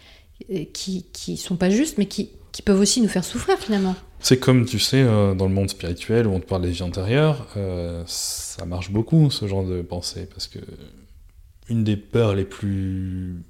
euh, 0.51 0.64
qui 0.72 1.07
qui 1.12 1.36
sont 1.38 1.57
pas 1.57 1.70
justes, 1.70 1.97
mais 1.99 2.07
qui, 2.07 2.30
qui 2.53 2.61
peuvent 2.62 2.80
aussi 2.80 3.01
nous 3.01 3.09
faire 3.09 3.24
souffrir 3.24 3.57
finalement. 3.59 3.95
C'est 4.20 4.38
comme, 4.38 4.66
tu 4.66 4.78
sais, 4.78 5.01
euh, 5.03 5.34
dans 5.34 5.47
le 5.49 5.55
monde 5.55 5.70
spirituel 5.70 6.26
où 6.28 6.32
on 6.32 6.38
te 6.40 6.47
parle 6.47 6.62
des 6.62 6.70
vies 6.70 6.82
antérieures, 6.82 7.49
euh, 7.57 8.05
ça 8.07 8.64
marche 8.66 8.90
beaucoup 8.93 9.30
ce 9.30 9.49
genre 9.49 9.64
de 9.64 9.82
pensée, 9.82 10.26
parce 10.32 10.47
que 10.47 10.59
une 11.68 11.82
des 11.84 11.97
peurs 11.97 12.34
les 12.34 12.45
plus, 12.45 13.43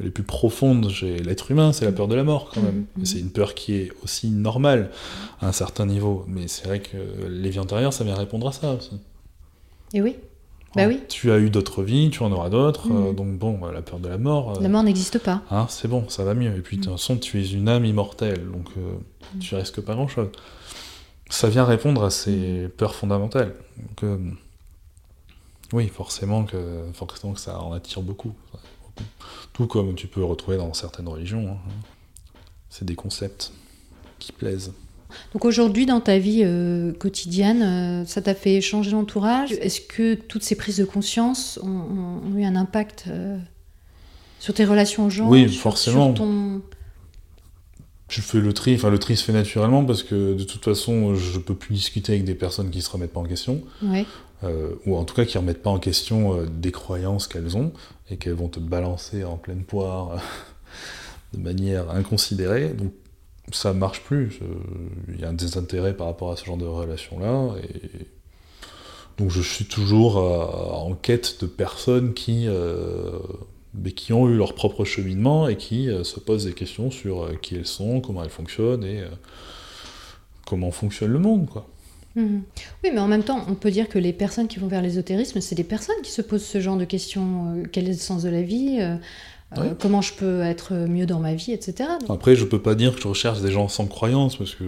les 0.00 0.10
plus 0.10 0.22
profondes 0.22 0.90
chez 0.90 1.18
l'être 1.18 1.50
humain, 1.50 1.72
c'est 1.72 1.84
la 1.84 1.92
peur 1.92 2.08
de 2.08 2.14
la 2.14 2.24
mort 2.24 2.50
quand 2.54 2.62
même. 2.62 2.86
Mhm. 2.96 3.02
Et 3.02 3.06
C'est 3.06 3.18
une 3.18 3.30
peur 3.30 3.54
qui 3.54 3.74
est 3.74 3.92
aussi 4.02 4.28
normale 4.30 4.90
à 5.40 5.48
un 5.48 5.52
certain 5.52 5.86
niveau, 5.86 6.24
mais 6.28 6.48
c'est 6.48 6.66
vrai 6.66 6.80
que 6.80 6.96
les 7.28 7.50
vies 7.50 7.58
antérieures, 7.58 7.92
ça 7.92 8.04
vient 8.04 8.14
répondre 8.14 8.48
à 8.48 8.52
ça 8.52 8.74
aussi. 8.74 8.92
Et 9.94 10.02
oui, 10.02 10.16
bah 10.76 10.86
oui, 10.86 11.00
Tu 11.08 11.32
as 11.32 11.38
eu 11.38 11.48
d'autres 11.48 11.82
vies, 11.82 12.10
tu 12.10 12.22
en 12.22 12.30
auras 12.30 12.50
d'autres, 12.50 12.92
euh, 12.92 13.12
donc 13.12 13.38
bon, 13.38 13.58
la 13.66 13.80
peur 13.80 13.98
de 13.98 14.08
la 14.08 14.18
mort, 14.18 14.58
euh, 14.58 14.60
la 14.60 14.68
mort 14.68 14.82
n'existe 14.82 15.18
pas. 15.18 15.42
Hein, 15.50 15.66
c'est 15.70 15.88
bon, 15.88 16.08
ça 16.08 16.24
va 16.24 16.34
mieux. 16.34 16.54
Et 16.56 16.60
puis, 16.60 16.76
de 16.76 16.82
toute 16.82 16.92
façon, 16.92 17.16
tu 17.16 17.40
es 17.40 17.46
une 17.46 17.68
âme 17.68 17.86
immortelle, 17.86 18.46
donc 18.50 18.68
euh, 18.76 18.92
tu 19.40 19.54
risques 19.54 19.80
pas 19.80 19.94
grand-chose. 19.94 20.28
Ça 21.30 21.48
vient 21.48 21.64
répondre 21.64 22.04
à 22.04 22.10
ces 22.10 22.68
peurs 22.76 22.94
fondamentales. 22.94 23.54
Donc, 24.00 24.10
oui, 25.72 25.88
forcément 25.88 26.44
que, 26.44 26.84
forcément 26.94 27.34
que 27.34 27.40
ça 27.40 27.60
en 27.60 27.72
attire 27.72 28.02
beaucoup. 28.02 28.28
beaucoup. 28.28 28.60
Tout 29.52 29.66
comme 29.66 29.94
tu 29.94 30.06
peux 30.06 30.24
retrouver 30.24 30.56
dans 30.56 30.72
certaines 30.74 31.08
religions. 31.08 31.48
hein. 31.50 31.70
C'est 32.70 32.84
des 32.84 32.94
concepts 32.94 33.52
qui 34.18 34.32
plaisent. 34.32 34.72
Donc 35.32 35.44
aujourd'hui, 35.44 35.86
dans 35.86 36.00
ta 36.00 36.18
vie 36.18 36.42
euh, 36.44 36.92
quotidienne, 36.92 37.62
euh, 37.62 38.04
ça 38.04 38.20
t'a 38.20 38.34
fait 38.34 38.60
changer 38.60 38.90
d'entourage? 38.90 39.52
Est-ce 39.52 39.80
que 39.80 40.14
toutes 40.14 40.42
ces 40.42 40.54
prises 40.54 40.76
de 40.76 40.84
conscience 40.84 41.58
ont, 41.62 42.20
eu 42.36 42.44
un 42.44 42.56
impact 42.56 43.04
euh, 43.08 43.38
sur 44.38 44.54
tes 44.54 44.64
relations 44.64 45.06
aux 45.06 45.10
gens? 45.10 45.28
Oui, 45.28 45.48
sur- 45.48 45.62
forcément. 45.62 46.14
Sur 46.14 46.24
ton... 46.24 46.62
Je 48.10 48.22
fais 48.22 48.38
le 48.38 48.52
tri, 48.54 48.74
enfin 48.74 48.88
le 48.88 48.98
tri 48.98 49.16
se 49.18 49.24
fait 49.24 49.34
naturellement 49.34 49.84
parce 49.84 50.02
que 50.02 50.34
de 50.34 50.42
toute 50.44 50.64
façon, 50.64 51.14
je 51.14 51.38
peux 51.38 51.54
plus 51.54 51.74
discuter 51.74 52.12
avec 52.12 52.24
des 52.24 52.34
personnes 52.34 52.70
qui 52.70 52.80
se 52.80 52.90
remettent 52.90 53.12
pas 53.12 53.20
en 53.20 53.24
question. 53.24 53.62
Ouais. 53.82 54.06
Euh, 54.44 54.74
ou 54.86 54.96
en 54.96 55.04
tout 55.04 55.14
cas 55.14 55.24
qui 55.24 55.36
remettent 55.36 55.62
pas 55.62 55.70
en 55.70 55.80
question 55.80 56.34
euh, 56.34 56.46
des 56.46 56.70
croyances 56.70 57.26
qu'elles 57.26 57.56
ont 57.56 57.72
et 58.08 58.18
qu'elles 58.18 58.34
vont 58.34 58.48
te 58.48 58.60
balancer 58.60 59.24
en 59.24 59.36
pleine 59.36 59.64
poire 59.64 60.12
euh, 60.12 60.16
de 61.36 61.42
manière 61.42 61.90
inconsidérée. 61.90 62.68
Donc 62.68 62.92
ça 63.50 63.72
marche 63.72 64.02
plus. 64.02 64.38
Il 65.08 65.20
y 65.20 65.24
a 65.24 65.30
un 65.30 65.32
désintérêt 65.32 65.96
par 65.96 66.06
rapport 66.06 66.30
à 66.30 66.36
ce 66.36 66.44
genre 66.44 66.56
de 66.56 66.66
relation-là. 66.66 67.54
Et 67.62 68.06
donc 69.16 69.30
je 69.30 69.40
suis 69.40 69.64
toujours 69.64 70.16
en 70.18 70.94
quête 70.94 71.40
de 71.40 71.46
personnes 71.46 72.12
qui, 72.12 72.46
qui 73.96 74.12
ont 74.12 74.28
eu 74.28 74.36
leur 74.36 74.54
propre 74.54 74.84
cheminement 74.84 75.48
et 75.48 75.56
qui 75.56 75.88
se 76.04 76.20
posent 76.20 76.44
des 76.44 76.52
questions 76.52 76.90
sur 76.90 77.40
qui 77.40 77.56
elles 77.56 77.66
sont, 77.66 78.02
comment 78.02 78.22
elles 78.22 78.28
fonctionnent 78.28 78.84
et 78.84 79.02
comment 80.44 80.70
fonctionne 80.70 81.10
le 81.10 81.18
monde, 81.18 81.48
quoi. 81.48 81.66
Mhm. 82.20 82.42
Oui, 82.84 82.90
mais 82.92 83.00
en 83.00 83.08
même 83.08 83.22
temps, 83.22 83.44
on 83.48 83.54
peut 83.54 83.70
dire 83.70 83.88
que 83.88 83.98
les 83.98 84.12
personnes 84.12 84.48
qui 84.48 84.58
vont 84.58 84.66
vers 84.68 84.82
l'ésotérisme, 84.82 85.40
c'est 85.40 85.54
des 85.54 85.64
personnes 85.64 85.94
qui 86.02 86.10
se 86.10 86.22
posent 86.22 86.44
ce 86.44 86.60
genre 86.60 86.76
de 86.76 86.84
questions. 86.84 87.54
euh, 87.56 87.62
quel 87.72 87.84
est 87.88 87.92
le 87.92 87.98
sens 87.98 88.22
de 88.22 88.28
la 88.28 88.42
vie 88.42 88.78
euh, 88.80 88.96
euh, 89.56 89.62
Ouais. 89.62 89.70
Comment 89.80 90.02
je 90.02 90.12
peux 90.14 90.42
être 90.42 90.74
mieux 90.74 91.06
dans 91.06 91.20
ma 91.20 91.34
vie, 91.34 91.52
etc. 91.52 91.88
Donc, 92.06 92.10
Après, 92.10 92.34
je 92.36 92.44
peux 92.44 92.60
pas 92.60 92.74
dire 92.74 92.94
que 92.94 93.00
je 93.00 93.08
recherche 93.08 93.40
des 93.40 93.50
gens 93.50 93.68
sans 93.68 93.86
croyance 93.86 94.36
parce 94.36 94.54
que 94.54 94.64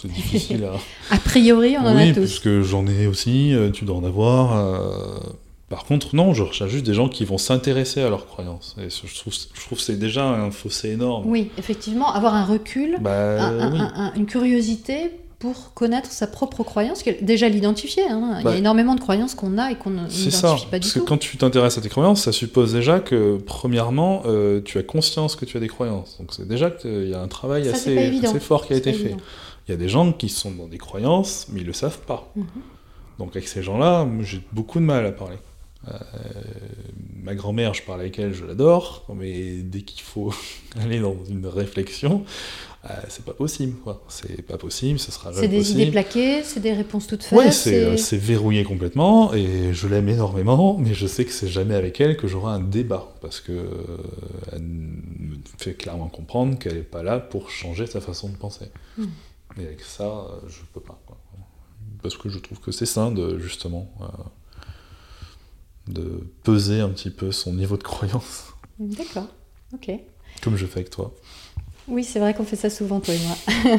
c'est 0.00 0.10
difficile 0.10 0.64
à. 0.64 0.74
a 1.14 1.18
priori, 1.18 1.76
on 1.78 1.84
en 1.86 1.96
oui, 1.96 2.10
a 2.10 2.14
tous. 2.14 2.20
parce 2.20 2.38
que 2.38 2.62
j'en 2.62 2.86
ai 2.86 3.06
aussi, 3.06 3.54
tu 3.74 3.84
dois 3.84 3.96
en 3.96 4.04
avoir. 4.04 4.80
Par 5.68 5.84
contre, 5.84 6.14
non, 6.14 6.32
je 6.32 6.44
recherche 6.44 6.70
juste 6.70 6.86
des 6.86 6.94
gens 6.94 7.08
qui 7.08 7.24
vont 7.24 7.38
s'intéresser 7.38 8.00
à 8.00 8.08
leurs 8.08 8.26
croyances. 8.26 8.76
Et 8.80 8.88
je 8.88 9.18
trouve, 9.18 9.34
je 9.34 9.60
trouve 9.66 9.78
que 9.78 9.84
c'est 9.84 9.98
déjà 9.98 10.24
un 10.28 10.52
fossé 10.52 10.90
énorme. 10.90 11.28
Oui, 11.28 11.50
effectivement, 11.58 12.12
avoir 12.14 12.34
un 12.34 12.44
recul, 12.44 12.98
Bah, 13.00 13.42
un- 13.42 13.58
un- 13.58 13.72
oui. 13.72 13.78
un- 13.80 13.92
un- 13.96 14.14
une 14.14 14.26
curiosité 14.26 15.10
pour 15.38 15.74
connaître 15.74 16.10
sa 16.10 16.26
propre 16.26 16.62
croyance, 16.64 17.04
déjà 17.20 17.48
l'identifier. 17.48 18.04
hein. 18.08 18.36
Il 18.36 18.40
y 18.40 18.44
Bah, 18.44 18.50
a 18.52 18.56
énormément 18.56 18.94
de 18.94 19.00
croyances 19.00 19.34
qu'on 19.34 19.58
a 19.58 19.70
et 19.70 19.74
qu'on 19.76 19.90
ne- 19.90 20.06
n'identifie 20.06 20.66
pas 20.66 20.78
du 20.78 20.86
Parce 20.86 20.92
que 20.94 20.98
tout. 21.00 21.04
quand 21.04 21.18
tu 21.18 21.36
t'intéresses 21.36 21.76
à 21.76 21.80
tes 21.82 21.88
croyances, 21.90 22.22
ça 22.22 22.32
suppose 22.32 22.72
déjà 22.72 23.00
que, 23.00 23.38
premièrement, 23.44 24.22
euh, 24.24 24.60
tu 24.64 24.78
as 24.78 24.82
conscience 24.82 25.36
que 25.36 25.44
tu 25.44 25.56
as 25.56 25.60
des 25.60 25.68
croyances. 25.68 26.16
Donc 26.18 26.32
c'est 26.32 26.48
déjà 26.48 26.70
qu'il 26.70 27.08
y 27.08 27.14
a 27.14 27.20
un 27.20 27.28
travail 27.28 27.64
Ça, 27.66 27.72
assez, 27.72 28.18
assez 28.24 28.40
fort 28.40 28.66
qui 28.66 28.72
a 28.72 28.76
été 28.76 28.92
fait. 28.92 29.00
évident. 29.00 29.16
Il 29.68 29.72
y 29.72 29.74
a 29.74 29.76
des 29.78 29.88
gens 29.88 30.12
qui 30.12 30.28
sont 30.28 30.52
dans 30.52 30.68
des 30.68 30.78
croyances, 30.78 31.46
mais 31.50 31.60
ils 31.60 31.66
le 31.66 31.72
savent 31.72 31.98
pas. 32.06 32.32
Mhm. 32.36 32.46
Donc 33.18 33.30
avec 33.36 33.48
ces 33.48 33.62
gens-là, 33.62 34.06
j'ai 34.20 34.40
beaucoup 34.52 34.78
de 34.78 34.84
mal 34.84 35.04
à 35.04 35.12
parler. 35.12 35.36
Euh, 35.88 35.92
ma 37.22 37.34
grand-mère, 37.34 37.74
je 37.74 37.82
parle 37.82 38.00
avec 38.00 38.18
elle, 38.18 38.34
je 38.34 38.44
l'adore, 38.44 39.04
mais 39.14 39.58
dès 39.58 39.82
qu'il 39.82 40.02
faut 40.02 40.32
aller 40.80 41.00
dans 41.00 41.16
une 41.28 41.46
réflexion, 41.46 42.24
euh, 42.84 42.94
c'est 43.08 43.24
pas 43.24 43.32
possible. 43.34 43.76
quoi. 43.82 44.02
C'est 44.08 44.42
pas 44.42 44.58
possible, 44.58 44.98
ce 44.98 45.10
sera 45.12 45.32
C'est 45.32 45.48
des 45.48 45.58
possible. 45.58 45.80
idées 45.80 45.90
plaquées, 45.90 46.42
c'est 46.44 46.60
des 46.60 46.72
réponses 46.72 47.06
toutes 47.06 47.22
faites. 47.24 47.38
Ouais, 47.38 47.50
c'est 47.50 48.16
verrouillé 48.16 48.64
complètement 48.64 49.32
et 49.34 49.72
je 49.74 49.88
l'aime 49.88 50.08
énormément, 50.08 50.76
mais 50.78 50.94
je 50.94 51.06
sais 51.06 51.24
que 51.24 51.32
c'est 51.32 51.48
jamais 51.48 51.74
avec 51.74 52.00
elle 52.00 52.16
que 52.16 52.28
j'aurai 52.28 52.52
un 52.52 52.60
débat 52.60 53.08
parce 53.20 53.40
que 53.40 53.52
euh, 53.52 53.68
elle 54.52 54.62
me 54.62 55.36
fait 55.58 55.74
clairement 55.74 56.08
comprendre 56.08 56.58
qu'elle 56.58 56.74
n'est 56.76 56.80
pas 56.82 57.02
là 57.02 57.18
pour 57.18 57.50
changer 57.50 57.86
sa 57.86 58.00
façon 58.00 58.28
de 58.28 58.36
penser. 58.36 58.66
Mm. 58.98 59.04
Et 59.60 59.66
avec 59.66 59.80
ça, 59.80 60.04
euh, 60.04 60.48
je 60.48 60.58
peux 60.72 60.80
pas. 60.80 61.00
quoi. 61.06 61.16
Parce 62.02 62.16
que 62.16 62.28
je 62.28 62.38
trouve 62.38 62.60
que 62.60 62.70
c'est 62.72 62.86
sain 62.86 63.10
de 63.10 63.38
justement 63.38 63.90
euh, 64.00 64.06
de 65.88 66.26
peser 66.42 66.80
un 66.80 66.88
petit 66.88 67.10
peu 67.10 67.32
son 67.32 67.52
niveau 67.54 67.76
de 67.76 67.82
croyance, 67.82 68.44
D'accord, 68.78 69.28
ok. 69.74 69.90
comme 70.42 70.56
je 70.56 70.66
fais 70.66 70.80
avec 70.80 70.90
toi. 70.90 71.14
Oui, 71.88 72.02
c'est 72.02 72.18
vrai 72.18 72.34
qu'on 72.34 72.42
fait 72.44 72.56
ça 72.56 72.68
souvent, 72.68 72.98
toi 72.98 73.14
et 73.14 73.18
moi. 73.20 73.78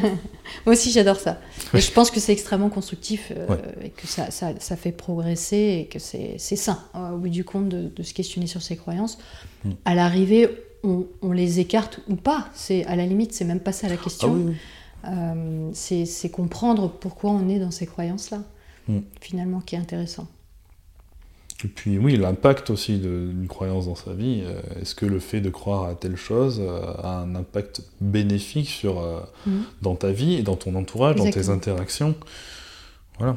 moi 0.64 0.72
aussi, 0.74 0.90
j'adore 0.90 1.16
ça. 1.20 1.38
Et 1.74 1.80
je 1.80 1.92
pense 1.92 2.10
que 2.10 2.20
c'est 2.20 2.32
extrêmement 2.32 2.70
constructif 2.70 3.30
euh, 3.36 3.46
Ouais. 3.46 3.60
et 3.84 3.90
que 3.90 4.06
ça, 4.06 4.30
ça, 4.30 4.54
ça 4.58 4.76
fait 4.76 4.92
progresser 4.92 5.80
et 5.82 5.86
que 5.88 5.98
c'est 5.98 6.38
sain, 6.38 6.82
euh, 6.94 7.10
au 7.10 7.18
bout 7.18 7.28
du 7.28 7.44
compte, 7.44 7.68
de, 7.68 7.88
de 7.88 8.02
se 8.02 8.14
questionner 8.14 8.46
sur 8.46 8.62
ses 8.62 8.76
croyances. 8.76 9.18
Mm. 9.64 9.70
À 9.84 9.94
l'arrivée, 9.94 10.48
on, 10.84 11.04
on 11.20 11.32
les 11.32 11.60
écarte 11.60 12.00
ou 12.08 12.16
pas. 12.16 12.48
C'est 12.54 12.86
À 12.86 12.96
la 12.96 13.04
limite, 13.04 13.34
c'est 13.34 13.44
même 13.44 13.60
pas 13.60 13.72
ça 13.72 13.88
la 13.88 13.94
Ah 13.94 14.02
question. 14.02 14.32
oui, 14.32 14.42
oui. 14.48 14.54
Euh, 15.04 15.68
c'est 15.74 16.06
c'est 16.06 16.30
comprendre 16.30 16.88
pourquoi 16.90 17.30
on 17.32 17.46
est 17.50 17.58
dans 17.58 17.70
ces 17.70 17.84
croyances-là, 17.86 18.42
Mm. 18.88 19.00
finalement, 19.20 19.60
qui 19.60 19.74
est 19.74 19.78
intéressant. 19.78 20.26
Et 21.64 21.68
puis 21.68 21.98
oui, 21.98 22.16
l'impact 22.16 22.70
aussi 22.70 22.98
d'une 22.98 23.46
croyance 23.48 23.86
dans 23.86 23.96
sa 23.96 24.12
vie. 24.12 24.42
euh, 24.44 24.60
Est-ce 24.80 24.94
que 24.94 25.06
le 25.06 25.18
fait 25.18 25.40
de 25.40 25.50
croire 25.50 25.84
à 25.86 25.94
telle 25.96 26.16
chose 26.16 26.60
euh, 26.60 26.80
a 27.02 27.18
un 27.22 27.34
impact 27.34 27.82
bénéfique 28.00 28.68
sur, 28.68 29.00
euh, 29.00 29.20
Mhm. 29.46 29.62
dans 29.82 29.96
ta 29.96 30.12
vie 30.12 30.34
et 30.34 30.42
dans 30.42 30.54
ton 30.56 30.74
entourage, 30.76 31.16
dans 31.16 31.28
tes 31.30 31.48
interactions? 31.48 32.14
Voilà. 33.18 33.36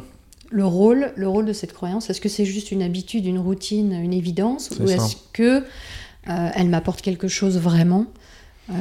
Le 0.52 0.66
rôle, 0.66 1.14
le 1.16 1.28
rôle 1.28 1.46
de 1.46 1.54
cette 1.54 1.74
croyance, 1.74 2.10
est-ce 2.10 2.22
que 2.22 2.30
c'est 2.30 2.46
juste 2.46 2.72
une 2.72 2.84
habitude, 2.84 3.26
une 3.26 3.40
routine, 3.40 3.94
une 3.94 4.14
évidence? 4.14 4.70
Ou 4.80 4.88
est-ce 4.90 5.16
que 5.34 5.64
euh, 6.28 6.50
elle 6.54 6.68
m'apporte 6.70 7.02
quelque 7.02 7.28
chose 7.28 7.58
vraiment? 7.58 8.06
Euh, 8.70 8.74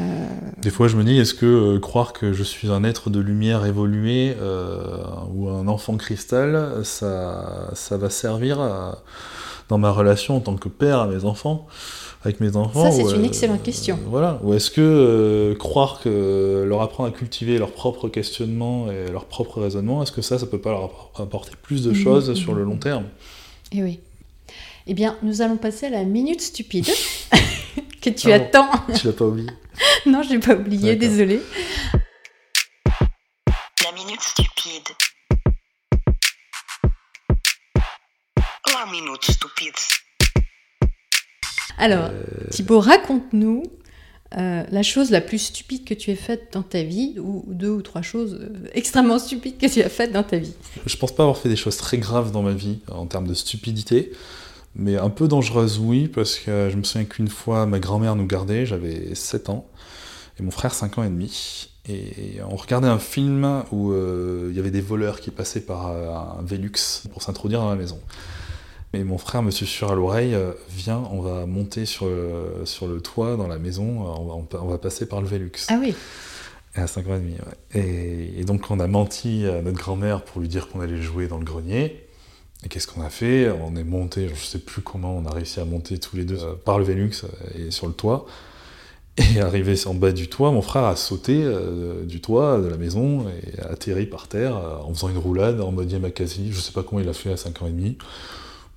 Des 0.63 0.71
fois, 0.71 0.89
je 0.89 0.97
me 0.97 1.05
dis, 1.05 1.19
est-ce 1.19 1.35
que 1.35 1.47
euh, 1.47 1.81
croire 1.81 2.13
que 2.13 2.33
je 2.33 2.43
suis 2.43 2.71
un 2.71 2.85
être 2.85 3.11
de 3.11 3.19
lumière 3.19 3.65
évolué 3.67 4.37
euh, 4.41 4.99
ou 5.35 5.49
un 5.49 5.67
enfant 5.69 5.97
cristal, 5.97 6.85
ça, 6.85 7.71
ça 7.75 7.97
va 7.97 8.11
servir 8.11 8.61
à- 8.61 9.03
dans 9.69 9.79
ma 9.79 9.91
relation 9.91 10.37
en 10.37 10.41
tant 10.41 10.57
que 10.57 10.69
père 10.69 10.99
à 11.01 11.07
mes 11.07 11.25
enfants 11.25 11.67
avec 12.23 12.41
mes 12.41 12.55
enfants 12.57 12.91
Ça, 12.91 12.91
c'est 12.91 13.17
une 13.17 13.25
excellente 13.25 13.63
question. 13.63 13.99
voilà. 14.07 14.39
Ou 14.43 14.53
est-ce 14.53 14.71
que 14.71 15.57
croire 15.59 16.01
que 16.03 16.65
leur 16.69 16.83
apprendre 16.83 17.09
à 17.09 17.13
cultiver 17.13 17.57
leur 17.57 17.71
propre 17.73 18.09
questionnement 18.09 18.91
et 18.91 19.11
leur 19.11 19.25
propre 19.25 19.61
raisonnement, 19.63 20.03
est-ce 20.03 20.13
que 20.13 20.21
ça, 20.21 20.39
ça 20.39 20.45
peut 20.47 20.61
pas 20.61 20.71
leur 20.73 21.11
apporter 21.19 21.53
plus 21.63 21.83
de 21.83 21.91
Mhm, 21.91 21.97
choses 21.97 22.35
sur 22.35 22.53
le 22.55 22.63
long 22.65 22.77
terme? 22.77 23.05
Eh 23.73 23.83
oui. 23.83 24.01
Eh 24.87 24.93
bien, 24.95 25.17
nous 25.23 25.41
allons 25.41 25.57
passer 25.57 25.87
à 25.87 25.91
la 25.91 26.05
minute 26.05 26.43
stupide 26.43 26.87
que 28.01 28.11
tu 28.11 28.33
Ah 28.33 28.39
bon. 28.39 28.45
attends. 28.45 28.71
Tu 28.99 29.07
l'as 29.07 29.13
pas 29.13 29.25
oublié 29.25 29.51
non, 30.07 30.23
je 30.23 30.31
l'ai 30.31 30.39
pas 30.39 30.55
oublié, 30.55 30.95
désolée. 30.97 31.41
La 33.85 33.93
minute 33.93 34.21
stupide. 34.21 34.89
La 38.75 38.87
minute 38.91 39.25
stupide. 39.25 39.75
Alors, 41.79 42.11
Euh, 42.11 42.23
Thibaut, 42.51 42.81
raconte-nous 42.81 43.63
euh, 44.37 44.65
la 44.71 44.83
chose 44.83 45.11
la 45.11 45.21
plus 45.21 45.39
stupide 45.39 45.85
que 45.85 45.95
tu 45.95 46.11
aies 46.11 46.17
faite 46.17 46.53
dans 46.53 46.63
ta 46.63 46.83
vie, 46.83 47.17
ou 47.19 47.45
ou 47.49 47.55
deux 47.55 47.71
ou 47.71 47.83
trois 47.83 48.03
choses 48.03 48.39
euh, 48.41 48.69
extrêmement 48.75 49.19
stupides 49.19 49.59
que 49.59 49.67
tu 49.67 49.83
as 49.83 49.89
faites 49.89 50.13
dans 50.13 50.23
ta 50.23 50.37
vie. 50.37 50.55
Je 50.87 50.97
pense 50.97 51.13
pas 51.15 51.23
avoir 51.25 51.39
fait 51.39 51.49
des 51.49 51.57
choses 51.57 51.77
très 51.79 51.99
graves 51.99 52.31
dans 52.33 52.43
ma 52.43 52.53
vie 52.53 52.81
en 52.89 53.07
termes 53.07 53.27
de 53.27 53.35
stupidité, 53.35 54.13
mais 54.75 54.97
un 54.97 55.11
peu 55.11 55.29
dangereuses, 55.29 55.79
oui, 55.79 56.09
parce 56.09 56.39
que 56.39 56.69
je 56.71 56.77
me 56.77 56.83
souviens 56.83 57.07
qu'une 57.07 57.29
fois 57.29 57.67
ma 57.67 57.79
grand-mère 57.79 58.17
nous 58.17 58.27
gardait, 58.27 58.67
j'avais 58.67 59.15
7 59.15 59.51
ans, 59.51 59.67
et 60.39 60.43
mon 60.43 60.51
frère 60.51 60.75
5 60.75 60.99
ans 60.99 61.03
et 61.03 61.09
demi. 61.09 61.69
Et 61.89 62.39
on 62.49 62.57
regardait 62.57 62.89
un 62.89 62.99
film 62.99 63.65
où 63.73 63.91
euh, 63.91 64.49
il 64.51 64.57
y 64.57 64.61
avait 64.61 64.71
des 64.71 64.83
voleurs 64.83 65.21
qui 65.21 65.31
passaient 65.31 65.63
par 65.63 65.89
euh, 65.89 66.11
un 66.13 66.43
Velux 66.43 67.03
pour 67.11 67.23
s'introduire 67.23 67.61
dans 67.61 67.71
la 67.71 67.77
maison. 67.77 67.99
Et 68.93 69.05
mon 69.05 69.19
frère 69.19 69.43
me 69.43 69.51
susurre 69.51 69.93
à 69.93 69.95
l'oreille, 69.95 70.35
euh, 70.35 70.53
viens, 70.69 71.03
on 71.11 71.21
va 71.21 71.47
monter 71.47 71.87
sur 71.87 72.07
le, 72.07 72.65
sur 72.65 72.87
le 72.87 73.01
toit 73.01 73.37
dans 73.37 73.47
la 73.47 73.59
maison, 73.59 74.03
euh, 74.03 74.57
va, 74.57 74.63
on 74.63 74.67
va 74.69 74.79
passer 74.79 75.07
par 75.07 75.21
le 75.21 75.29
Velux. 75.29 75.53
Ah 75.69 75.79
oui, 75.81 75.95
À 76.75 76.87
5 76.87 77.09
ans 77.09 77.15
et 77.17 77.21
demi, 77.21 77.35
ouais. 77.35 77.81
Et, 77.81 78.41
et 78.41 78.45
donc 78.45 78.71
on 78.71 78.79
a 78.79 78.87
menti 78.87 79.47
à 79.47 79.63
notre 79.63 79.79
grand-mère 79.79 80.23
pour 80.23 80.41
lui 80.41 80.49
dire 80.49 80.69
qu'on 80.69 80.81
allait 80.81 81.01
jouer 81.01 81.29
dans 81.29 81.39
le 81.39 81.45
grenier. 81.45 82.05
Et 82.65 82.69
qu'est-ce 82.69 82.87
qu'on 82.87 83.03
a 83.03 83.11
fait 83.11 83.51
On 83.51 83.75
est 83.77 83.85
monté, 83.85 84.29
je 84.29 84.45
sais 84.45 84.59
plus 84.59 84.83
comment, 84.83 85.17
on 85.17 85.25
a 85.27 85.33
réussi 85.33 85.61
à 85.61 85.65
monter 85.65 85.99
tous 85.99 86.17
les 86.17 86.25
deux 86.25 86.43
euh, 86.43 86.55
par 86.63 86.79
le 86.79 86.85
Velux 86.85 87.11
euh, 87.25 87.67
et 87.67 87.71
sur 87.71 87.87
le 87.87 87.95
toit. 87.95 88.27
Et 89.17 89.41
arrivé 89.41 89.75
en 89.87 89.95
bas 89.95 90.13
du 90.13 90.29
toit, 90.29 90.51
mon 90.51 90.63
frère 90.63 90.85
a 90.85 90.97
sauté 90.97 91.43
euh, 91.43 92.05
du 92.05 92.21
toit 92.21 92.61
de 92.61 92.69
la 92.69 92.77
maison 92.77 93.27
et 93.29 93.61
a 93.61 93.73
atterri 93.73 94.07
par 94.07 94.29
terre 94.29 94.57
en 94.57 94.93
faisant 94.93 95.09
une 95.09 95.19
roulade 95.19 95.61
en 95.61 95.73
mode 95.73 95.91
Yamakasi. 95.91 96.53
Je 96.53 96.61
sais 96.61 96.73
pas 96.73 96.83
comment 96.83 97.01
il 97.01 97.09
a 97.09 97.15
fait 97.15 97.33
à 97.33 97.37
5 97.37 97.63
ans 97.63 97.67
et 97.67 97.71
demi. 97.71 97.97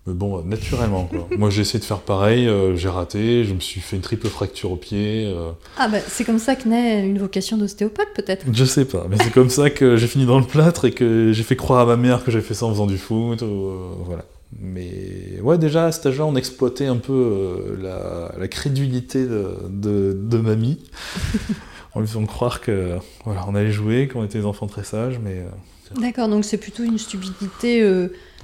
Mais 0.05 0.13
bon, 0.13 0.43
naturellement, 0.43 1.05
quoi. 1.05 1.27
Moi, 1.37 1.49
j'ai 1.49 1.61
essayé 1.61 1.79
de 1.79 1.85
faire 1.85 1.99
pareil, 2.01 2.45
euh, 2.47 2.75
j'ai 2.75 2.89
raté, 2.89 3.45
je 3.45 3.53
me 3.53 3.61
suis 3.61 3.79
fait 3.79 3.95
une 3.95 4.01
triple 4.01 4.27
fracture 4.27 4.71
au 4.71 4.75
pied. 4.75 5.25
euh, 5.33 5.51
ah 5.77 5.87
bah, 5.87 5.99
c'est 6.05 6.25
comme 6.25 6.39
ça 6.39 6.55
que 6.57 6.67
naît 6.67 7.05
une 7.07 7.19
vocation 7.19 7.55
d'ostéopathe 7.55 8.09
peut-être. 8.13 8.45
je 8.51 8.65
sais 8.65 8.83
pas, 8.83 9.05
mais 9.09 9.15
c'est 9.23 9.31
comme 9.31 9.49
ça 9.49 9.69
que 9.69 9.95
j'ai 9.95 10.07
fini 10.07 10.25
dans 10.25 10.39
le 10.39 10.45
plâtre 10.45 10.83
et 10.85 10.91
que 10.91 11.31
j'ai 11.31 11.43
fait 11.43 11.55
croire 11.55 11.79
à 11.79 11.85
ma 11.85 11.95
mère 11.95 12.25
que 12.25 12.31
j'ai 12.31 12.41
fait 12.41 12.53
ça 12.53 12.65
en 12.65 12.71
faisant 12.71 12.85
du 12.85 12.97
foot. 12.97 13.41
ou, 13.43 13.45
euh, 13.45 13.77
voilà. 14.05 14.25
Mais 14.59 15.39
ouais, 15.41 15.57
déjà 15.57 15.85
à 15.85 15.91
cet 15.93 16.05
âge-là, 16.07 16.25
on 16.25 16.35
exploitait 16.35 16.85
un 16.85 16.97
peu 16.97 17.77
la, 17.81 18.33
la 18.37 18.47
crédulité 18.49 19.25
de, 19.25 19.55
de, 19.69 20.15
de 20.21 20.37
mamie. 20.37 20.79
en 21.95 22.01
lui 22.01 22.07
faisant 22.07 22.25
croire 22.25 22.59
que 22.59 22.97
voilà, 23.23 23.45
on 23.47 23.55
allait 23.55 23.71
jouer, 23.71 24.07
qu'on 24.09 24.23
était 24.25 24.39
des 24.39 24.45
enfants 24.45 24.67
très 24.67 24.83
sages, 24.83 25.19
mais 25.23 25.43
D'accord, 25.99 26.27
donc 26.27 26.43
c'est 26.43 26.57
plutôt 26.57 26.83
une 26.83 26.97
stupidité 26.97 27.87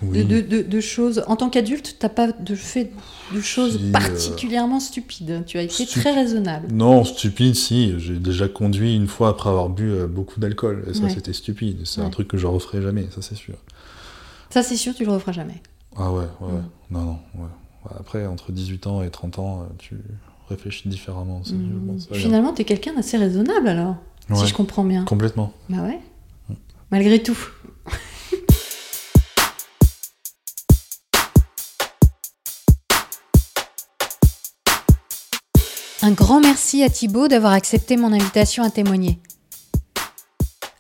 oui. 0.02 0.24
de, 0.24 0.42
de- 0.42 0.42
de- 0.42 0.62
de 0.62 0.80
choses. 0.82 1.24
En 1.28 1.36
tant 1.36 1.50
qu'adulte, 1.50 1.98
t'as 2.00 2.10
pas 2.10 2.32
de 2.32 2.56
fait 2.56 2.92
de 3.34 3.42
choses 3.42 3.78
Si, 3.78 3.88
euh, 3.90 3.92
particulièrement 3.92 4.80
stupides. 4.80 5.44
Tu 5.46 5.58
as 5.58 5.62
été 5.64 5.86
très 5.86 6.14
raisonnable. 6.14 6.68
Non, 6.72 7.04
stupide, 7.04 7.56
si. 7.56 7.94
J'ai 8.00 8.18
déjà 8.18 8.48
conduit 8.48 8.96
une 8.96 9.08
fois 9.08 9.30
après 9.30 9.50
avoir 9.50 9.70
bu 9.70 9.92
euh, 9.92 10.08
beaucoup 10.08 10.40
d'alcool. 10.40 10.86
Et 10.90 10.94
ça, 10.94 11.04
Ouais. 11.04 11.10
c'était 11.10 11.34
stupide. 11.34 11.82
C'est 11.86 12.02
un 12.02 12.10
truc 12.10 12.28
que 12.28 12.38
je 12.38 12.48
referai 12.48 12.82
jamais, 12.82 13.08
ça 13.14 13.22
c'est 13.22 13.36
sûr. 13.36 13.56
Ça, 14.50 14.64
c'est 14.64 14.78
sûr, 14.78 14.96
tu 14.96 15.06
le 15.06 15.12
referas 15.12 15.32
jamais. 15.34 15.62
Ah 15.96 16.12
ouais, 16.12 16.26
ouais. 16.42 16.52
Non, 16.92 17.02
non, 17.02 17.20
ouais. 17.36 17.42
Ouais, 17.86 17.92
Après, 18.00 18.26
entre 18.26 18.52
18 18.52 18.88
ans 18.88 19.04
et 19.04 19.10
30 19.10 19.40
ans, 19.40 19.62
euh, 19.62 19.66
tu 19.78 19.96
réfléchis 20.50 20.90
différemment 20.90 21.42
aussi, 21.42 21.54
je 21.56 21.92
pense. 21.92 22.10
Ouais, 22.10 22.18
Finalement, 22.18 22.52
t'es 22.54 22.64
quelqu'un 22.64 22.94
d'assez 22.96 23.18
raisonnable 23.18 23.68
alors, 23.68 23.96
si 24.34 24.48
je 24.48 24.54
comprends 24.54 24.84
bien. 24.84 25.06
Complètement. 25.06 25.54
Bah 25.70 25.84
ouais. 25.84 26.00
Malgré 26.92 27.22
tout. 27.22 27.38
Un 36.10 36.14
grand 36.14 36.40
merci 36.42 36.82
à 36.82 36.90
Thibaut 36.90 37.28
d'avoir 37.28 37.54
accepté 37.54 37.96
mon 37.96 38.12
invitation 38.12 38.64
à 38.64 38.72
témoigner. 38.72 39.20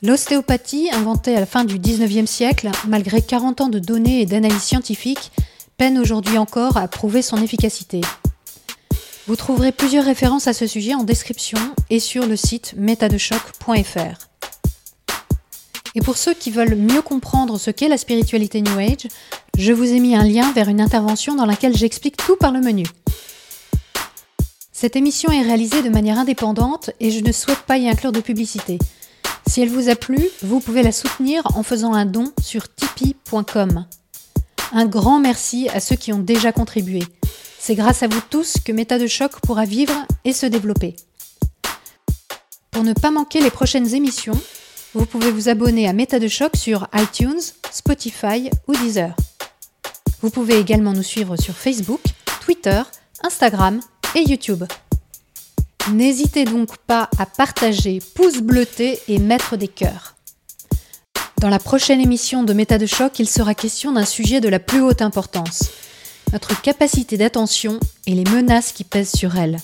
L'ostéopathie, 0.01 0.89
inventée 0.91 1.35
à 1.35 1.39
la 1.39 1.45
fin 1.45 1.65
du 1.65 1.77
19e 1.77 2.25
siècle, 2.25 2.71
malgré 2.87 3.21
40 3.21 3.61
ans 3.61 3.69
de 3.69 3.77
données 3.77 4.21
et 4.21 4.25
d'analyses 4.25 4.63
scientifiques, 4.63 5.31
peine 5.77 5.99
aujourd'hui 5.99 6.39
encore 6.39 6.77
à 6.77 6.87
prouver 6.87 7.21
son 7.21 7.37
efficacité. 7.43 8.01
Vous 9.27 9.35
trouverez 9.35 9.71
plusieurs 9.71 10.05
références 10.05 10.47
à 10.47 10.53
ce 10.53 10.65
sujet 10.65 10.95
en 10.95 11.03
description 11.03 11.59
et 11.91 11.99
sur 11.99 12.25
le 12.25 12.35
site 12.35 12.73
métadechoc.fr. 12.75 14.27
Et 15.93 16.01
pour 16.01 16.17
ceux 16.17 16.33
qui 16.33 16.49
veulent 16.49 16.73
mieux 16.73 17.03
comprendre 17.03 17.59
ce 17.59 17.69
qu'est 17.69 17.87
la 17.87 17.99
spiritualité 17.99 18.63
New 18.63 18.79
Age, 18.79 19.07
Je 19.59 19.73
vous 19.73 19.91
ai 19.91 19.99
mis 19.99 20.15
un 20.15 20.23
lien 20.23 20.51
vers 20.53 20.69
une 20.69 20.81
intervention 20.81 21.35
dans 21.35 21.45
laquelle 21.45 21.77
j'explique 21.77 22.17
tout 22.17 22.37
par 22.37 22.51
le 22.51 22.61
menu. 22.61 22.85
Cette 24.81 24.95
émission 24.95 25.29
est 25.29 25.41
réalisée 25.41 25.81
de 25.81 25.89
manière 25.89 26.17
indépendante 26.17 26.91
et 27.01 27.11
je 27.11 27.19
ne 27.19 27.33
souhaite 27.33 27.63
pas 27.63 27.77
y 27.77 27.89
inclure 27.89 28.13
de 28.13 28.21
publicité. 28.21 28.79
Si 29.45 29.59
elle 29.59 29.67
vous 29.67 29.89
a 29.89 29.95
plu, 29.95 30.29
vous 30.41 30.61
pouvez 30.61 30.83
la 30.83 30.93
soutenir 30.93 31.43
en 31.57 31.63
faisant 31.63 31.91
un 31.91 32.05
don 32.05 32.31
sur 32.41 32.73
tipeee.com. 32.73 33.85
Un 34.71 34.85
grand 34.85 35.19
merci 35.19 35.67
à 35.67 35.81
ceux 35.81 35.97
qui 35.97 36.13
ont 36.13 36.19
déjà 36.19 36.53
contribué. 36.53 37.03
C'est 37.59 37.75
grâce 37.75 38.03
à 38.03 38.07
vous 38.07 38.21
tous 38.29 38.53
que 38.63 38.71
Méta 38.71 38.97
de 38.97 39.07
choc 39.07 39.41
pourra 39.41 39.65
vivre 39.65 40.05
et 40.23 40.31
se 40.31 40.45
développer. 40.45 40.95
Pour 42.71 42.85
ne 42.85 42.93
pas 42.93 43.11
manquer 43.11 43.41
les 43.41 43.51
prochaines 43.51 43.93
émissions, 43.93 44.39
vous 44.93 45.05
pouvez 45.05 45.31
vous 45.31 45.49
abonner 45.49 45.89
à 45.89 45.93
Méta 45.93 46.19
de 46.19 46.29
choc 46.29 46.55
sur 46.55 46.87
iTunes, 46.95 47.41
Spotify 47.69 48.49
ou 48.69 48.77
Deezer. 48.77 49.13
Vous 50.21 50.29
pouvez 50.29 50.57
également 50.57 50.93
nous 50.93 51.03
suivre 51.03 51.35
sur 51.35 51.53
Facebook, 51.53 51.99
Twitter, 52.45 52.81
Instagram 53.23 53.81
et 54.15 54.23
YouTube. 54.27 54.63
N'hésitez 55.91 56.45
donc 56.45 56.77
pas 56.77 57.09
à 57.17 57.25
partager, 57.25 57.99
pouce 58.15 58.39
bleuté 58.41 58.99
et 59.07 59.19
mettre 59.19 59.57
des 59.57 59.67
cœurs. 59.67 60.15
Dans 61.39 61.49
la 61.49 61.59
prochaine 61.59 62.01
émission 62.01 62.43
de 62.43 62.53
Méta 62.53 62.77
de 62.77 62.85
choc, 62.85 63.17
il 63.19 63.29
sera 63.29 63.55
question 63.55 63.93
d'un 63.93 64.05
sujet 64.05 64.41
de 64.41 64.49
la 64.49 64.59
plus 64.59 64.81
haute 64.81 65.01
importance, 65.01 65.71
notre 66.33 66.59
capacité 66.61 67.17
d'attention 67.17 67.79
et 68.05 68.13
les 68.13 68.29
menaces 68.29 68.71
qui 68.71 68.83
pèsent 68.83 69.13
sur 69.13 69.37
elle. 69.37 69.57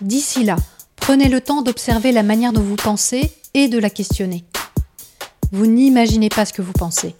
D'ici 0.00 0.44
là, 0.44 0.56
prenez 0.96 1.28
le 1.28 1.40
temps 1.40 1.62
d'observer 1.62 2.12
la 2.12 2.22
manière 2.22 2.52
dont 2.52 2.62
vous 2.62 2.76
pensez 2.76 3.32
et 3.54 3.68
de 3.68 3.78
la 3.78 3.90
questionner. 3.90 4.44
Vous 5.50 5.66
n'imaginez 5.66 6.28
pas 6.28 6.46
ce 6.46 6.52
que 6.52 6.62
vous 6.62 6.72
pensez. 6.72 7.14